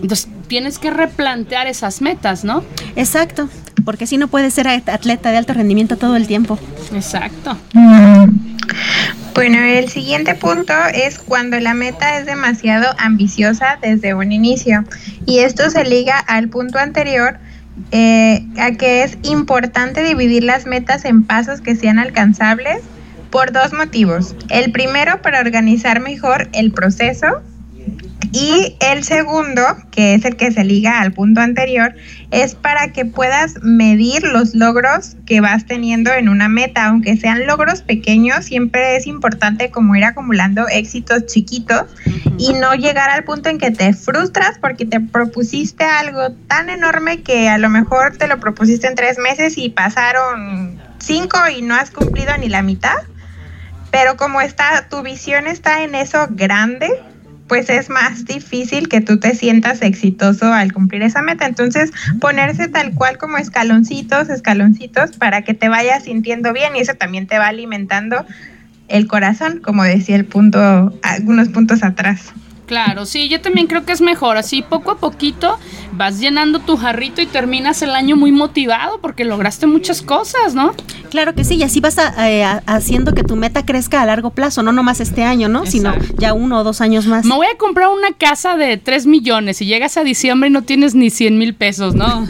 Entonces 0.02 0.28
tienes 0.50 0.80
que 0.80 0.92
replantear 0.92 1.68
esas 1.68 2.02
metas, 2.02 2.44
¿no? 2.44 2.62
Exacto, 2.98 3.48
porque 3.86 4.06
si 4.06 4.18
no 4.18 4.28
puedes 4.28 4.54
ser 4.54 4.68
atleta 4.68 5.32
de 5.32 5.38
alto 5.38 5.54
rendimiento 5.54 5.96
todo 5.96 6.18
el 6.18 6.28
tiempo. 6.28 6.60
Exacto. 6.94 7.58
Bueno, 9.34 9.60
el 9.60 9.88
siguiente 9.88 10.36
punto 10.36 10.74
es 10.94 11.20
cuando 11.20 11.58
la 11.62 11.74
meta 11.74 12.20
es 12.20 12.26
demasiado 12.26 12.94
ambiciosa 12.98 13.80
desde 13.82 14.14
un 14.14 14.34
inicio. 14.34 14.84
Y 15.26 15.40
esto 15.40 15.70
se 15.70 15.86
liga 15.86 16.20
al 16.20 16.50
punto 16.50 16.78
anterior 16.78 17.40
eh, 17.92 18.46
a 18.58 18.72
que 18.72 19.04
es 19.04 19.18
importante 19.24 20.04
dividir 20.04 20.44
las 20.44 20.66
metas 20.66 21.06
en 21.06 21.24
pasos 21.24 21.62
que 21.62 21.76
sean 21.76 22.00
alcanzables 22.00 22.82
por 23.30 23.52
dos 23.52 23.74
motivos. 23.74 24.36
El 24.50 24.72
primero, 24.72 25.22
para 25.22 25.40
organizar 25.40 26.00
mejor 26.00 26.50
el 26.54 26.72
proceso 26.72 27.42
y 28.34 28.76
el 28.80 29.04
segundo, 29.04 29.62
que 29.92 30.14
es 30.14 30.26
el 30.26 30.36
que 30.36 30.52
se 30.52 30.64
liga 30.64 31.02
al 31.02 31.12
punto 31.12 31.42
anterior, 31.42 31.94
es 32.32 32.56
para 32.56 32.94
que 32.94 33.04
puedas 33.04 33.62
medir 33.62 34.24
los 34.24 34.56
logros 34.56 35.18
que 35.26 35.42
vas 35.42 35.66
teniendo 35.66 36.12
en 36.14 36.30
una 36.30 36.48
meta, 36.48 36.86
aunque 36.86 37.18
sean 37.18 37.46
logros 37.46 37.82
pequeños, 37.82 38.46
siempre 38.46 38.96
es 38.96 39.06
importante 39.06 39.70
como 39.70 39.96
ir 39.98 40.06
acumulando 40.06 40.68
éxitos 40.70 41.26
chiquitos 41.26 41.88
y 42.38 42.54
no 42.54 42.74
llegar 42.74 43.10
al 43.10 43.26
punto 43.26 43.50
en 43.50 43.58
que 43.58 43.72
te 43.72 43.94
frustras 43.94 44.58
porque 44.60 44.86
te 44.86 45.02
propusiste 45.02 45.84
algo 45.84 46.32
tan 46.48 46.70
enorme 46.70 47.22
que 47.22 47.50
a 47.50 47.58
lo 47.58 47.70
mejor 47.70 48.18
te 48.18 48.28
lo 48.28 48.40
propusiste 48.40 48.88
en 48.88 48.96
tres 48.96 49.18
meses 49.18 49.58
y 49.58 49.70
pasaron 49.70 50.80
cinco 51.00 51.38
y 51.54 51.62
no 51.62 51.76
has 51.76 51.92
cumplido 51.92 52.38
ni 52.38 52.48
la 52.48 52.62
mitad. 52.62 52.96
Pero 53.92 54.16
como 54.16 54.40
está, 54.40 54.88
tu 54.88 55.02
visión 55.02 55.48
está 55.48 55.84
en 55.84 55.96
eso 55.96 56.28
grande, 56.30 56.90
pues 57.52 57.70
es 57.70 57.90
más 57.90 58.24
difícil 58.24 58.88
que 58.88 59.02
tú 59.02 59.20
te 59.20 59.36
sientas 59.36 59.82
exitoso 59.82 60.54
al 60.54 60.72
cumplir 60.72 61.02
esa 61.02 61.22
meta. 61.22 61.46
Entonces, 61.46 61.92
ponerse 62.22 62.70
tal 62.70 62.94
cual 62.94 63.18
como 63.18 63.36
escaloncitos, 63.36 64.30
escaloncitos, 64.30 65.18
para 65.18 65.42
que 65.42 65.54
te 65.54 65.68
vayas 65.68 66.06
sintiendo 66.06 66.54
bien 66.54 66.78
y 66.78 66.80
eso 66.80 66.94
también 66.94 67.28
te 67.28 67.38
va 67.40 67.48
alimentando 67.48 68.26
el 68.88 69.06
corazón, 69.06 69.60
como 69.60 69.84
decía 69.84 70.16
el 70.16 70.24
punto, 70.24 70.98
algunos 71.04 71.50
puntos 71.50 71.84
atrás. 71.84 72.32
Claro, 72.72 73.06
sí, 73.06 73.28
yo 73.28 73.42
también 73.42 73.68
creo 73.68 73.84
que 73.84 73.92
es 73.92 74.00
mejor. 74.00 74.38
Así 74.38 74.62
poco 74.62 74.92
a 74.92 74.98
poquito 74.98 75.60
vas 75.92 76.22
llenando 76.22 76.60
tu 76.60 76.78
jarrito 76.78 77.22
y 77.22 77.26
terminas 77.26 77.82
el 77.82 77.90
año 77.90 78.16
muy 78.16 78.32
motivado 78.32 79.02
porque 79.02 79.26
lograste 79.26 79.68
muchas 79.68 80.02
cosas, 80.02 80.56
¿no? 80.56 80.74
Claro 81.10 81.36
que 81.36 81.44
sí, 81.44 81.56
y 81.56 81.64
así 81.64 81.82
vas 81.82 81.98
eh, 82.20 82.46
haciendo 82.68 83.14
que 83.14 83.26
tu 83.26 83.36
meta 83.36 83.66
crezca 83.66 84.02
a 84.02 84.06
largo 84.06 84.30
plazo, 84.30 84.64
no 84.64 84.72
nomás 84.72 85.02
este 85.02 85.26
año, 85.26 85.50
¿no? 85.50 85.66
Sino 85.66 85.94
ya 86.18 86.34
uno 86.34 86.60
o 86.60 86.64
dos 86.64 86.80
años 86.80 87.08
más. 87.08 87.26
Me 87.26 87.36
voy 87.36 87.48
a 87.54 87.58
comprar 87.58 87.90
una 87.90 88.14
casa 88.18 88.56
de 88.56 88.78
3 88.78 89.06
millones 89.06 89.62
y 89.62 89.66
llegas 89.66 89.98
a 89.98 90.06
diciembre 90.06 90.48
y 90.48 90.54
no 90.54 90.62
tienes 90.62 90.96
ni 90.96 91.10
100 91.10 91.38
mil 91.38 91.54
pesos, 91.54 91.94
¿no? 91.94 92.26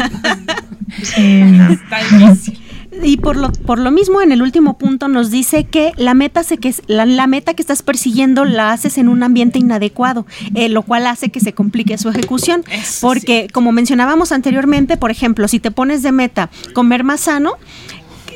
sí, 1.03 1.43
no. 1.43 1.71
Está 1.71 1.99
difícil 1.99 2.59
y 3.03 3.17
por 3.17 3.35
lo, 3.35 3.51
por 3.51 3.79
lo 3.79 3.91
mismo 3.91 4.21
en 4.21 4.31
el 4.31 4.41
último 4.41 4.77
punto 4.77 5.07
nos 5.07 5.31
dice 5.31 5.63
que 5.63 5.91
la 5.97 6.13
meta, 6.13 6.43
se, 6.43 6.57
que 6.57 6.73
la, 6.87 7.05
la 7.05 7.27
meta 7.27 7.53
que 7.53 7.61
estás 7.61 7.81
persiguiendo 7.81 8.45
la 8.45 8.71
haces 8.71 8.97
en 8.97 9.07
un 9.07 9.23
ambiente 9.23 9.59
inadecuado, 9.59 10.25
eh, 10.55 10.69
lo 10.69 10.81
cual 10.83 11.07
hace 11.07 11.29
que 11.29 11.39
se 11.39 11.53
complique 11.53 11.97
su 11.97 12.09
ejecución. 12.09 12.63
porque 13.01 13.47
como 13.51 13.71
mencionábamos 13.71 14.31
anteriormente, 14.31 14.97
por 14.97 15.11
ejemplo, 15.11 15.47
si 15.47 15.59
te 15.59 15.71
pones 15.71 16.03
de 16.03 16.11
meta 16.11 16.49
comer 16.73 17.03
más 17.03 17.21
sano, 17.21 17.57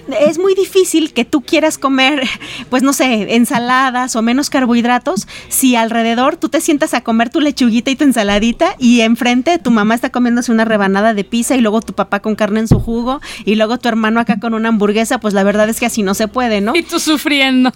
es 0.07 0.37
muy 0.37 0.53
difícil 0.53 1.13
que 1.13 1.25
tú 1.25 1.41
quieras 1.41 1.77
comer, 1.77 2.27
pues 2.69 2.83
no 2.83 2.93
sé, 2.93 3.35
ensaladas 3.35 4.15
o 4.15 4.21
menos 4.21 4.49
carbohidratos 4.49 5.27
si 5.49 5.75
alrededor 5.75 6.37
tú 6.37 6.49
te 6.49 6.61
sientas 6.61 6.93
a 6.93 7.01
comer 7.01 7.29
tu 7.29 7.39
lechuguita 7.39 7.91
y 7.91 7.95
tu 7.95 8.03
ensaladita 8.03 8.75
y 8.79 9.01
enfrente 9.01 9.57
tu 9.59 9.71
mamá 9.71 9.95
está 9.95 10.09
comiéndose 10.09 10.51
una 10.51 10.65
rebanada 10.65 11.13
de 11.13 11.23
pizza 11.23 11.55
y 11.55 11.61
luego 11.61 11.81
tu 11.81 11.93
papá 11.93 12.19
con 12.19 12.35
carne 12.35 12.59
en 12.59 12.67
su 12.67 12.79
jugo 12.79 13.21
y 13.45 13.55
luego 13.55 13.77
tu 13.77 13.87
hermano 13.87 14.19
acá 14.19 14.39
con 14.39 14.53
una 14.53 14.69
hamburguesa, 14.69 15.19
pues 15.19 15.33
la 15.33 15.43
verdad 15.43 15.69
es 15.69 15.79
que 15.79 15.85
así 15.85 16.03
no 16.03 16.13
se 16.13 16.27
puede, 16.27 16.61
¿no? 16.61 16.75
Y 16.75 16.83
tú 16.83 16.99
sufriendo. 16.99 17.71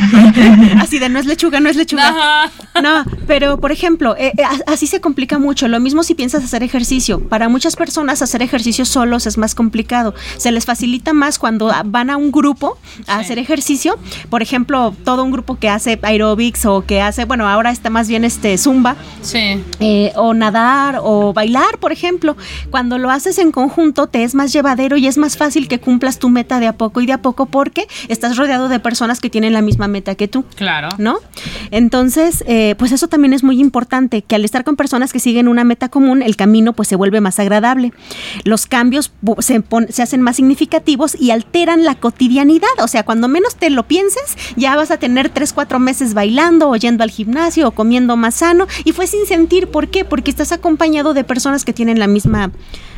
así 0.80 0.98
de 0.98 1.08
no 1.08 1.18
es 1.18 1.26
lechuga, 1.26 1.60
no 1.60 1.68
es 1.68 1.76
lechuga. 1.76 2.50
No, 2.82 3.04
pero 3.26 3.58
por 3.60 3.72
ejemplo, 3.72 4.16
eh, 4.16 4.32
eh, 4.36 4.42
así 4.66 4.86
se 4.86 5.00
complica 5.00 5.38
mucho. 5.38 5.68
Lo 5.68 5.80
mismo 5.80 6.02
si 6.02 6.14
piensas 6.14 6.44
hacer 6.44 6.62
ejercicio. 6.62 7.20
Para 7.28 7.48
muchas 7.48 7.76
personas 7.76 8.22
hacer 8.22 8.42
ejercicio 8.42 8.84
solos 8.84 9.26
es 9.26 9.38
más 9.38 9.54
complicado. 9.54 10.14
Se 10.36 10.50
les 10.50 10.64
facilita 10.64 11.12
más 11.12 11.19
cuando 11.38 11.70
van 11.86 12.10
a 12.10 12.16
un 12.16 12.32
grupo 12.32 12.78
a 13.06 13.18
hacer 13.18 13.38
ejercicio, 13.38 13.98
por 14.28 14.42
ejemplo, 14.42 14.94
todo 15.04 15.22
un 15.22 15.30
grupo 15.30 15.58
que 15.58 15.68
hace 15.68 15.98
aerobics 16.02 16.66
o 16.66 16.84
que 16.84 17.00
hace, 17.02 17.24
bueno, 17.24 17.48
ahora 17.48 17.70
está 17.70 17.90
más 17.90 18.08
bien 18.08 18.24
este 18.24 18.56
zumba, 18.58 18.96
eh, 19.80 20.12
o 20.16 20.34
nadar 20.34 21.00
o 21.02 21.32
bailar, 21.32 21.78
por 21.78 21.92
ejemplo, 21.92 22.36
cuando 22.70 22.98
lo 22.98 23.10
haces 23.10 23.38
en 23.38 23.52
conjunto 23.52 24.06
te 24.06 24.24
es 24.24 24.34
más 24.34 24.52
llevadero 24.52 24.96
y 24.96 25.06
es 25.06 25.18
más 25.18 25.36
fácil 25.36 25.68
que 25.68 25.78
cumplas 25.78 26.18
tu 26.18 26.28
meta 26.28 26.60
de 26.60 26.66
a 26.66 26.72
poco 26.72 27.00
y 27.00 27.06
de 27.06 27.12
a 27.12 27.22
poco 27.22 27.46
porque 27.46 27.86
estás 28.08 28.36
rodeado 28.36 28.68
de 28.68 28.80
personas 28.80 29.20
que 29.20 29.30
tienen 29.30 29.52
la 29.52 29.62
misma 29.62 29.88
meta 29.88 30.14
que 30.14 30.28
tú. 30.28 30.44
Claro. 30.56 30.88
¿No? 30.98 31.18
Entonces, 31.70 32.44
eh, 32.46 32.74
pues 32.78 32.92
eso 32.92 33.08
también 33.08 33.32
es 33.32 33.42
muy 33.42 33.60
importante, 33.60 34.22
que 34.22 34.34
al 34.34 34.44
estar 34.44 34.64
con 34.64 34.76
personas 34.76 35.12
que 35.12 35.20
siguen 35.20 35.48
una 35.48 35.64
meta 35.64 35.88
común, 35.88 36.22
el 36.22 36.36
camino 36.36 36.72
pues 36.72 36.88
se 36.88 36.96
vuelve 36.96 37.20
más 37.20 37.38
agradable. 37.38 37.92
Los 38.44 38.66
cambios 38.66 39.12
se, 39.40 39.62
se 39.90 40.02
hacen 40.02 40.22
más 40.22 40.36
significativos 40.36 41.09
y 41.18 41.30
alteran 41.30 41.84
la 41.84 41.94
cotidianidad. 41.94 42.68
O 42.82 42.88
sea, 42.88 43.02
cuando 43.04 43.28
menos 43.28 43.56
te 43.56 43.70
lo 43.70 43.86
pienses, 43.86 44.36
ya 44.56 44.76
vas 44.76 44.90
a 44.90 44.98
tener 44.98 45.30
tres, 45.30 45.52
cuatro 45.52 45.78
meses 45.78 46.14
bailando 46.14 46.68
o 46.68 46.76
yendo 46.76 47.04
al 47.04 47.10
gimnasio 47.10 47.68
o 47.68 47.70
comiendo 47.72 48.16
más 48.16 48.36
sano. 48.36 48.66
Y 48.84 48.92
fue 48.92 49.06
sin 49.06 49.26
sentir, 49.26 49.68
¿por 49.68 49.88
qué? 49.88 50.04
Porque 50.04 50.30
estás 50.30 50.52
acompañado 50.52 51.14
de 51.14 51.24
personas 51.24 51.64
que 51.64 51.72
tienen 51.72 51.98
la 51.98 52.06
misma, 52.06 52.50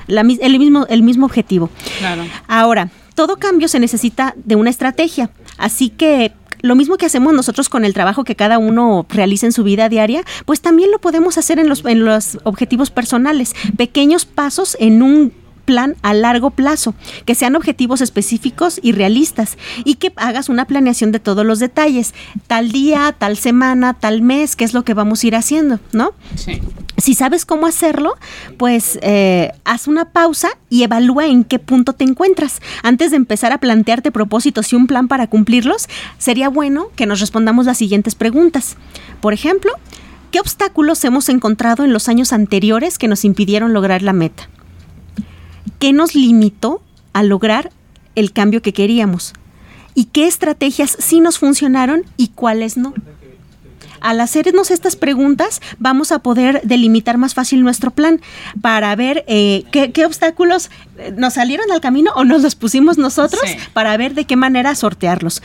la, 0.07 0.21
el, 0.23 0.59
mismo, 0.59 0.87
el 0.89 1.03
mismo 1.03 1.27
objetivo. 1.27 1.71
Claro. 1.99 2.25
Ahora, 2.49 2.91
todo 3.15 3.37
cambio 3.37 3.69
se 3.69 3.79
necesita 3.79 4.35
de 4.37 4.57
una 4.57 4.71
estrategia. 4.71 5.31
Así 5.59 5.91
que 5.91 6.33
lo 6.63 6.77
mismo 6.77 6.97
que 6.97 7.07
hacemos 7.07 7.35
nosotros 7.35 7.69
con 7.69 7.85
el 7.85 7.93
trabajo 7.93 8.25
que 8.25 8.37
cada 8.37 8.59
uno 8.59 9.05
realiza 9.09 9.47
en 9.47 9.53
su 9.53 9.65
vida 9.65 9.89
diaria, 9.89 10.25
pues 10.47 10.61
también 10.61 10.91
lo 10.91 11.01
podemos 11.01 11.37
hacer 11.37 11.59
en 11.59 11.69
los, 11.69 11.85
en 11.85 12.05
los 12.05 12.39
objetivos 12.45 12.91
personales. 12.91 13.55
Pequeños 13.77 14.25
pasos 14.25 14.77
en 14.81 15.03
un 15.03 15.33
plan 15.65 15.97
a 16.03 16.15
largo 16.15 16.51
plazo, 16.51 16.95
que 17.25 17.35
sean 17.35 17.57
objetivos 17.57 18.01
específicos 18.01 18.81
y 18.83 18.93
realistas 18.93 19.57
y 19.85 19.95
que 19.95 20.13
hagas 20.17 20.49
una 20.49 20.67
planeación 20.67 21.13
de 21.13 21.21
todos 21.21 21.47
los 21.47 21.59
detalles, 21.59 22.15
tal 22.47 22.73
día, 22.73 23.15
tal 23.19 23.37
semana, 23.37 23.95
tal 23.95 24.23
mes, 24.23 24.57
qué 24.57 24.65
es 24.65 24.75
lo 24.75 24.85
que 24.85 24.95
vamos 24.95 25.23
a 25.23 25.27
ir 25.27 25.37
haciendo, 25.37 25.81
¿no? 25.93 26.13
Sí. 26.35 26.61
Si 26.99 27.15
sabes 27.15 27.47
cómo 27.47 27.67
hacerlo, 27.67 28.17
pues 28.59 28.99
eh, 29.03 29.53
haz 29.65 29.89
una 29.89 30.11
pausa 30.11 30.51
y 30.69 30.83
evalúa 30.83 31.27
en 31.27 31.45
qué 31.45 31.59
punto 31.59 31.95
te 31.95 32.05
encuentras. 32.05 32.61
Antes 32.83 33.11
de 33.11 33.17
empezar 33.17 33.53
a 33.53 33.59
plantearte 33.59 34.13
propósitos 34.13 34.73
y 34.73 34.77
un 34.77 34.87
plan 34.87 35.09
para 35.09 35.27
cumplirlos, 35.27 35.89
sería 36.19 36.49
bueno 36.49 36.89
que 36.95 37.07
nos 37.07 37.21
respondamos 37.21 37.67
las 37.67 37.79
siguientes 37.79 38.15
preguntas. 38.15 38.77
Por 39.21 39.33
ejemplo, 39.33 39.73
¿qué 40.31 40.39
obstáculos 40.39 41.05
hemos 41.05 41.29
encontrado 41.29 41.85
en 41.85 41.93
los 41.93 42.09
años 42.09 42.33
anteriores 42.33 42.99
que 42.99 43.09
nos 43.09 43.25
impidieron 43.25 43.73
lograr 43.73 44.03
la 44.03 44.13
meta? 44.13 44.49
¿Qué 45.83 45.93
nos 45.93 46.15
limitó 46.15 46.81
a 47.13 47.25
lograr 47.25 47.73
el 48.15 48.33
cambio 48.33 48.63
que 48.63 48.73
queríamos? 48.73 49.33
¿Y 49.97 50.05
qué 50.05 50.29
estrategias 50.29 50.97
sí 51.01 51.19
nos 51.19 51.41
funcionaron 51.41 52.05
y 52.17 52.29
cuáles 52.29 52.77
no? 52.77 52.95
Al 54.01 54.21
hacernos 54.21 54.71
estas 54.71 54.95
preguntas, 54.95 55.61
vamos 55.81 56.13
a 56.13 56.21
poder 56.21 56.61
delimitar 56.63 57.19
más 57.19 57.35
fácil 57.35 57.65
nuestro 57.65 57.91
plan 57.91 58.21
para 58.61 58.95
ver 58.95 59.25
eh, 59.27 59.65
qué, 59.73 60.07
obstáculos 60.07 60.71
eh, 60.99 61.13
nos 61.17 61.35
salieron 61.35 61.73
al 61.73 61.81
camino 61.81 62.13
o 62.15 62.23
nos 62.23 62.43
los 62.43 62.55
pusimos 62.55 62.97
nosotros 62.97 63.43
para 63.73 63.97
ver 63.97 64.15
de 64.15 64.25
qué 64.25 64.37
manera 64.37 64.77
sortearlos. 64.77 65.43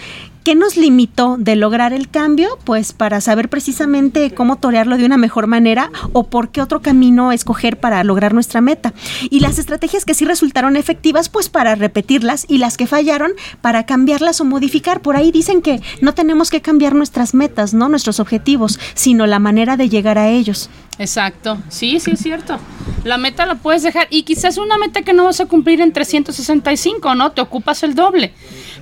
¿Qué 0.47 0.55
nos 0.55 0.77
limitó 0.77 1.35
de 1.37 1.57
lograr 1.57 1.91
el 1.91 2.09
cambio? 2.09 2.57
Pues 2.63 2.93
para 2.93 3.19
saber 3.19 3.49
precisamente 3.49 4.33
cómo 4.33 4.55
torearlo 4.55 4.95
de 4.95 5.03
una 5.03 5.17
mejor 5.17 5.45
manera 5.45 5.91
o 6.13 6.29
por 6.29 6.51
qué 6.51 6.61
otro 6.61 6.81
camino 6.81 7.33
escoger 7.33 7.81
para 7.81 8.01
lograr 8.05 8.33
nuestra 8.33 8.61
meta. 8.61 8.93
Y 9.29 9.41
las 9.41 9.59
estrategias 9.59 10.05
que 10.05 10.13
sí 10.13 10.23
resultaron 10.23 10.77
efectivas, 10.77 11.27
pues 11.27 11.49
para 11.49 11.75
repetirlas 11.75 12.45
y 12.47 12.59
las 12.59 12.77
que 12.77 12.87
fallaron, 12.87 13.33
para 13.59 13.85
cambiarlas 13.85 14.39
o 14.39 14.45
modificar. 14.45 15.01
Por 15.01 15.17
ahí 15.17 15.33
dicen 15.33 15.61
que 15.61 15.81
no 15.99 16.13
tenemos 16.13 16.49
que 16.49 16.61
cambiar 16.61 16.95
nuestras 16.95 17.33
metas, 17.33 17.73
no 17.73 17.89
nuestros 17.89 18.21
objetivos, 18.21 18.79
sino 18.93 19.27
la 19.27 19.39
manera 19.39 19.75
de 19.75 19.89
llegar 19.89 20.17
a 20.17 20.29
ellos. 20.29 20.69
Exacto, 20.99 21.59
sí, 21.69 21.99
sí 21.99 22.11
es 22.11 22.19
cierto. 22.19 22.57
La 23.03 23.17
meta 23.17 23.45
la 23.45 23.55
puedes 23.55 23.83
dejar 23.83 24.07
y 24.09 24.23
quizás 24.23 24.57
una 24.57 24.77
meta 24.77 25.03
que 25.03 25.13
no 25.13 25.25
vas 25.25 25.39
a 25.39 25.45
cumplir 25.45 25.79
en 25.81 25.93
365, 25.93 27.13
¿no? 27.15 27.33
Te 27.33 27.41
ocupas 27.41 27.83
el 27.83 27.93
doble. 27.93 28.33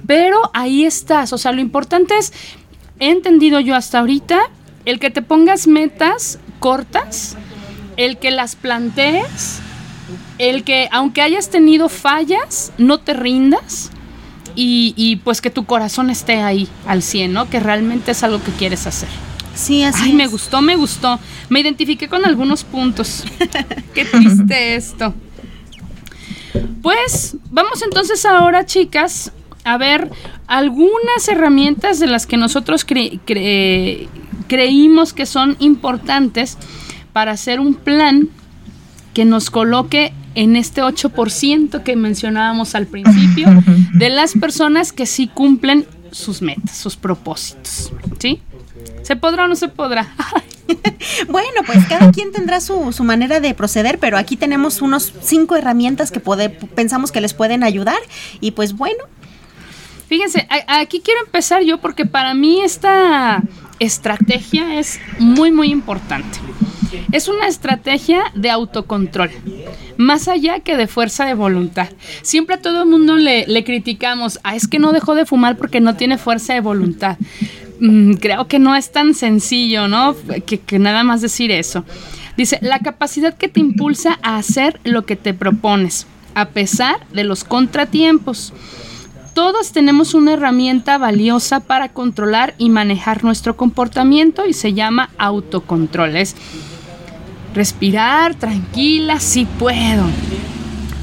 Pero 0.07 0.51
ahí 0.53 0.85
estás, 0.85 1.33
o 1.33 1.37
sea, 1.37 1.51
lo 1.51 1.61
importante 1.61 2.17
es, 2.17 2.33
he 2.99 3.09
entendido 3.09 3.59
yo 3.59 3.75
hasta 3.75 3.99
ahorita, 3.99 4.39
el 4.85 4.99
que 4.99 5.09
te 5.09 5.21
pongas 5.21 5.67
metas 5.67 6.39
cortas, 6.59 7.37
el 7.97 8.17
que 8.17 8.31
las 8.31 8.55
plantees, 8.55 9.59
el 10.37 10.63
que 10.63 10.89
aunque 10.91 11.21
hayas 11.21 11.49
tenido 11.49 11.89
fallas, 11.89 12.71
no 12.77 12.99
te 12.99 13.13
rindas. 13.13 13.91
Y, 14.57 14.93
y 14.95 15.17
pues 15.17 15.41
que 15.41 15.49
tu 15.49 15.65
corazón 15.65 16.09
esté 16.09 16.41
ahí 16.41 16.69
al 16.87 17.01
100, 17.01 17.33
¿no? 17.33 17.49
Que 17.49 17.59
realmente 17.59 18.11
es 18.11 18.23
algo 18.23 18.41
que 18.41 18.51
quieres 18.53 18.87
hacer. 18.87 19.09
Sí, 19.53 19.83
así 19.83 20.03
Ay, 20.05 20.13
me 20.13 20.27
gustó, 20.27 20.61
me 20.61 20.75
gustó. 20.75 21.19
Me 21.49 21.61
identifiqué 21.61 22.07
con 22.07 22.25
algunos 22.25 22.63
puntos. 22.63 23.23
Qué 23.93 24.05
triste 24.05 24.75
esto. 24.75 25.13
Pues 26.81 27.35
vamos 27.49 27.81
entonces 27.81 28.25
ahora, 28.25 28.65
chicas, 28.65 29.31
a 29.65 29.77
ver 29.77 30.09
algunas 30.47 31.27
herramientas 31.27 31.99
de 31.99 32.07
las 32.07 32.25
que 32.25 32.37
nosotros 32.37 32.85
creímos 34.47 35.13
que 35.13 35.25
son 35.25 35.57
importantes 35.59 36.57
para 37.11 37.31
hacer 37.31 37.59
un 37.59 37.73
plan 37.73 38.29
que 39.13 39.25
nos 39.25 39.49
coloque 39.49 40.13
en 40.35 40.55
este 40.55 40.83
8% 40.83 41.83
que 41.83 41.95
mencionábamos 41.95 42.75
al 42.75 42.85
principio 42.85 43.47
de 43.93 44.09
las 44.09 44.33
personas 44.33 44.91
que 44.91 45.05
sí 45.05 45.27
cumplen 45.27 45.85
sus 46.11 46.41
metas, 46.41 46.77
sus 46.77 46.95
propósitos. 46.95 47.91
¿Sí? 48.19 48.41
¿Se 49.01 49.15
podrá 49.15 49.45
o 49.45 49.47
no 49.47 49.55
se 49.55 49.67
podrá? 49.67 50.13
bueno, 51.29 51.61
pues 51.65 51.85
cada 51.87 52.11
quien 52.11 52.31
tendrá 52.31 52.61
su, 52.61 52.91
su, 52.91 53.03
manera 53.03 53.39
de 53.39 53.53
proceder, 53.53 53.97
pero 53.97 54.17
aquí 54.17 54.35
tenemos 54.35 54.81
unos 54.81 55.11
cinco 55.21 55.55
herramientas 55.55 56.11
que 56.11 56.21
pensamos 56.75 57.11
que 57.11 57.21
les 57.21 57.33
pueden 57.33 57.63
ayudar 57.63 57.97
y 58.41 58.51
pues 58.51 58.73
bueno. 58.73 59.03
Fíjense, 60.07 60.47
aquí 60.67 61.01
quiero 61.03 61.21
empezar 61.25 61.63
yo 61.63 61.79
porque 61.79 62.05
para 62.05 62.33
mí 62.33 62.61
esta 62.61 63.41
estrategia 63.79 64.79
es 64.79 64.99
muy, 65.19 65.51
muy 65.51 65.69
importante. 65.71 66.39
Es 67.11 67.27
una 67.27 67.47
estrategia 67.47 68.23
de 68.35 68.49
autocontrol, 68.49 69.31
más 69.97 70.27
allá 70.27 70.59
que 70.59 70.77
de 70.77 70.87
fuerza 70.87 71.25
de 71.25 71.33
voluntad. 71.33 71.89
Siempre 72.21 72.55
a 72.55 72.61
todo 72.61 72.83
el 72.83 72.89
mundo 72.89 73.15
le, 73.15 73.63
criticamos, 73.63 74.39
ah, 74.43 74.55
es 74.55 74.67
que 74.67 74.79
no 74.79 74.93
dejó 74.93 75.15
de 75.15 75.25
fumar 75.25 75.57
porque 75.57 75.81
no 75.81 75.95
tiene 75.95 76.17
fuerza 76.17 76.53
de 76.53 76.61
voluntad 76.61 77.17
mm, 77.79 78.13
creo 78.13 78.47
que 78.47 78.59
no 78.59 78.75
es 78.75 78.91
tan 78.91 79.13
sencillo, 79.13 79.87
¿no? 79.87 80.15
Que 80.45 80.79
nada 80.79 81.03
más 81.03 81.21
decir 81.21 81.51
eso. 81.51 81.83
Dice, 82.37 82.59
la 82.61 82.79
capacidad 82.79 83.37
que 83.37 83.47
te 83.47 83.59
impulsa 83.59 84.19
a 84.21 84.37
hacer 84.37 84.79
lo 84.83 85.05
que 85.05 85.15
te 85.15 85.33
propones, 85.33 86.05
a 86.33 86.49
pesar 86.49 86.95
de 87.13 87.23
los 87.23 87.43
contratiempos. 87.43 88.53
Todos 89.35 89.73
tenemos 89.73 90.13
una 90.13 90.31
herramienta 90.31 90.97
valiosa 90.97 91.59
para 91.59 91.89
controlar 91.89 92.55
y 92.57 92.69
manejar 92.69 93.25
nuestro 93.25 93.57
comportamiento 93.57 94.45
y 94.45 94.53
se 94.53 94.73
llama 94.73 95.09
autocontrol. 95.17 96.15
Es 96.15 96.37
respirar 97.53 98.35
tranquila, 98.35 99.19
si 99.19 99.43
puedo. 99.43 100.05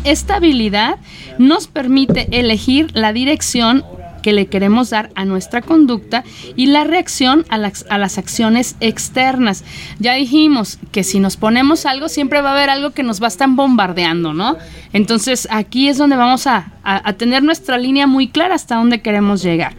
Esta 0.05 0.37
habilidad 0.37 0.97
nos 1.37 1.67
permite 1.67 2.27
elegir 2.31 2.89
la 2.95 3.13
dirección 3.13 3.85
que 4.23 4.33
le 4.33 4.47
queremos 4.47 4.91
dar 4.91 5.11
a 5.15 5.25
nuestra 5.25 5.61
conducta 5.61 6.25
y 6.57 6.67
la 6.67 6.85
reacción 6.85 7.45
a 7.49 7.59
las, 7.59 8.19
acciones 8.19 8.77
externas. 8.81 9.65
Ya 9.99 10.15
dijimos 10.15 10.79
que 10.93 11.05
si 11.05 11.21
nos 11.21 11.37
ponemos 11.37 11.85
algo, 11.87 12.09
siempre 12.09 12.41
va 12.41 12.51
a 12.51 12.53
haber 12.55 12.71
algo 12.71 12.91
que 12.91 13.03
nos 13.03 13.21
va 13.21 13.27
a 13.27 13.29
estar 13.29 13.49
bombardeando, 13.49 14.33
¿no? 14.33 14.57
Entonces 14.93 15.49
aquí 15.51 15.89
es 15.89 15.99
donde 15.99 16.17
vamos 16.17 16.47
a, 16.47 16.73
a 16.85 17.13
tener 17.15 17.43
nuestra 17.43 17.79
línea 17.79 18.07
muy 18.07 18.29
clara 18.29 18.55
hasta 18.55 18.77
dónde 18.77 19.03
queremos 19.03 19.43
llegar. 19.43 19.75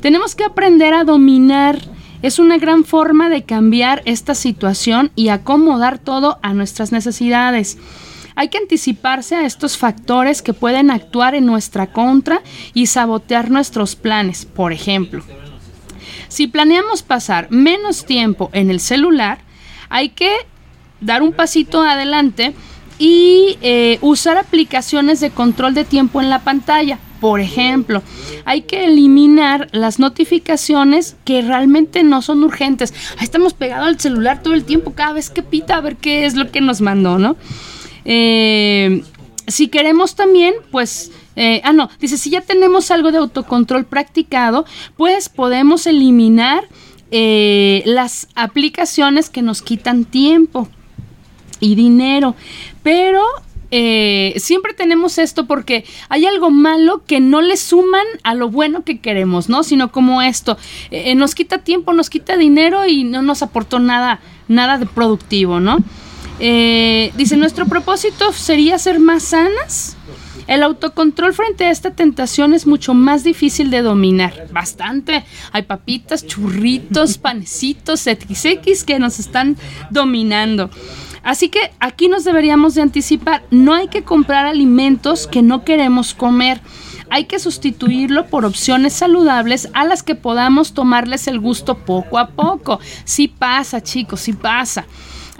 Tenemos 0.00 0.34
que 0.34 0.44
aprender 0.44 0.94
a 0.94 1.04
dominar 1.04 1.78
es 2.22 2.38
una 2.38 2.56
gran 2.56 2.84
forma 2.84 3.28
de 3.28 3.42
cambiar 3.42 4.00
esta 4.04 4.34
situación 4.36 5.10
y 5.16 5.28
acomodar 5.28 5.98
todo 5.98 6.38
a 6.42 6.54
nuestras 6.54 6.92
necesidades. 6.92 7.78
Hay 8.34 8.48
que 8.48 8.58
anticiparse 8.58 9.36
a 9.36 9.46
estos 9.46 9.76
factores 9.76 10.42
que 10.42 10.52
pueden 10.52 10.90
actuar 10.90 11.34
en 11.34 11.46
nuestra 11.46 11.88
contra 11.88 12.42
y 12.74 12.86
sabotear 12.86 13.50
nuestros 13.50 13.96
planes. 13.96 14.44
Por 14.44 14.72
ejemplo, 14.72 15.22
si 16.28 16.46
planeamos 16.46 17.02
pasar 17.02 17.50
menos 17.50 18.06
tiempo 18.06 18.50
en 18.52 18.70
el 18.70 18.80
celular, 18.80 19.38
hay 19.88 20.08
que 20.10 20.32
dar 21.00 21.22
un 21.22 21.32
pasito 21.32 21.82
adelante 21.82 22.54
y 22.98 23.58
eh, 23.62 23.98
usar 24.00 24.38
aplicaciones 24.38 25.20
de 25.20 25.30
control 25.30 25.74
de 25.74 25.84
tiempo 25.84 26.20
en 26.20 26.30
la 26.30 26.38
pantalla. 26.38 26.98
Por 27.20 27.40
ejemplo, 27.40 28.02
hay 28.44 28.62
que 28.62 28.86
eliminar 28.86 29.68
las 29.72 29.98
notificaciones 29.98 31.16
que 31.24 31.42
realmente 31.42 32.02
no 32.02 32.22
son 32.22 32.42
urgentes. 32.42 32.94
Estamos 33.20 33.54
pegados 33.54 33.86
al 33.86 34.00
celular 34.00 34.42
todo 34.42 34.54
el 34.54 34.64
tiempo, 34.64 34.92
cada 34.94 35.12
vez 35.12 35.30
que 35.30 35.42
pita, 35.42 35.76
a 35.76 35.80
ver 35.80 35.96
qué 35.96 36.26
es 36.26 36.34
lo 36.34 36.50
que 36.50 36.60
nos 36.60 36.80
mandó, 36.80 37.18
¿no? 37.18 37.36
Eh, 38.04 39.02
si 39.46 39.68
queremos 39.68 40.14
también, 40.14 40.54
pues, 40.70 41.10
eh, 41.36 41.60
ah, 41.64 41.72
no, 41.72 41.90
dice, 42.00 42.16
si 42.16 42.30
ya 42.30 42.40
tenemos 42.40 42.90
algo 42.90 43.12
de 43.12 43.18
autocontrol 43.18 43.84
practicado, 43.84 44.64
pues 44.96 45.28
podemos 45.28 45.86
eliminar 45.86 46.64
eh, 47.10 47.82
las 47.84 48.28
aplicaciones 48.34 49.30
que 49.30 49.42
nos 49.42 49.62
quitan 49.62 50.04
tiempo 50.04 50.68
y 51.60 51.74
dinero. 51.74 52.34
Pero 52.82 53.22
siempre 54.36 54.74
tenemos 54.74 55.16
esto 55.16 55.46
porque 55.46 55.86
hay 56.10 56.26
algo 56.26 56.50
malo 56.50 57.04
que 57.06 57.20
no 57.20 57.40
le 57.40 57.56
suman 57.56 58.04
a 58.22 58.34
lo 58.34 58.50
bueno 58.50 58.84
que 58.84 59.00
queremos, 59.00 59.48
¿no? 59.48 59.62
Sino 59.62 59.90
como 59.90 60.20
esto, 60.20 60.58
nos 61.16 61.34
quita 61.34 61.56
tiempo, 61.56 61.94
nos 61.94 62.10
quita 62.10 62.36
dinero 62.36 62.86
y 62.86 63.04
no 63.04 63.22
nos 63.22 63.42
aportó 63.42 63.78
nada, 63.78 64.20
nada 64.46 64.76
de 64.76 64.84
productivo, 64.84 65.58
¿no? 65.58 65.78
Eh, 66.38 67.12
dice, 67.16 67.36
nuestro 67.36 67.66
propósito 67.66 68.32
sería 68.32 68.78
ser 68.78 69.00
más 69.00 69.22
sanas. 69.24 69.96
El 70.46 70.62
autocontrol 70.62 71.32
frente 71.32 71.64
a 71.64 71.70
esta 71.70 71.92
tentación 71.92 72.52
es 72.52 72.66
mucho 72.66 72.94
más 72.94 73.22
difícil 73.22 73.70
de 73.70 73.82
dominar. 73.82 74.48
Bastante. 74.52 75.24
Hay 75.52 75.62
papitas, 75.62 76.26
churritos, 76.26 77.18
panecitos, 77.18 78.00
XX 78.00 78.84
que 78.84 78.98
nos 78.98 79.18
están 79.18 79.56
dominando. 79.90 80.70
Así 81.22 81.48
que 81.48 81.70
aquí 81.78 82.08
nos 82.08 82.24
deberíamos 82.24 82.74
de 82.74 82.82
anticipar. 82.82 83.44
No 83.50 83.74
hay 83.74 83.88
que 83.88 84.02
comprar 84.02 84.46
alimentos 84.46 85.28
que 85.28 85.42
no 85.42 85.64
queremos 85.64 86.14
comer. 86.14 86.60
Hay 87.10 87.26
que 87.26 87.38
sustituirlo 87.38 88.26
por 88.26 88.44
opciones 88.44 88.94
saludables 88.94 89.68
a 89.74 89.84
las 89.84 90.02
que 90.02 90.14
podamos 90.14 90.72
tomarles 90.72 91.28
el 91.28 91.38
gusto 91.38 91.78
poco 91.78 92.18
a 92.18 92.30
poco. 92.30 92.80
Sí 93.04 93.28
pasa, 93.28 93.82
chicos, 93.82 94.20
sí 94.20 94.32
pasa 94.32 94.86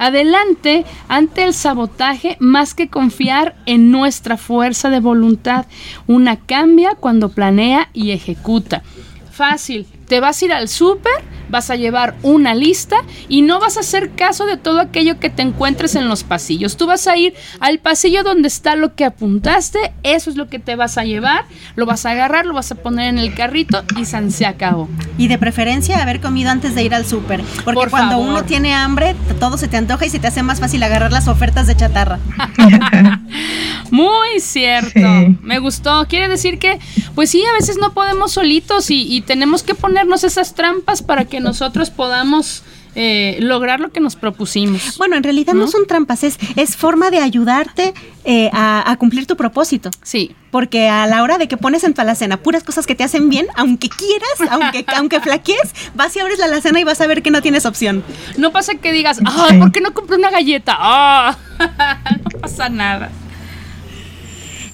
adelante 0.06 0.84
ante 1.08 1.44
el 1.44 1.54
sabotaje 1.54 2.36
más 2.40 2.74
que 2.74 2.88
confiar 2.88 3.54
en 3.66 3.92
nuestra 3.92 4.36
fuerza 4.36 4.90
de 4.90 4.98
voluntad. 4.98 5.66
Una 6.06 6.36
cambia 6.36 6.96
cuando 6.96 7.28
planea 7.28 7.88
y 7.92 8.10
ejecuta. 8.10 8.82
Fácil, 9.30 9.86
te 10.12 10.20
vas 10.20 10.42
a 10.42 10.44
ir 10.44 10.52
al 10.52 10.68
súper, 10.68 11.10
vas 11.48 11.70
a 11.70 11.76
llevar 11.76 12.16
una 12.22 12.54
lista 12.54 12.96
y 13.30 13.40
no 13.40 13.60
vas 13.60 13.78
a 13.78 13.80
hacer 13.80 14.10
caso 14.10 14.44
de 14.44 14.58
todo 14.58 14.78
aquello 14.78 15.18
que 15.18 15.30
te 15.30 15.40
encuentres 15.40 15.94
en 15.94 16.06
los 16.06 16.22
pasillos. 16.22 16.76
Tú 16.76 16.86
vas 16.86 17.06
a 17.06 17.16
ir 17.16 17.32
al 17.60 17.78
pasillo 17.78 18.22
donde 18.22 18.48
está 18.48 18.76
lo 18.76 18.94
que 18.94 19.06
apuntaste, 19.06 19.94
eso 20.02 20.28
es 20.28 20.36
lo 20.36 20.50
que 20.50 20.58
te 20.58 20.76
vas 20.76 20.98
a 20.98 21.04
llevar, 21.04 21.46
lo 21.76 21.86
vas 21.86 22.04
a 22.04 22.10
agarrar, 22.10 22.44
lo 22.44 22.52
vas 22.52 22.72
a 22.72 22.74
poner 22.74 23.08
en 23.08 23.16
el 23.16 23.32
carrito 23.32 23.84
y 23.96 24.04
se 24.04 24.44
acabó. 24.44 24.86
Y 25.16 25.28
de 25.28 25.38
preferencia 25.38 26.02
haber 26.02 26.20
comido 26.20 26.50
antes 26.50 26.74
de 26.74 26.82
ir 26.82 26.94
al 26.94 27.06
súper, 27.06 27.42
porque 27.64 27.88
cuando 27.88 28.18
uno 28.18 28.44
tiene 28.44 28.74
hambre, 28.74 29.16
todo 29.40 29.56
se 29.56 29.66
te 29.66 29.78
antoja 29.78 30.04
y 30.04 30.10
se 30.10 30.18
te 30.18 30.26
hace 30.26 30.42
más 30.42 30.60
fácil 30.60 30.82
agarrar 30.82 31.10
las 31.10 31.26
ofertas 31.26 31.66
de 31.66 31.74
chatarra. 31.74 32.18
Muy 33.90 34.40
cierto. 34.40 35.00
Me 35.42 35.58
gustó. 35.58 36.06
Quiere 36.08 36.28
decir 36.28 36.58
que, 36.58 36.78
pues 37.14 37.30
sí, 37.30 37.44
a 37.44 37.52
veces 37.52 37.76
no 37.78 37.92
podemos 37.92 38.32
solitos 38.32 38.90
y, 38.90 39.22
tenemos 39.26 39.62
que 39.62 39.74
ponernos 40.02 40.24
esas 40.24 40.54
trampas 40.54 41.00
para 41.00 41.26
que 41.26 41.38
nosotros 41.38 41.90
podamos 41.90 42.64
eh, 42.96 43.36
lograr 43.38 43.78
lo 43.78 43.92
que 43.92 44.00
nos 44.00 44.16
propusimos. 44.16 44.98
Bueno, 44.98 45.16
en 45.16 45.22
realidad 45.22 45.54
no, 45.54 45.68
son 45.68 45.86
trampas, 45.86 46.24
es, 46.24 46.38
es 46.56 46.76
forma 46.76 47.10
de 47.10 47.20
ayudarte 47.20 47.94
eh, 48.24 48.50
a, 48.52 48.96
cumplir 48.98 49.28
tu 49.28 49.36
propósito. 49.36 49.90
Sí. 50.02 50.34
Porque 50.50 50.88
a 50.88 51.06
la 51.06 51.22
hora 51.22 51.38
de 51.38 51.46
que 51.46 51.56
pones 51.56 51.84
en 51.84 51.94
tu 51.94 52.00
alacena 52.00 52.36
puras 52.36 52.64
cosas 52.64 52.84
que 52.84 52.96
te 52.96 53.04
hacen 53.04 53.28
bien, 53.28 53.46
aunque 53.54 53.88
quieras, 53.88 54.50
aunque, 54.50 54.84
aunque 54.96 55.20
flaquees, 55.20 55.72
vas 55.94 56.16
y 56.16 56.18
abres 56.18 56.40
la 56.40 56.46
alacena 56.46 56.80
y 56.80 56.84
vas 56.84 57.00
a 57.00 57.06
ver 57.06 57.22
que 57.22 57.30
no 57.30 57.40
tienes 57.40 57.64
opción. 57.64 58.02
No 58.36 58.50
pasa 58.50 58.74
que 58.74 58.90
digas, 58.90 59.20
ay, 59.24 59.60
¿por 59.60 59.70
qué 59.70 59.80
no 59.80 59.94
compré 59.94 60.16
una 60.16 60.32
galleta? 60.32 60.74
Ah, 60.76 61.38
no 62.34 62.40
pasa 62.40 62.68
nada. 62.68 63.08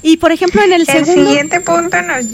Y 0.02 0.16
por 0.16 0.32
ejemplo, 0.32 0.62
en 0.62 0.72
el, 0.72 0.86
segundo. 0.86 1.12
El 1.12 1.26
siguiente 1.26 1.60
punto 1.60 2.00
nos, 2.00 2.24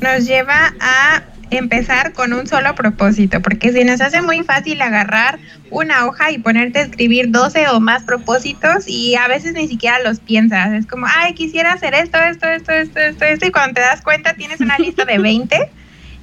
nos 0.00 0.24
lleva 0.24 0.72
a 0.80 1.22
empezar 1.50 2.12
con 2.12 2.32
un 2.32 2.46
solo 2.46 2.74
propósito, 2.74 3.40
porque 3.40 3.72
si 3.72 3.84
nos 3.84 4.00
hace 4.00 4.22
muy 4.22 4.42
fácil 4.42 4.80
agarrar 4.82 5.38
una 5.70 6.06
hoja 6.06 6.30
y 6.30 6.38
ponerte 6.38 6.80
a 6.80 6.82
escribir 6.82 7.30
12 7.30 7.68
o 7.68 7.80
más 7.80 8.02
propósitos 8.02 8.88
y 8.88 9.14
a 9.14 9.28
veces 9.28 9.54
ni 9.54 9.68
siquiera 9.68 9.98
los 10.00 10.20
piensas, 10.20 10.72
es 10.72 10.86
como, 10.86 11.06
ay, 11.08 11.34
quisiera 11.34 11.72
hacer 11.72 11.94
esto, 11.94 12.18
esto, 12.18 12.46
esto, 12.48 12.72
esto, 12.72 13.00
esto, 13.00 13.24
esto, 13.24 13.46
y 13.46 13.50
cuando 13.50 13.74
te 13.74 13.80
das 13.80 14.02
cuenta 14.02 14.34
tienes 14.34 14.60
una 14.60 14.76
lista 14.78 15.04
de 15.04 15.18
20 15.18 15.70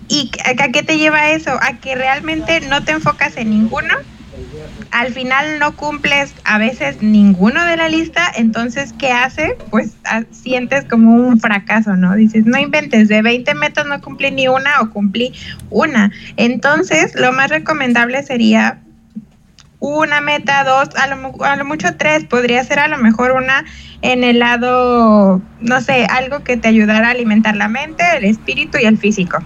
y 0.09 0.31
¿a 0.45 0.67
qué 0.67 0.83
te 0.83 0.97
lleva 0.97 1.31
eso? 1.31 1.57
A 1.61 1.79
que 1.79 1.95
realmente 1.95 2.59
no 2.61 2.83
te 2.83 2.91
enfocas 2.91 3.37
en 3.37 3.49
ninguno 3.49 3.93
al 4.91 5.13
final 5.13 5.59
no 5.59 5.75
cumples 5.75 6.33
a 6.43 6.57
veces 6.57 7.01
ninguno 7.01 7.65
de 7.65 7.77
la 7.77 7.89
lista, 7.89 8.31
entonces, 8.35 8.93
¿qué 8.97 9.11
hace? 9.11 9.57
Pues 9.69 9.95
ah, 10.05 10.23
sientes 10.31 10.85
como 10.85 11.15
un 11.15 11.39
fracaso, 11.39 11.95
¿no? 11.95 12.15
Dices, 12.15 12.45
no 12.45 12.59
inventes, 12.59 13.07
de 13.07 13.21
20 13.21 13.55
metas 13.55 13.85
no 13.85 13.99
cumplí 14.01 14.31
ni 14.31 14.47
una 14.47 14.81
o 14.81 14.89
cumplí 14.89 15.33
una. 15.69 16.11
Entonces, 16.37 17.15
lo 17.15 17.31
más 17.33 17.49
recomendable 17.49 18.21
sería 18.23 18.79
una 19.79 20.21
meta, 20.21 20.63
dos, 20.63 20.95
a 20.95 21.07
lo, 21.07 21.43
a 21.43 21.55
lo 21.55 21.65
mucho 21.65 21.95
tres, 21.97 22.23
podría 22.23 22.63
ser 22.63 22.79
a 22.79 22.87
lo 22.87 22.97
mejor 22.97 23.31
una 23.31 23.65
en 24.01 24.23
el 24.23 24.39
lado, 24.39 25.41
no 25.59 25.81
sé, 25.81 26.05
algo 26.05 26.43
que 26.43 26.57
te 26.57 26.67
ayudara 26.67 27.07
a 27.07 27.11
alimentar 27.11 27.55
la 27.55 27.67
mente, 27.67 28.03
el 28.17 28.25
espíritu 28.25 28.77
y 28.81 28.85
el 28.85 28.97
físico 28.97 29.39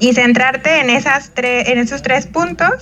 y 0.00 0.14
centrarte 0.14 0.80
en, 0.80 0.90
esas 0.90 1.30
en 1.36 1.78
esos 1.78 2.02
tres 2.02 2.26
puntos 2.26 2.72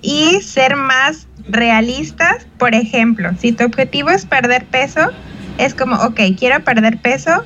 y 0.00 0.40
ser 0.40 0.74
más 0.74 1.28
realistas. 1.48 2.46
Por 2.58 2.74
ejemplo, 2.74 3.30
si 3.38 3.52
tu 3.52 3.64
objetivo 3.64 4.10
es 4.10 4.26
perder 4.26 4.64
peso, 4.64 5.10
es 5.58 5.74
como, 5.74 5.96
ok, 5.96 6.20
quiero 6.38 6.64
perder 6.64 6.98
peso, 6.98 7.44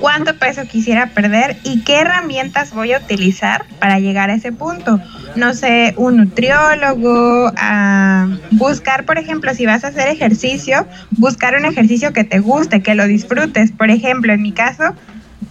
cuánto 0.00 0.36
peso 0.36 0.62
quisiera 0.66 1.10
perder 1.10 1.56
y 1.62 1.82
qué 1.82 2.00
herramientas 2.00 2.74
voy 2.74 2.92
a 2.92 2.98
utilizar 2.98 3.64
para 3.78 3.98
llegar 3.98 4.30
a 4.30 4.34
ese 4.34 4.52
punto. 4.52 5.00
No 5.36 5.54
sé, 5.54 5.94
un 5.96 6.16
nutriólogo, 6.16 7.52
a 7.56 8.28
buscar, 8.52 9.04
por 9.04 9.18
ejemplo, 9.18 9.54
si 9.54 9.66
vas 9.66 9.84
a 9.84 9.88
hacer 9.88 10.08
ejercicio, 10.08 10.86
buscar 11.12 11.56
un 11.56 11.66
ejercicio 11.66 12.12
que 12.12 12.24
te 12.24 12.40
guste, 12.40 12.82
que 12.82 12.94
lo 12.94 13.06
disfrutes. 13.06 13.70
Por 13.72 13.90
ejemplo, 13.90 14.32
en 14.32 14.42
mi 14.42 14.52
caso, 14.52 14.94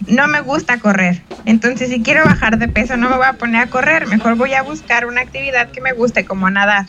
no 0.06 0.28
me 0.28 0.40
gusta 0.40 0.78
correr. 0.78 1.22
Entonces, 1.44 1.90
si 1.90 2.02
quiero 2.02 2.24
bajar 2.24 2.58
de 2.58 2.68
peso, 2.68 2.96
no 2.96 3.10
me 3.10 3.16
voy 3.16 3.26
a 3.26 3.34
poner 3.34 3.62
a 3.62 3.66
correr. 3.66 4.06
Mejor 4.06 4.36
voy 4.36 4.54
a 4.54 4.62
buscar 4.62 5.06
una 5.06 5.20
actividad 5.20 5.70
que 5.70 5.80
me 5.80 5.92
guste, 5.92 6.24
como 6.24 6.50
nadar. 6.50 6.86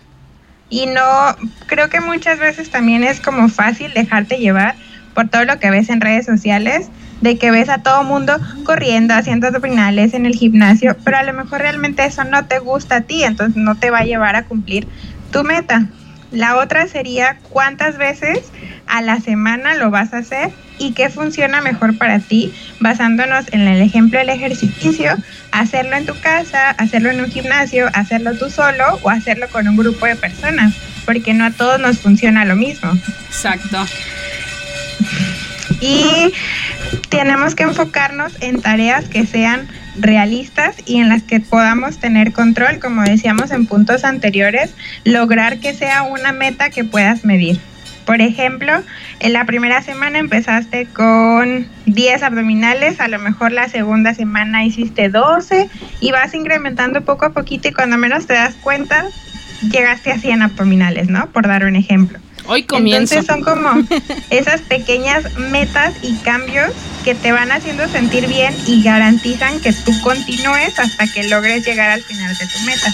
Y 0.70 0.88
no, 0.88 1.36
creo 1.66 1.90
que 1.90 2.02
muchas 2.02 2.40
veces 2.40 2.70
también 2.70 3.04
es 3.04 3.20
como 3.20 3.48
fácil 3.50 3.94
dejarte 3.94 4.38
llevar 4.38 4.76
por 5.14 5.30
todo 5.30 5.46
lo 5.46 5.60
que 5.60 5.72
ves 5.72 5.90
en 5.90 6.02
redes 6.02 6.26
sociales 6.26 6.90
de 7.22 7.38
que 7.38 7.52
ves 7.52 7.70
a 7.70 7.80
todo 7.80 8.04
mundo 8.04 8.38
corriendo, 8.64 9.14
haciendo 9.14 9.48
abdominales 9.48 10.14
en 10.14 10.26
el 10.26 10.36
gimnasio, 10.36 10.96
pero 11.04 11.18
a 11.18 11.24
lo 11.24 11.34
mejor 11.34 11.62
realmente 11.62 12.06
eso 12.06 12.24
no 12.24 12.46
te 12.46 12.60
gusta 12.60 12.98
a 12.98 13.02
ti, 13.02 13.24
entonces 13.24 13.56
no 13.56 13.76
te 13.76 13.90
va 13.90 14.00
a 14.00 14.06
llevar 14.06 14.36
a 14.36 14.44
cumplir 14.44 14.88
tu 15.32 15.44
meta. 15.44 15.88
La 16.32 16.58
otra 16.58 16.88
sería 16.88 17.40
cuántas 17.50 17.98
veces 17.98 18.52
a 18.88 19.02
la 19.02 19.20
semana 19.20 19.76
lo 19.76 19.90
vas 19.90 20.14
a 20.14 20.20
hacer 20.20 20.52
y 20.80 20.94
qué 20.94 21.10
funciona 21.10 21.62
mejor 21.62 21.98
para 21.98 22.20
ti, 22.20 22.54
basándonos 22.80 23.46
en 23.52 23.62
el 23.62 23.82
ejemplo 23.82 24.20
del 24.20 24.30
ejercicio, 24.30 25.16
hacerlo 25.52 25.96
en 25.96 26.06
tu 26.06 26.20
casa, 26.20 26.72
hacerlo 26.72 27.10
en 27.10 27.22
un 27.22 27.32
gimnasio, 27.32 27.90
hacerlo 27.94 28.36
tú 28.38 28.50
solo 28.50 29.00
o 29.02 29.10
hacerlo 29.10 29.48
con 29.50 29.68
un 29.68 29.76
grupo 29.76 30.06
de 30.06 30.16
personas, 30.16 30.74
porque 31.06 31.34
no 31.34 31.46
a 31.46 31.52
todos 31.52 31.80
nos 31.80 32.00
funciona 32.00 32.46
lo 32.46 32.56
mismo. 32.56 32.92
Exacto. 33.28 33.86
Y 35.80 36.34
tenemos 37.10 37.56
que 37.56 37.64
enfocarnos 37.64 38.34
en 38.42 38.62
tareas 38.62 39.06
que 39.06 39.26
sean 39.26 39.68
realistas 40.00 40.76
y 40.86 40.98
en 40.98 41.10
las 41.10 41.24
que 41.24 41.40
podamos 41.40 41.98
tener 41.98 42.34
control, 42.34 42.80
como 42.80 43.04
decíamos 43.04 43.52
en 43.52 43.66
puntos 43.66 44.04
anteriores, 44.04 44.72
lograr 45.04 45.60
que 45.60 45.74
sea 45.74 46.04
una 46.04 46.32
meta 46.32 46.70
que 46.70 46.84
puedas 46.84 47.26
medir. 47.26 47.60
Por 48.08 48.22
ejemplo, 48.22 48.72
en 49.20 49.34
la 49.34 49.44
primera 49.44 49.82
semana 49.82 50.18
empezaste 50.18 50.86
con 50.86 51.68
10 51.88 52.24
abdominales, 52.24 53.02
a 53.02 53.10
lo 53.10 53.20
mejor 53.20 53.52
la 53.52 53.68
segunda 53.68 54.14
semana 54.14 54.64
hiciste 54.64 55.10
12 55.10 55.70
y 56.00 56.12
vas 56.14 56.34
incrementando 56.34 57.02
poco 57.02 57.26
a 57.26 57.32
poquito 57.32 57.68
y 57.68 57.74
cuando 57.74 57.98
menos 57.98 58.26
te 58.26 58.32
das 58.32 58.56
cuenta, 58.56 59.06
llegaste 59.70 60.14
a 60.14 60.20
100 60.20 60.42
abdominales, 60.42 61.10
¿no? 61.10 61.28
Por 61.32 61.48
dar 61.48 61.66
un 61.66 61.76
ejemplo. 61.76 62.18
Hoy 62.46 62.64
comienzo. 62.64 63.16
Entonces 63.16 63.26
son 63.26 63.44
como 63.44 63.86
esas 64.30 64.62
pequeñas 64.62 65.38
metas 65.38 65.94
y 66.02 66.16
cambios 66.20 66.72
que 67.04 67.14
te 67.14 67.34
van 67.34 67.52
haciendo 67.52 67.90
sentir 67.90 68.26
bien 68.28 68.56
y 68.68 68.84
garantizan 68.84 69.60
que 69.60 69.74
tú 69.74 69.92
continúes 70.02 70.80
hasta 70.80 71.08
que 71.08 71.28
logres 71.28 71.68
llegar 71.68 71.90
al 71.90 72.04
final 72.04 72.34
de 72.38 72.48
tu 72.48 72.60
meta. 72.62 72.94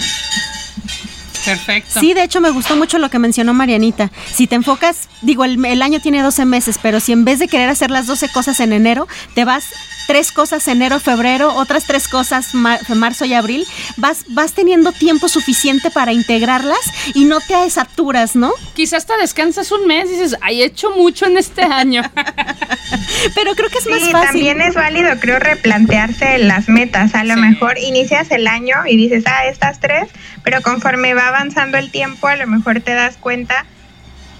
Perfecto. 1.44 2.00
Sí, 2.00 2.14
de 2.14 2.22
hecho 2.22 2.40
me 2.40 2.50
gustó 2.50 2.76
mucho 2.76 2.98
lo 2.98 3.10
que 3.10 3.18
mencionó 3.18 3.54
Marianita. 3.54 4.10
Si 4.32 4.46
te 4.46 4.54
enfocas, 4.54 5.08
digo, 5.22 5.44
el, 5.44 5.62
el, 5.64 5.82
año 5.82 6.00
tiene 6.00 6.22
12 6.22 6.44
meses, 6.44 6.78
pero 6.82 7.00
si 7.00 7.12
en 7.12 7.24
vez 7.24 7.38
de 7.38 7.48
querer 7.48 7.68
hacer 7.68 7.90
las 7.90 8.06
12 8.06 8.28
cosas 8.30 8.60
en 8.60 8.72
enero, 8.72 9.06
te 9.34 9.44
vas 9.44 9.64
tres 10.06 10.32
cosas 10.32 10.66
enero, 10.68 11.00
febrero, 11.00 11.54
otras 11.54 11.84
tres 11.84 12.08
cosas 12.08 12.54
mar, 12.54 12.78
marzo 12.94 13.24
y 13.24 13.34
abril, 13.34 13.66
vas, 13.96 14.24
vas 14.28 14.52
teniendo 14.52 14.92
tiempo 14.92 15.28
suficiente 15.28 15.90
para 15.90 16.12
integrarlas 16.12 16.78
y 17.14 17.24
no 17.24 17.40
te 17.40 17.68
saturas, 17.70 18.36
¿no? 18.36 18.52
Quizás 18.74 18.94
hasta 18.94 19.16
descansas 19.16 19.72
un 19.72 19.86
mes 19.86 20.06
y 20.08 20.12
dices, 20.12 20.36
ay, 20.40 20.62
he 20.62 20.66
hecho 20.66 20.90
mucho 20.90 21.26
en 21.26 21.36
este 21.36 21.62
año. 21.62 22.02
Pero 23.34 23.54
creo 23.54 23.68
que 23.68 23.78
es 23.78 23.84
sí, 23.84 23.90
más 23.90 24.00
fácil. 24.10 24.26
también 24.26 24.60
es 24.60 24.74
válido, 24.74 25.10
creo, 25.20 25.38
replantearse 25.38 26.38
las 26.38 26.68
metas. 26.68 27.14
A 27.14 27.24
lo 27.24 27.34
Sí. 27.34 27.40
mejor 27.40 27.78
inicias 27.78 28.30
el 28.30 28.46
año 28.46 28.76
y 28.88 28.96
dices, 28.96 29.24
ah, 29.26 29.46
estas 29.46 29.80
tres, 29.80 30.08
pero 30.44 30.62
conforme 30.62 31.14
va 31.14 31.30
avanzando 31.34 31.78
el 31.78 31.90
tiempo, 31.90 32.28
a 32.28 32.36
lo 32.36 32.46
mejor 32.46 32.80
te 32.80 32.94
das 32.94 33.16
cuenta 33.16 33.66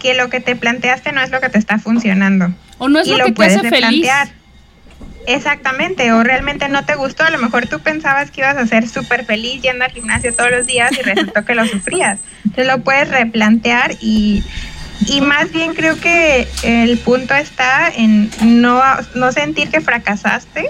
que 0.00 0.14
lo 0.14 0.28
que 0.28 0.40
te 0.40 0.54
planteaste 0.54 1.12
no 1.12 1.22
es 1.22 1.30
lo 1.30 1.40
que 1.40 1.48
te 1.48 1.58
está 1.58 1.78
funcionando. 1.78 2.52
O 2.78 2.88
no 2.88 3.00
es 3.00 3.06
y 3.06 3.10
lo 3.12 3.18
lo 3.18 3.24
que 3.24 3.30
te 3.32 3.36
puedes 3.36 3.56
hace 3.58 3.68
feliz. 3.70 3.82
replantear. 3.82 4.28
Exactamente, 5.26 6.12
o 6.12 6.22
realmente 6.22 6.68
no 6.68 6.84
te 6.84 6.94
gustó, 6.96 7.24
a 7.24 7.30
lo 7.30 7.38
mejor 7.38 7.66
tú 7.66 7.80
pensabas 7.80 8.30
que 8.30 8.42
ibas 8.42 8.58
a 8.58 8.66
ser 8.66 8.86
súper 8.86 9.24
feliz 9.24 9.62
yendo 9.62 9.84
al 9.84 9.90
gimnasio 9.90 10.34
todos 10.34 10.50
los 10.50 10.66
días 10.66 10.92
y 10.92 11.02
resultó 11.02 11.44
que 11.46 11.54
lo 11.54 11.66
sufrías. 11.66 12.18
Entonces 12.44 12.66
lo 12.66 12.82
puedes 12.82 13.08
replantear 13.08 13.92
y, 14.00 14.44
y 15.06 15.22
más 15.22 15.50
bien 15.50 15.74
creo 15.74 15.98
que 15.98 16.46
el 16.62 16.98
punto 16.98 17.34
está 17.34 17.88
en 17.88 18.30
no, 18.42 18.82
no 19.14 19.32
sentir 19.32 19.70
que 19.70 19.80
fracasaste 19.80 20.68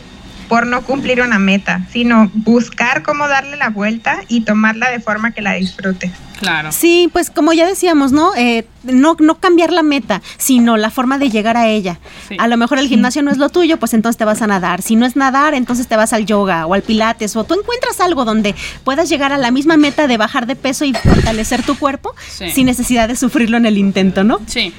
por 0.48 0.66
no 0.66 0.82
cumplir 0.82 1.20
una 1.22 1.38
meta, 1.38 1.82
sino 1.92 2.30
buscar 2.34 3.02
cómo 3.02 3.28
darle 3.28 3.56
la 3.56 3.70
vuelta 3.70 4.20
y 4.28 4.42
tomarla 4.42 4.90
de 4.90 5.00
forma 5.00 5.32
que 5.32 5.42
la 5.42 5.54
disfrutes. 5.54 6.10
Claro. 6.40 6.72
Sí, 6.72 7.08
pues 7.12 7.30
como 7.30 7.52
ya 7.52 7.64
decíamos, 7.66 8.10
¿no? 8.12 8.34
Eh, 8.36 8.66
no, 8.82 9.16
no 9.20 9.36
cambiar 9.36 9.72
la 9.72 9.82
meta, 9.82 10.20
sino 10.36 10.76
la 10.76 10.90
forma 10.90 11.16
de 11.16 11.30
llegar 11.30 11.56
a 11.56 11.68
ella. 11.68 11.98
Sí. 12.28 12.36
A 12.38 12.48
lo 12.48 12.56
mejor 12.56 12.78
el 12.78 12.88
gimnasio 12.88 13.22
no 13.22 13.30
es 13.30 13.38
lo 13.38 13.48
tuyo, 13.48 13.78
pues 13.78 13.94
entonces 13.94 14.18
te 14.18 14.24
vas 14.24 14.42
a 14.42 14.46
nadar. 14.46 14.82
Si 14.82 14.96
no 14.96 15.06
es 15.06 15.16
nadar, 15.16 15.54
entonces 15.54 15.86
te 15.86 15.96
vas 15.96 16.12
al 16.12 16.26
yoga 16.26 16.66
o 16.66 16.74
al 16.74 16.82
pilates 16.82 17.36
o 17.36 17.44
tú 17.44 17.54
encuentras 17.54 18.00
algo 18.00 18.24
donde 18.24 18.54
puedas 18.82 19.08
llegar 19.08 19.32
a 19.32 19.38
la 19.38 19.50
misma 19.52 19.76
meta 19.76 20.06
de 20.06 20.16
bajar 20.16 20.46
de 20.46 20.56
peso 20.56 20.84
y 20.84 20.92
fortalecer 20.92 21.62
tu 21.62 21.78
cuerpo 21.78 22.14
Sí. 22.28 22.50
sin 22.50 22.66
necesidad 22.66 23.08
de 23.08 23.16
sufrirlo 23.16 23.56
en 23.56 23.66
el 23.66 23.78
intento, 23.78 24.24
¿no? 24.24 24.40
Sí. 24.46 24.74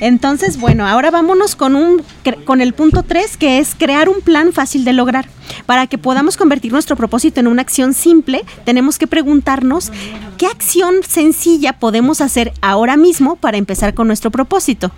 Entonces, 0.00 0.58
bueno, 0.58 0.86
ahora 0.86 1.10
vámonos 1.10 1.56
con 1.56 1.76
un 1.76 2.02
con 2.44 2.60
el 2.60 2.72
punto 2.74 3.02
3 3.02 3.36
que 3.36 3.58
es 3.58 3.74
crear 3.74 4.08
un 4.08 4.20
plan 4.20 4.52
fácil 4.52 4.84
de 4.84 4.92
lograr. 4.92 5.28
Para 5.66 5.86
que 5.86 5.98
podamos 5.98 6.36
convertir 6.36 6.72
nuestro 6.72 6.96
propósito 6.96 7.40
en 7.40 7.46
una 7.46 7.62
acción 7.62 7.94
simple, 7.94 8.44
tenemos 8.64 8.98
que 8.98 9.06
preguntarnos 9.06 9.92
qué 10.36 10.46
acción 10.46 10.96
sencilla 11.06 11.78
podemos 11.78 12.20
hacer 12.20 12.52
ahora 12.60 12.96
mismo 12.96 13.36
para 13.36 13.56
empezar 13.56 13.94
con 13.94 14.06
nuestro 14.06 14.30
propósito. 14.30 14.90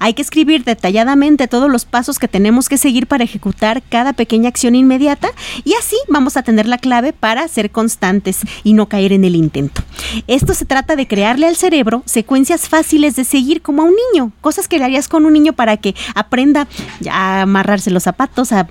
Hay 0.00 0.14
que 0.14 0.22
escribir 0.22 0.64
detalladamente 0.64 1.46
todos 1.46 1.70
los 1.70 1.84
pasos 1.84 2.18
que 2.18 2.28
tenemos 2.28 2.68
que 2.68 2.78
seguir 2.78 3.06
para 3.06 3.24
ejecutar 3.24 3.82
cada 3.88 4.12
pequeña 4.12 4.48
acción 4.48 4.74
inmediata 4.74 5.30
y 5.64 5.74
así 5.74 5.96
vamos 6.08 6.36
a 6.36 6.42
tener 6.42 6.66
la 6.66 6.78
clave 6.78 7.12
para 7.12 7.46
ser 7.48 7.70
constantes 7.70 8.40
y 8.64 8.72
no 8.72 8.88
caer 8.88 9.12
en 9.12 9.24
el 9.24 9.36
intento. 9.36 9.82
Esto 10.26 10.54
se 10.54 10.64
trata 10.64 10.96
de 10.96 11.06
crearle 11.06 11.46
al 11.46 11.56
cerebro 11.56 12.02
secuencias 12.06 12.68
fáciles 12.68 13.16
de 13.16 13.24
seguir 13.24 13.62
como 13.62 13.82
a 13.82 13.86
un 13.86 13.97
niño, 14.12 14.32
cosas 14.40 14.68
que 14.68 14.78
le 14.78 14.84
harías 14.84 15.08
con 15.08 15.26
un 15.26 15.32
niño 15.32 15.52
para 15.52 15.76
que 15.76 15.94
aprenda 16.14 16.66
a 17.10 17.42
amarrarse 17.42 17.90
los 17.90 18.02
zapatos, 18.02 18.52
a, 18.52 18.68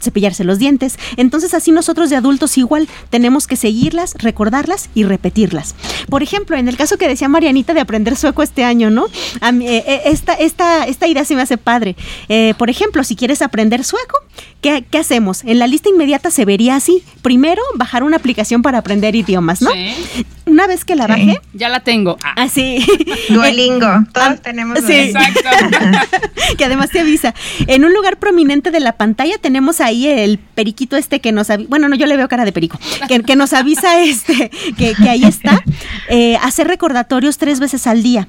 cepillarse 0.00 0.44
los 0.44 0.58
dientes. 0.58 0.98
Entonces 1.16 1.54
así 1.54 1.70
nosotros 1.70 2.10
de 2.10 2.16
adultos 2.16 2.58
igual 2.58 2.88
tenemos 3.10 3.46
que 3.46 3.56
seguirlas, 3.56 4.14
recordarlas 4.18 4.90
y 4.94 5.04
repetirlas. 5.04 5.74
Por 6.08 6.22
ejemplo, 6.22 6.56
en 6.56 6.68
el 6.68 6.76
caso 6.76 6.98
que 6.98 7.08
decía 7.08 7.28
Marianita 7.28 7.74
de 7.74 7.80
aprender 7.80 8.16
sueco 8.16 8.42
este 8.42 8.64
año, 8.64 8.90
¿no? 8.90 9.06
A 9.40 9.52
mí, 9.52 9.66
eh, 9.66 9.84
eh, 9.86 10.02
esta, 10.06 10.34
esta, 10.34 10.84
esta 10.84 11.06
idea 11.06 11.24
se 11.24 11.34
me 11.34 11.42
hace 11.42 11.58
padre. 11.58 11.96
Eh, 12.28 12.54
por 12.58 12.70
ejemplo, 12.70 13.04
si 13.04 13.16
quieres 13.16 13.42
aprender 13.42 13.84
sueco, 13.84 14.18
¿qué, 14.60 14.84
qué 14.90 14.98
hacemos? 14.98 15.44
En 15.44 15.58
la 15.58 15.66
lista 15.66 15.88
inmediata 15.88 16.30
se 16.30 16.44
vería 16.44 16.76
así. 16.76 17.02
Primero, 17.22 17.62
bajar 17.74 18.02
una 18.02 18.16
aplicación 18.16 18.62
para 18.62 18.78
aprender 18.78 19.14
idiomas, 19.14 19.62
¿no? 19.62 19.70
Sí. 19.72 20.24
Una 20.58 20.66
vez 20.66 20.84
que 20.84 20.96
la 20.96 21.06
Sí. 21.06 21.12
bajé, 21.12 21.40
Ya 21.54 21.68
la 21.68 21.78
tengo. 21.78 22.16
Ah, 22.24 22.34
así. 22.42 22.84
Duolingo, 23.28 23.86
todos 24.12 24.28
ah, 24.28 24.36
tenemos 24.42 24.80
sí. 24.80 24.92
Exacto. 24.92 25.48
que 26.58 26.64
además 26.64 26.90
te 26.90 26.98
avisa. 26.98 27.32
En 27.68 27.84
un 27.84 27.94
lugar 27.94 28.16
prominente 28.16 28.72
de 28.72 28.80
la 28.80 28.96
pantalla 28.96 29.38
tenemos 29.38 29.80
ahí 29.80 30.08
el 30.08 30.38
periquito 30.38 30.96
este 30.96 31.20
que 31.20 31.30
nos 31.30 31.48
avisa, 31.50 31.68
bueno, 31.70 31.88
no, 31.88 31.94
yo 31.94 32.06
le 32.06 32.16
veo 32.16 32.26
cara 32.26 32.44
de 32.44 32.50
perico, 32.50 32.76
que, 33.06 33.22
que 33.22 33.36
nos 33.36 33.52
avisa 33.52 34.00
este, 34.02 34.50
que, 34.76 34.96
que 34.96 35.08
ahí 35.08 35.22
está, 35.22 35.62
eh, 36.08 36.36
hacer 36.42 36.66
recordatorios 36.66 37.38
tres 37.38 37.60
veces 37.60 37.86
al 37.86 38.02
día. 38.02 38.26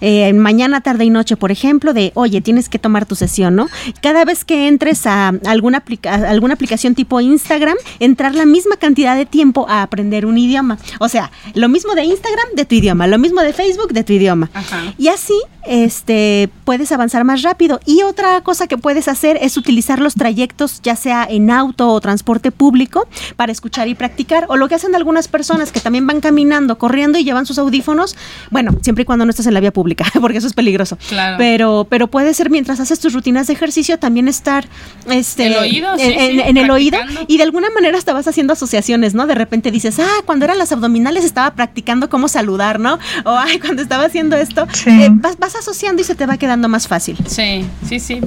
Eh, 0.00 0.32
mañana, 0.32 0.80
tarde 0.80 1.04
y 1.04 1.10
noche, 1.10 1.36
por 1.36 1.50
ejemplo, 1.50 1.92
de, 1.94 2.12
oye, 2.14 2.40
tienes 2.40 2.68
que 2.68 2.78
tomar 2.78 3.06
tu 3.06 3.14
sesión, 3.14 3.56
¿no? 3.56 3.68
Cada 4.02 4.24
vez 4.24 4.44
que 4.44 4.68
entres 4.68 5.06
a 5.06 5.28
alguna, 5.46 5.78
aplica- 5.78 6.14
a 6.14 6.30
alguna 6.30 6.54
aplicación 6.54 6.94
tipo 6.94 7.20
Instagram, 7.20 7.76
entrar 8.00 8.34
la 8.34 8.46
misma 8.46 8.76
cantidad 8.76 9.16
de 9.16 9.26
tiempo 9.26 9.66
a 9.68 9.82
aprender 9.82 10.26
un 10.26 10.38
idioma. 10.38 10.78
O 11.00 11.08
sea, 11.08 11.30
lo 11.54 11.68
mismo 11.68 11.94
de 11.94 12.04
Instagram 12.04 12.46
de 12.56 12.64
tu 12.64 12.74
idioma, 12.74 13.06
lo 13.06 13.18
mismo 13.18 13.40
de 13.40 13.52
Facebook 13.52 13.92
de 13.92 14.04
tu 14.04 14.12
idioma. 14.12 14.50
Ajá. 14.54 14.94
Y 14.98 15.08
así 15.08 15.34
este, 15.66 16.50
puedes 16.64 16.92
avanzar 16.92 17.24
más 17.24 17.42
rápido. 17.42 17.80
Y 17.86 18.02
otra 18.02 18.40
cosa 18.42 18.66
que 18.66 18.76
puedes 18.78 19.08
hacer 19.08 19.38
es 19.40 19.56
utilizar 19.56 19.98
los 20.00 20.14
trayectos, 20.14 20.80
ya 20.82 20.96
sea 20.96 21.26
en 21.28 21.50
auto 21.50 21.88
o 21.90 22.00
transporte 22.00 22.50
público, 22.50 23.06
para 23.36 23.52
escuchar 23.52 23.88
y 23.88 23.94
practicar. 23.94 24.46
O 24.48 24.56
lo 24.56 24.68
que 24.68 24.74
hacen 24.74 24.94
algunas 24.94 25.28
personas 25.28 25.72
que 25.72 25.80
también 25.80 26.06
van 26.06 26.20
caminando, 26.20 26.76
corriendo 26.78 27.18
y 27.18 27.24
llevan 27.24 27.46
sus 27.46 27.58
audífonos. 27.58 28.16
Bueno, 28.50 28.72
siempre 28.82 29.02
y 29.02 29.04
cuando 29.04 29.24
no 29.24 29.30
estés 29.30 29.46
en 29.46 29.54
la 29.54 29.60
vía 29.60 29.72
pública, 29.72 29.83
porque 30.20 30.38
eso 30.38 30.46
es 30.46 30.52
peligroso. 30.54 30.96
Claro. 31.08 31.36
Pero, 31.38 31.86
pero 31.88 32.08
puede 32.08 32.32
ser 32.34 32.50
mientras 32.50 32.80
haces 32.80 32.98
tus 33.00 33.12
rutinas 33.12 33.46
de 33.46 33.52
ejercicio 33.52 33.98
también 33.98 34.28
estar 34.28 34.66
este, 35.10 35.46
El 35.46 35.56
oído, 35.56 35.92
en, 35.94 35.98
sí, 35.98 36.04
en- 36.18 36.30
sí, 36.32 36.42
en 36.46 36.56
el 36.56 36.70
oído. 36.70 36.98
Y 37.28 37.36
de 37.36 37.42
alguna 37.42 37.68
manera 37.70 37.98
hasta 37.98 38.12
vas 38.12 38.26
haciendo 38.28 38.52
asociaciones, 38.54 39.14
¿no? 39.14 39.26
De 39.26 39.34
repente 39.34 39.70
dices, 39.70 39.98
ah, 39.98 40.22
cuando 40.24 40.44
eran 40.46 40.58
las 40.58 40.72
abdominales 40.72 41.24
estaba 41.24 41.54
practicando 41.54 42.08
cómo 42.08 42.28
saludar, 42.28 42.80
¿no? 42.80 42.98
O 43.24 43.36
ay, 43.36 43.58
cuando 43.60 43.82
estaba 43.82 44.04
haciendo 44.04 44.36
esto, 44.36 44.66
Sí. 44.72 44.90
eh, 44.90 45.08
vas, 45.10 45.38
vas 45.38 45.54
asociando 45.56 46.00
y 46.02 46.04
se 46.04 46.14
te 46.14 46.26
va 46.26 46.36
quedando 46.36 46.68
más 46.68 46.88
fácil. 46.88 47.16
Sí, 47.26 47.64
sí, 47.88 48.00
sí. 48.00 48.20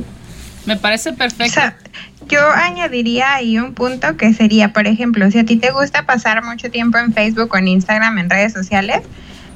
Me 0.65 0.75
parece 0.75 1.11
O 1.11 1.15
perfecto. 1.15 1.53
sea, 1.53 1.77
yo 2.27 2.39
añadiría 2.51 3.35
ahí 3.35 3.57
un 3.57 3.73
punto 3.73 4.17
que 4.17 4.33
sería, 4.33 4.73
por 4.73 4.85
ejemplo, 4.85 5.31
si 5.31 5.39
a 5.39 5.45
ti 5.45 5.55
te 5.55 5.71
gusta 5.71 6.05
pasar 6.05 6.43
mucho 6.43 6.69
tiempo 6.69 6.97
en 6.97 7.13
Facebook 7.13 7.49
o 7.53 7.57
en 7.57 7.69
Instagram, 7.69 8.17
en 8.17 8.29
redes 8.29 8.51
sociales, 8.51 8.99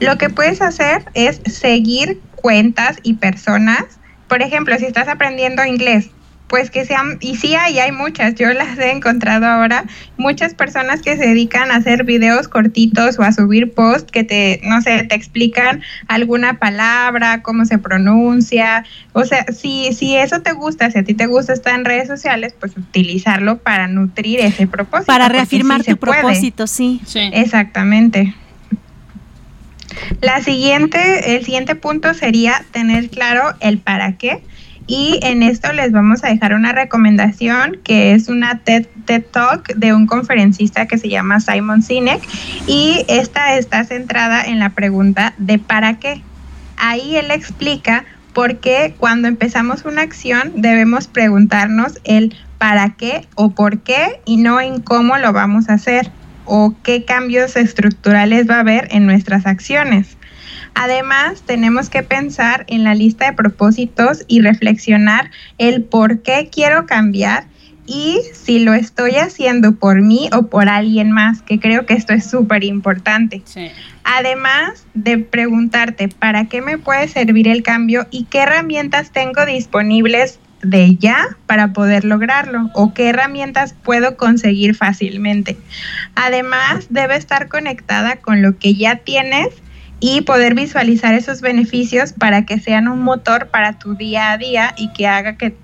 lo 0.01 0.17
que 0.17 0.29
puedes 0.29 0.61
hacer 0.61 1.05
es 1.13 1.41
seguir 1.45 2.19
cuentas 2.35 2.97
y 3.03 3.13
personas. 3.13 3.83
Por 4.27 4.41
ejemplo, 4.41 4.77
si 4.77 4.85
estás 4.85 5.07
aprendiendo 5.07 5.63
inglés, 5.63 6.09
pues 6.51 6.69
que 6.69 6.85
sean, 6.85 7.17
y 7.21 7.37
sí 7.37 7.55
hay, 7.55 7.79
hay 7.79 7.93
muchas, 7.93 8.35
yo 8.35 8.51
las 8.51 8.77
he 8.77 8.91
encontrado 8.91 9.45
ahora, 9.45 9.85
muchas 10.17 10.53
personas 10.53 11.01
que 11.01 11.15
se 11.15 11.27
dedican 11.27 11.71
a 11.71 11.75
hacer 11.75 12.03
videos 12.03 12.49
cortitos 12.49 13.17
o 13.19 13.23
a 13.23 13.31
subir 13.31 13.73
posts 13.73 14.11
que 14.11 14.25
te, 14.25 14.59
no 14.65 14.81
sé, 14.81 15.03
te 15.03 15.15
explican 15.15 15.81
alguna 16.09 16.59
palabra, 16.59 17.41
cómo 17.41 17.63
se 17.63 17.77
pronuncia, 17.77 18.83
o 19.13 19.23
sea, 19.23 19.45
si, 19.53 19.93
si 19.93 20.17
eso 20.17 20.41
te 20.41 20.51
gusta, 20.51 20.91
si 20.91 20.99
a 20.99 21.03
ti 21.05 21.13
te 21.13 21.25
gusta 21.25 21.53
estar 21.53 21.73
en 21.73 21.85
redes 21.85 22.09
sociales, 22.09 22.53
pues 22.59 22.75
utilizarlo 22.75 23.59
para 23.59 23.87
nutrir 23.87 24.41
ese 24.41 24.67
propósito. 24.67 25.07
Para 25.07 25.29
reafirmar 25.29 25.85
tu 25.85 25.95
propósito, 25.95 26.67
sí. 26.67 26.99
sí. 27.05 27.29
Exactamente. 27.31 28.35
La 30.21 30.41
siguiente, 30.41 31.35
el 31.35 31.43
siguiente 31.43 31.75
punto 31.75 32.13
sería 32.13 32.63
tener 32.71 33.09
claro 33.09 33.53
el 33.59 33.79
para 33.79 34.17
qué. 34.17 34.43
Y 34.87 35.19
en 35.21 35.43
esto 35.43 35.71
les 35.71 35.91
vamos 35.91 36.23
a 36.23 36.27
dejar 36.27 36.53
una 36.53 36.73
recomendación 36.73 37.77
que 37.83 38.13
es 38.13 38.27
una 38.27 38.59
TED, 38.59 38.87
Talk 39.31 39.73
de 39.75 39.93
un 39.93 40.07
conferencista 40.07 40.85
que 40.85 40.97
se 40.97 41.09
llama 41.09 41.39
Simon 41.39 41.81
Sinek 41.81 42.21
y 42.67 43.05
esta 43.07 43.57
está 43.57 43.83
centrada 43.83 44.43
en 44.43 44.59
la 44.59 44.69
pregunta 44.69 45.33
de 45.37 45.59
para 45.59 45.99
qué. 45.99 46.21
Ahí 46.77 47.15
él 47.15 47.31
explica 47.31 48.05
por 48.33 48.59
qué 48.59 48.95
cuando 48.97 49.27
empezamos 49.27 49.85
una 49.85 50.01
acción 50.01 50.53
debemos 50.55 51.07
preguntarnos 51.07 51.99
el 52.03 52.35
para 52.57 52.91
qué 52.91 53.27
o 53.35 53.51
por 53.51 53.79
qué 53.79 54.21
y 54.25 54.37
no 54.37 54.61
en 54.61 54.81
cómo 54.81 55.17
lo 55.17 55.33
vamos 55.33 55.69
a 55.69 55.73
hacer 55.73 56.11
o 56.45 56.75
qué 56.83 57.05
cambios 57.05 57.55
estructurales 57.55 58.49
va 58.49 58.55
a 58.55 58.61
haber 58.61 58.87
en 58.91 59.05
nuestras 59.05 59.45
acciones. 59.45 60.17
Además, 60.73 61.43
tenemos 61.45 61.89
que 61.89 62.03
pensar 62.03 62.65
en 62.67 62.83
la 62.83 62.95
lista 62.95 63.25
de 63.25 63.33
propósitos 63.33 64.23
y 64.27 64.41
reflexionar 64.41 65.31
el 65.57 65.83
por 65.83 66.21
qué 66.21 66.49
quiero 66.51 66.85
cambiar 66.85 67.45
y 67.85 68.21
si 68.33 68.59
lo 68.59 68.73
estoy 68.73 69.15
haciendo 69.15 69.73
por 69.75 70.01
mí 70.01 70.29
o 70.33 70.43
por 70.43 70.69
alguien 70.69 71.11
más, 71.11 71.41
que 71.41 71.59
creo 71.59 71.85
que 71.85 71.93
esto 71.93 72.13
es 72.13 72.29
súper 72.29 72.63
importante. 72.63 73.43
Además 74.03 74.85
de 74.93 75.17
preguntarte 75.17 76.07
para 76.07 76.45
qué 76.45 76.61
me 76.61 76.77
puede 76.77 77.07
servir 77.07 77.47
el 77.47 77.63
cambio 77.63 78.07
y 78.09 78.25
qué 78.25 78.39
herramientas 78.39 79.11
tengo 79.11 79.45
disponibles 79.45 80.39
de 80.63 80.95
ya 80.95 81.37
para 81.47 81.73
poder 81.73 82.05
lograrlo 82.05 82.69
o 82.73 82.93
qué 82.93 83.09
herramientas 83.09 83.73
puedo 83.73 84.17
conseguir 84.17 84.75
fácilmente. 84.75 85.57
Además, 86.15 86.87
debe 86.89 87.15
estar 87.15 87.47
conectada 87.47 88.17
con 88.17 88.41
lo 88.41 88.57
que 88.57 88.75
ya 88.75 88.97
tienes 88.97 89.49
y 89.99 90.21
poder 90.21 90.55
visualizar 90.55 91.13
esos 91.13 91.41
beneficios 91.41 92.13
para 92.13 92.45
que 92.45 92.59
sean 92.59 92.87
un 92.87 93.01
motor 93.01 93.47
para 93.47 93.77
tu 93.77 93.95
día 93.95 94.31
a 94.31 94.37
día 94.37 94.73
y 94.77 94.91
que 94.93 95.07
haga 95.07 95.37
que 95.37 95.55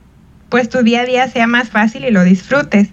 pues 0.49 0.69
tu 0.69 0.83
día 0.83 1.01
a 1.01 1.05
día 1.05 1.27
sea 1.27 1.47
más 1.47 1.69
fácil 1.69 2.05
y 2.05 2.11
lo 2.11 2.23
disfrutes. 2.23 2.89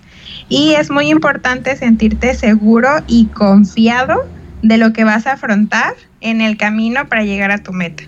Y 0.48 0.72
es 0.72 0.90
muy 0.90 1.10
importante 1.10 1.76
sentirte 1.76 2.34
seguro 2.34 2.88
y 3.06 3.26
confiado 3.26 4.18
de 4.62 4.78
lo 4.78 4.92
que 4.92 5.04
vas 5.04 5.26
a 5.26 5.32
afrontar 5.32 5.94
en 6.20 6.40
el 6.40 6.56
camino 6.56 7.06
para 7.08 7.24
llegar 7.24 7.50
a 7.50 7.58
tu 7.58 7.72
meta. 7.72 8.04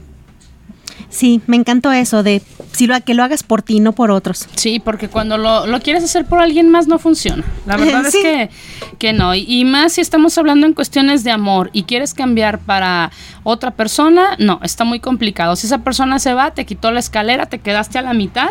Sí, 1.09 1.41
me 1.47 1.57
encantó 1.57 1.93
eso 1.93 2.23
de 2.23 2.43
si 2.73 2.87
lo, 2.87 3.01
que 3.01 3.15
lo 3.15 3.23
hagas 3.25 3.43
por 3.43 3.63
ti, 3.63 3.81
no 3.81 3.93
por 3.93 4.11
otros. 4.11 4.47
Sí, 4.55 4.81
porque 4.81 5.09
cuando 5.09 5.39
lo, 5.39 5.67
lo 5.67 5.81
quieres 5.81 6.05
hacer 6.05 6.27
por 6.27 6.41
alguien 6.41 6.69
más 6.69 6.89
no 6.89 6.99
funciona. 6.99 7.45
La 7.65 7.77
verdad 7.79 8.07
es 8.07 8.15
que, 8.15 8.51
que 8.99 9.13
no. 9.13 9.35
Y, 9.35 9.65
más 9.65 9.95
si 9.95 10.01
estamos 10.01 10.37
hablando 10.37 10.67
en 10.67 10.75
cuestiones 10.75 11.25
de 11.25 11.31
amor 11.31 11.71
y 11.73 11.85
quieres 11.85 12.13
cambiar 12.13 12.59
para 12.59 13.11
otra 13.45 13.71
persona, 13.71 14.37
no, 14.39 14.61
está 14.63 14.85
muy 14.85 15.01
complicado. 15.01 15.57
Si 15.57 15.67
esa 15.67 15.79
persona 15.79 16.19
se 16.19 16.35
va, 16.35 16.53
te 16.53 16.67
quitó 16.67 16.91
la 16.91 17.01
escalera, 17.01 17.47
te 17.47 17.61
quedaste 17.61 17.99
a 17.99 18.03
la 18.03 18.13
mitad 18.13 18.51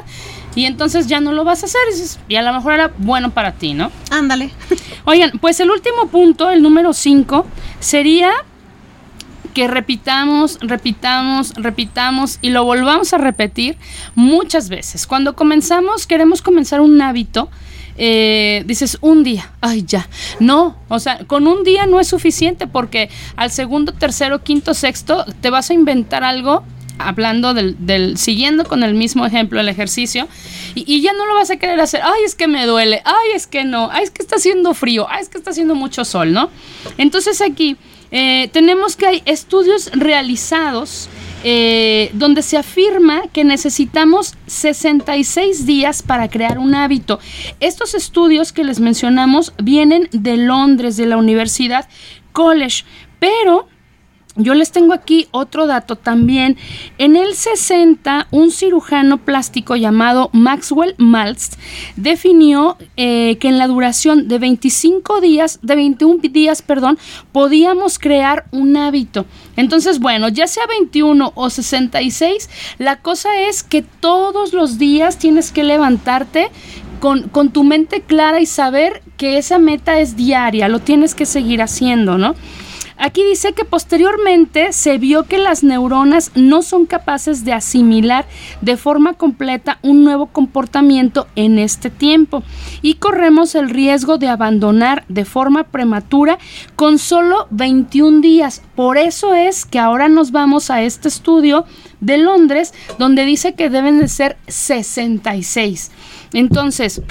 y 0.55 0.65
entonces 0.65 1.07
ya 1.07 1.19
no 1.19 1.33
lo 1.33 1.43
vas 1.43 1.63
a 1.63 1.65
hacer. 1.67 1.81
Y 2.27 2.35
a 2.35 2.41
lo 2.41 2.53
mejor 2.53 2.73
era 2.73 2.91
bueno 2.97 3.31
para 3.31 3.51
ti, 3.53 3.73
¿no? 3.73 3.91
Ándale. 4.09 4.49
Oigan, 5.05 5.31
pues 5.39 5.59
el 5.59 5.69
último 5.69 6.07
punto, 6.07 6.49
el 6.49 6.61
número 6.61 6.93
5, 6.93 7.45
sería 7.79 8.31
que 9.55 9.67
repitamos, 9.69 10.59
repitamos, 10.61 11.53
repitamos 11.55 12.39
y 12.41 12.49
lo 12.49 12.65
volvamos 12.65 13.13
a 13.13 13.17
repetir 13.17 13.77
muchas 14.13 14.67
veces. 14.67 15.07
Cuando 15.07 15.33
comenzamos, 15.33 16.05
queremos 16.05 16.41
comenzar 16.41 16.81
un 16.81 17.01
hábito. 17.01 17.49
Eh, 17.97 18.63
dices 18.65 18.97
un 18.99 19.23
día, 19.23 19.53
ay 19.61 19.85
ya, 19.87 20.09
no, 20.41 20.75
o 20.89 20.99
sea, 20.99 21.19
con 21.27 21.47
un 21.47 21.63
día 21.63 21.85
no 21.85 22.01
es 22.01 22.09
suficiente 22.09 22.67
porque 22.67 23.09
al 23.37 23.51
segundo, 23.51 23.93
tercero, 23.93 24.43
quinto, 24.43 24.73
sexto 24.73 25.23
te 25.39 25.49
vas 25.49 25.69
a 25.69 25.73
inventar 25.73 26.25
algo 26.25 26.65
hablando 26.97 27.53
del, 27.53 28.17
siguiendo 28.17 28.65
con 28.65 28.83
el 28.83 28.95
mismo 28.95 29.25
ejemplo 29.25 29.61
el 29.61 29.69
ejercicio 29.69 30.27
y, 30.75 31.01
ya 31.01 31.13
no 31.13 31.25
lo 31.25 31.35
vas 31.35 31.51
a 31.51 31.55
querer 31.55 31.79
hacer, 31.79 32.01
ay 32.03 32.23
es 32.25 32.35
que 32.35 32.47
me 32.47 32.65
duele, 32.65 33.01
ay 33.05 33.31
es 33.33 33.47
que 33.47 33.63
no, 33.63 33.89
ay 33.89 34.03
es 34.03 34.11
que 34.11 34.21
está 34.21 34.35
haciendo 34.35 34.73
frío, 34.73 35.07
ay 35.09 35.21
es 35.21 35.29
que 35.29 35.37
está 35.37 35.51
haciendo 35.51 35.73
mucho 35.73 36.03
sol, 36.03 36.33
¿no? 36.33 36.49
Entonces 36.97 37.39
aquí 37.39 37.77
eh, 38.17 38.47
tenemos 38.53 38.95
que 38.95 39.05
hay 39.05 39.23
estudios 39.25 39.91
realizados 39.91 41.09
eh, 41.43 42.11
donde 42.13 42.43
se 42.43 42.55
afirma 42.55 43.23
que 43.33 43.43
necesitamos 43.43 44.35
66 44.47 45.65
días 45.65 46.01
para 46.01 46.29
crear 46.29 46.57
un 46.57 46.75
hábito. 46.75 47.19
Estos 47.59 47.93
estudios 47.93 48.53
que 48.53 48.63
les 48.63 48.79
mencionamos 48.79 49.51
vienen 49.61 50.07
de 50.13 50.37
Londres, 50.37 50.95
de 50.95 51.07
la 51.07 51.17
Universidad 51.17 51.89
College, 52.31 52.85
pero 53.19 53.67
yo 54.37 54.53
les 54.53 54.71
tengo 54.71 54.93
aquí 54.93 55.27
otro 55.31 55.65
dato 55.65 55.95
también. 55.95 56.57
En 56.97 57.15
el 57.15 57.35
60, 57.35 58.27
un 58.31 58.51
cirujano 58.51 59.17
plástico 59.17 59.75
llamado 59.75 60.29
Maxwell 60.33 60.95
Maltz 60.97 61.57
definió 61.95 62.77
eh, 62.97 63.37
que 63.39 63.47
en 63.47 63.57
la 63.57 63.67
duración 63.67 64.27
de 64.27 64.39
25 64.39 65.21
días, 65.21 65.59
de 65.61 65.75
21 65.75 66.19
días, 66.21 66.61
perdón, 66.61 66.97
podíamos 67.31 67.97
crear 67.97 68.45
un 68.51 68.75
hábito. 68.75 69.25
Entonces, 69.55 69.99
bueno, 69.99 70.27
ya 70.27 70.47
sea 70.47 70.67
21 70.67 71.31
o 71.33 71.49
66, 71.49 72.49
la 72.77 72.99
cosa 72.99 73.39
es 73.39 73.63
que 73.63 73.81
todos 73.83 74.53
los 74.53 74.77
días 74.77 75.17
tienes 75.17 75.51
que 75.51 75.63
levantarte 75.63 76.49
con, 76.99 77.29
con, 77.29 77.51
tu 77.51 77.63
mente 77.63 78.01
clara 78.01 78.41
y 78.41 78.45
saber 78.45 79.01
que 79.17 79.37
esa 79.37 79.59
meta 79.59 79.99
es 79.99 80.15
diaria, 80.15 80.67
lo 80.67 80.79
tienes 80.79 81.13
que 81.15 81.25
seguir 81.25 81.61
haciendo, 81.61 82.17
¿no? 82.17 82.35
Aquí 82.97 83.23
dice 83.25 83.51
que 83.51 83.65
posteriormente 83.65 84.71
se 84.71 84.97
vio 84.97 85.23
que 85.23 85.37
las 85.37 85.63
neuronas 85.63 86.31
no 86.35 86.61
son 86.61 86.85
capaces 86.85 87.43
de 87.43 87.51
asimilar 87.51 88.25
de 88.61 88.77
forma 88.77 89.13
completa 89.13 89.79
un 89.81 90.05
nuevo 90.05 90.27
comportamiento 90.27 91.27
en 91.35 91.59
este 91.59 91.89
tiempo 91.89 92.41
y 92.81 92.95
corremos 92.95 93.53
el 93.55 93.69
riesgo 93.69 94.17
de 94.17 94.29
abandonar 94.29 95.03
de 95.09 95.25
forma 95.25 95.65
prematura 95.65 96.37
con 96.77 96.97
solo 96.97 97.47
21 97.51 98.21
días. 98.21 98.61
Por 98.75 98.97
eso 98.97 99.33
es 99.33 99.65
que 99.65 99.79
ahora 99.79 100.07
nos 100.07 100.31
vamos 100.31 100.71
a 100.71 100.81
este 100.81 101.09
estudio 101.09 101.65
de 101.99 102.17
Londres 102.17 102.73
donde 102.97 103.25
dice 103.25 103.55
que 103.55 103.69
deben 103.69 103.99
de 103.99 104.07
ser 104.07 104.37
66. 104.47 105.91
Entonces, 106.31 107.01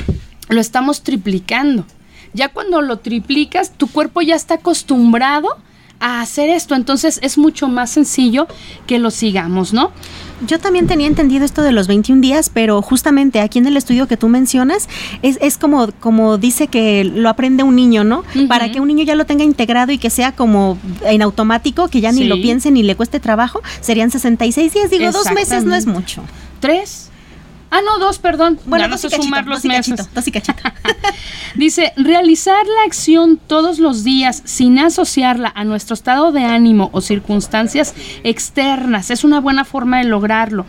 lo 0.48 0.60
estamos 0.60 1.02
triplicando. 1.02 1.84
Ya 2.32 2.48
cuando 2.48 2.80
lo 2.80 2.98
triplicas, 2.98 3.72
tu 3.72 3.86
cuerpo 3.86 4.22
ya 4.22 4.34
está 4.34 4.54
acostumbrado 4.54 5.58
a 6.00 6.20
hacer 6.20 6.50
esto. 6.50 6.74
Entonces 6.74 7.18
es 7.22 7.38
mucho 7.38 7.68
más 7.68 7.90
sencillo 7.90 8.46
que 8.86 8.98
lo 8.98 9.10
sigamos, 9.10 9.72
¿no? 9.72 9.92
Yo 10.46 10.58
también 10.58 10.86
tenía 10.86 11.06
entendido 11.06 11.44
esto 11.44 11.62
de 11.62 11.72
los 11.72 11.86
21 11.86 12.20
días, 12.20 12.50
pero 12.52 12.82
justamente 12.82 13.40
aquí 13.40 13.58
en 13.58 13.66
el 13.66 13.76
estudio 13.76 14.08
que 14.08 14.16
tú 14.16 14.28
mencionas, 14.28 14.88
es, 15.22 15.38
es 15.40 15.56
como, 15.58 15.88
como 16.00 16.38
dice 16.38 16.66
que 16.66 17.04
lo 17.04 17.28
aprende 17.28 17.62
un 17.62 17.76
niño, 17.76 18.04
¿no? 18.04 18.24
Para 18.48 18.70
que 18.70 18.80
un 18.80 18.88
niño 18.88 19.04
ya 19.04 19.14
lo 19.14 19.26
tenga 19.26 19.44
integrado 19.44 19.92
y 19.92 19.98
que 19.98 20.10
sea 20.10 20.32
como 20.32 20.76
en 21.04 21.22
automático, 21.22 21.88
que 21.88 22.00
ya 22.00 22.12
ni 22.12 22.24
lo 22.24 22.36
piense 22.36 22.70
ni 22.70 22.82
le 22.82 22.96
cueste 22.96 23.20
trabajo, 23.20 23.62
serían 23.80 24.10
66 24.10 24.72
días. 24.72 24.90
Digo, 24.90 25.10
dos 25.12 25.30
meses 25.32 25.64
no 25.64 25.74
es 25.74 25.86
mucho. 25.86 26.22
¿Tres? 26.60 27.10
Ah, 27.74 27.80
no, 27.84 27.98
dos, 27.98 28.20
perdón. 28.20 28.60
Bueno, 28.66 28.86
no 28.86 28.96
sé 28.96 29.10
sumar 29.10 29.46
los 29.46 29.64
meses. 29.64 30.08
dos 30.14 30.28
y 30.28 30.30
cachito. 30.30 30.62
Dice, 31.56 31.92
realizar 31.96 32.64
la 32.64 32.84
acción 32.86 33.36
todos 33.36 33.80
los 33.80 34.04
días 34.04 34.42
sin 34.44 34.78
asociarla 34.78 35.50
a 35.56 35.64
nuestro 35.64 35.94
estado 35.94 36.30
de 36.30 36.44
ánimo 36.44 36.90
o 36.92 37.00
circunstancias 37.00 37.96
externas 38.22 39.10
es 39.10 39.24
una 39.24 39.40
buena 39.40 39.64
forma 39.64 39.98
de 39.98 40.04
lograrlo. 40.04 40.66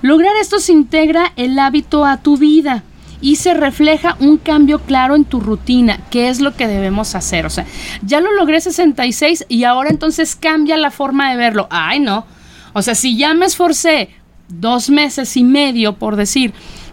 Lograr 0.00 0.36
esto 0.40 0.60
se 0.60 0.70
integra 0.70 1.32
el 1.34 1.58
hábito 1.58 2.04
a 2.04 2.18
tu 2.18 2.36
vida 2.36 2.84
y 3.20 3.34
se 3.34 3.52
refleja 3.52 4.16
un 4.20 4.36
cambio 4.36 4.78
claro 4.78 5.16
en 5.16 5.24
tu 5.24 5.40
rutina, 5.40 5.98
que 6.08 6.28
es 6.28 6.38
lo 6.38 6.54
que 6.54 6.68
debemos 6.68 7.16
hacer. 7.16 7.46
O 7.46 7.50
sea, 7.50 7.66
ya 8.02 8.20
lo 8.20 8.30
logré 8.30 8.60
66 8.60 9.46
y 9.48 9.64
ahora 9.64 9.90
entonces 9.90 10.36
cambia 10.36 10.76
la 10.76 10.92
forma 10.92 11.32
de 11.32 11.36
verlo. 11.36 11.66
Ay, 11.68 11.98
no. 11.98 12.26
O 12.74 12.82
sea, 12.82 12.94
si 12.94 13.16
ya 13.16 13.34
me 13.34 13.46
esforcé 13.46 14.10
dos 14.48 14.90
meses 14.90 15.36
y 15.36 15.44
medio, 15.44 15.94
por 15.94 16.16
decir, 16.16 16.52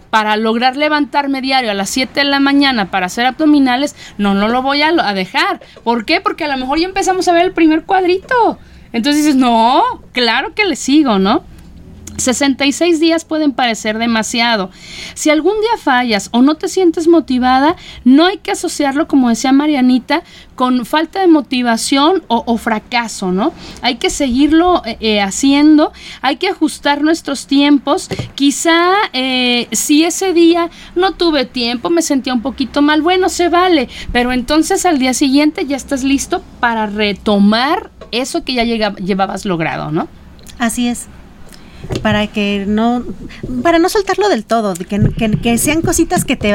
para 0.10 0.38
lograr 0.38 0.78
levantarme 0.78 1.41
diario 1.41 1.72
a 1.72 1.74
las 1.74 1.89
7 1.89 2.22
de 2.22 2.24
la 2.26 2.39
mañana 2.39 2.89
para 2.91 3.08
hacer 3.08 3.26
abdominales, 3.26 3.95
no, 4.18 4.34
no 4.34 4.47
lo 4.47 4.62
voy 4.62 4.82
a, 4.82 4.89
a, 4.89 5.14
dejar. 5.14 5.62
¿Por 5.84 6.06
qué? 6.06 6.22
Porque 6.22 6.45
a 6.45 6.47
lo 6.47 6.58
mejor 6.58 6.80
ya 6.80 6.86
empezamos 6.86 7.28
a 7.28 7.34
ver 7.34 7.45
el 7.45 7.51
primer 7.51 7.84
cuadrito. 7.84 8.58
Entonces 8.93 9.26
dices, 9.26 9.36
no, 9.36 9.84
claro 10.14 10.53
que 10.56 10.66
le 10.66 10.76
sigo, 10.78 11.20
¿no? 11.20 11.43
66 12.18 12.99
días 12.99 13.26
pueden 13.26 13.51
parecer 13.51 13.97
demasiado. 13.97 14.70
Si 15.13 15.30
algún 15.30 15.59
día 15.61 15.78
fallas 15.82 16.30
o 16.32 16.41
no 16.41 16.55
te 16.55 16.68
sientes 16.68 17.07
motivada, 17.07 17.76
no 18.03 18.26
hay 18.26 18.38
que 18.38 18.51
asociarlo, 18.51 19.07
como 19.07 19.30
decía 19.30 19.51
Marianita, 19.51 20.24
con 20.55 20.86
falta 20.86 21.20
de 21.20 21.28
motivación 21.28 22.24
o, 22.28 22.57
fracaso, 22.57 23.32
¿no? 23.32 23.53
Hay 23.82 23.95
que 23.95 24.09
seguirlo 24.09 24.82
eh, 24.86 24.97
eh, 25.01 25.22
haciendo, 25.22 25.91
hay 26.22 26.38
que 26.38 26.47
ajustar 26.47 27.01
nuestros 27.01 27.45
tiempos. 27.47 28.09
Quizá 28.36 28.93
eh, 29.13 29.68
si 29.72 30.05
ese 30.05 30.34
día 30.34 30.70
no 30.95 31.11
tuve 31.11 31.45
tiempo, 31.45 31.89
me 31.89 32.01
sentía 32.01 32.34
un 32.34 32.41
poquito 32.41 32.82
mal, 32.82 33.01
bueno, 33.01 33.30
se 33.30 33.49
vale, 33.49 33.89
pero 34.13 34.32
entonces 34.32 34.86
al 34.86 34.97
día 34.97 35.13
siguiente 35.13 35.66
ya 35.66 35.76
estás 35.76 36.03
listo 36.03 36.41
para 36.59 36.86
retomar 36.86 37.91
eso 38.11 38.43
que 38.43 38.53
ya 38.53 38.63
llevabas 38.63 39.45
logrado, 39.45 39.91
¿no? 39.91 40.07
Así 40.57 40.88
es 40.88 41.07
para 42.01 42.27
que 42.27 42.65
no, 42.67 43.03
para 43.63 43.79
no 43.79 43.89
soltarlo 43.89 44.29
del 44.29 44.45
todo, 44.45 44.73
que, 44.73 45.38
que, 45.41 45.57
sean 45.57 45.81
cositas 45.81 46.25
que 46.25 46.36
te 46.36 46.53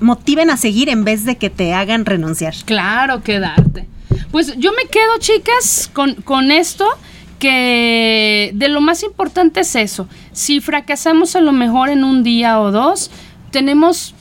motiven 0.00 0.50
a 0.50 0.56
seguir 0.56 0.88
en 0.88 1.04
vez 1.04 1.24
de 1.24 1.36
que 1.36 1.50
te 1.50 1.74
hagan 1.74 2.04
renunciar. 2.04 2.54
Claro, 2.64 3.22
quedarte. 3.22 3.86
Pues 4.30 4.56
yo 4.56 4.72
me 4.72 4.88
quedo, 4.90 5.18
chicas, 5.18 5.90
con, 5.92 6.14
con 6.16 6.50
esto 6.50 6.86
que 7.38 8.50
de 8.54 8.68
lo 8.68 8.80
más 8.80 9.02
importante 9.02 9.60
es 9.60 9.74
eso. 9.76 10.08
Si 10.32 10.60
fracasamos 10.60 11.36
a 11.36 11.40
lo 11.40 11.52
mejor 11.52 11.88
en 11.88 12.04
un 12.04 12.22
día 12.22 12.60
o 12.60 12.70
dos, 12.70 13.10
tenemos 13.50 14.14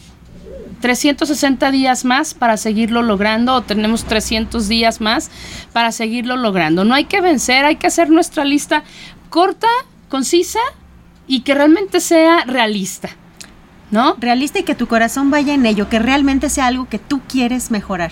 360 0.82 1.72
días 1.72 2.06
más 2.06 2.34
para 2.34 2.58
seguirlo 2.58 3.02
logrando 3.02 3.56
o 3.56 3.62
tenemos 3.62 4.06
300 4.06 4.68
días 4.68 5.02
más 5.02 5.32
para 5.74 5.92
seguirlo 5.92 6.38
logrando. 6.38 6.86
No 6.86 6.94
hay 6.94 7.06
que 7.06 7.22
vencer, 7.22 7.66
hay 7.66 7.78
que 7.78 7.88
hacer 7.88 8.10
nuestra 8.10 8.46
lista 8.46 8.84
corta, 9.30 9.68
concisa 10.10 10.60
y 11.28 11.42
que 11.42 11.54
realmente 11.54 12.00
sea 12.00 12.44
realista. 12.46 13.10
¿No? 13.90 14.16
Realista 14.20 14.60
y 14.60 14.64
que 14.64 14.76
tu 14.76 14.88
corazón 14.88 15.32
vaya 15.32 15.54
en 15.54 15.66
ello, 15.66 15.88
que 15.88 16.00
realmente 16.00 16.50
sea 16.50 16.68
algo 16.68 16.90
que 16.90 17.00
tú 17.00 17.22
quieres 17.28 17.72
mejorar. 17.72 18.12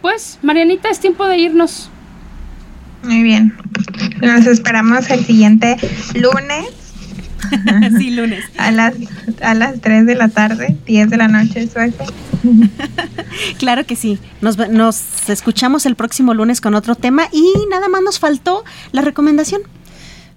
Pues, 0.00 0.40
Marianita, 0.42 0.90
es 0.90 0.98
tiempo 0.98 1.24
de 1.26 1.38
irnos. 1.38 1.88
Muy 3.04 3.22
bien. 3.22 3.54
Nos 4.20 4.46
esperamos 4.46 5.08
el 5.10 5.24
siguiente 5.24 5.76
lunes. 6.14 6.66
sí, 7.98 8.10
lunes. 8.10 8.44
A 8.56 8.70
las, 8.70 8.94
a 9.42 9.54
las 9.54 9.80
3 9.80 10.06
de 10.06 10.14
la 10.14 10.28
tarde, 10.28 10.76
10 10.86 11.10
de 11.10 11.16
la 11.16 11.28
noche, 11.28 11.68
suerte. 11.68 12.04
claro 13.58 13.84
que 13.84 13.96
sí. 13.96 14.18
Nos, 14.40 14.56
nos 14.68 15.28
escuchamos 15.28 15.86
el 15.86 15.94
próximo 15.94 16.34
lunes 16.34 16.60
con 16.60 16.74
otro 16.74 16.94
tema 16.94 17.28
y 17.32 17.52
nada 17.70 17.88
más 17.88 18.02
nos 18.02 18.18
faltó 18.18 18.64
la 18.92 19.02
recomendación. 19.02 19.62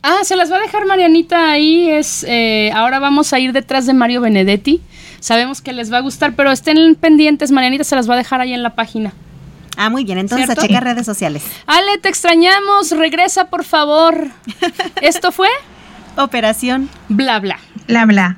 Ah, 0.01 0.19
se 0.23 0.35
las 0.35 0.51
va 0.51 0.57
a 0.57 0.59
dejar 0.59 0.85
Marianita 0.85 1.51
ahí. 1.51 1.89
Es, 1.89 2.25
eh, 2.27 2.71
ahora 2.73 2.99
vamos 2.99 3.33
a 3.33 3.39
ir 3.39 3.53
detrás 3.53 3.85
de 3.85 3.93
Mario 3.93 4.21
Benedetti. 4.21 4.81
Sabemos 5.19 5.61
que 5.61 5.73
les 5.73 5.91
va 5.91 5.97
a 5.97 6.01
gustar, 6.01 6.33
pero 6.35 6.51
estén 6.51 6.95
pendientes. 6.95 7.51
Marianita 7.51 7.83
se 7.83 7.95
las 7.95 8.09
va 8.09 8.13
a 8.13 8.17
dejar 8.17 8.41
ahí 8.41 8.53
en 8.53 8.63
la 8.63 8.75
página. 8.75 9.13
Ah, 9.77 9.89
muy 9.89 10.03
bien. 10.03 10.17
Entonces 10.17 10.49
a 10.49 10.55
checar 10.55 10.83
redes 10.83 11.05
sociales. 11.05 11.43
Ale, 11.65 11.97
te 11.99 12.09
extrañamos. 12.09 12.91
Regresa, 12.91 13.45
por 13.45 13.63
favor. 13.63 14.29
¿Esto 15.01 15.31
fue? 15.31 15.49
Operación. 16.15 16.89
Bla, 17.09 17.39
bla. 17.39 17.59
Bla, 17.87 18.05
bla. 18.05 18.37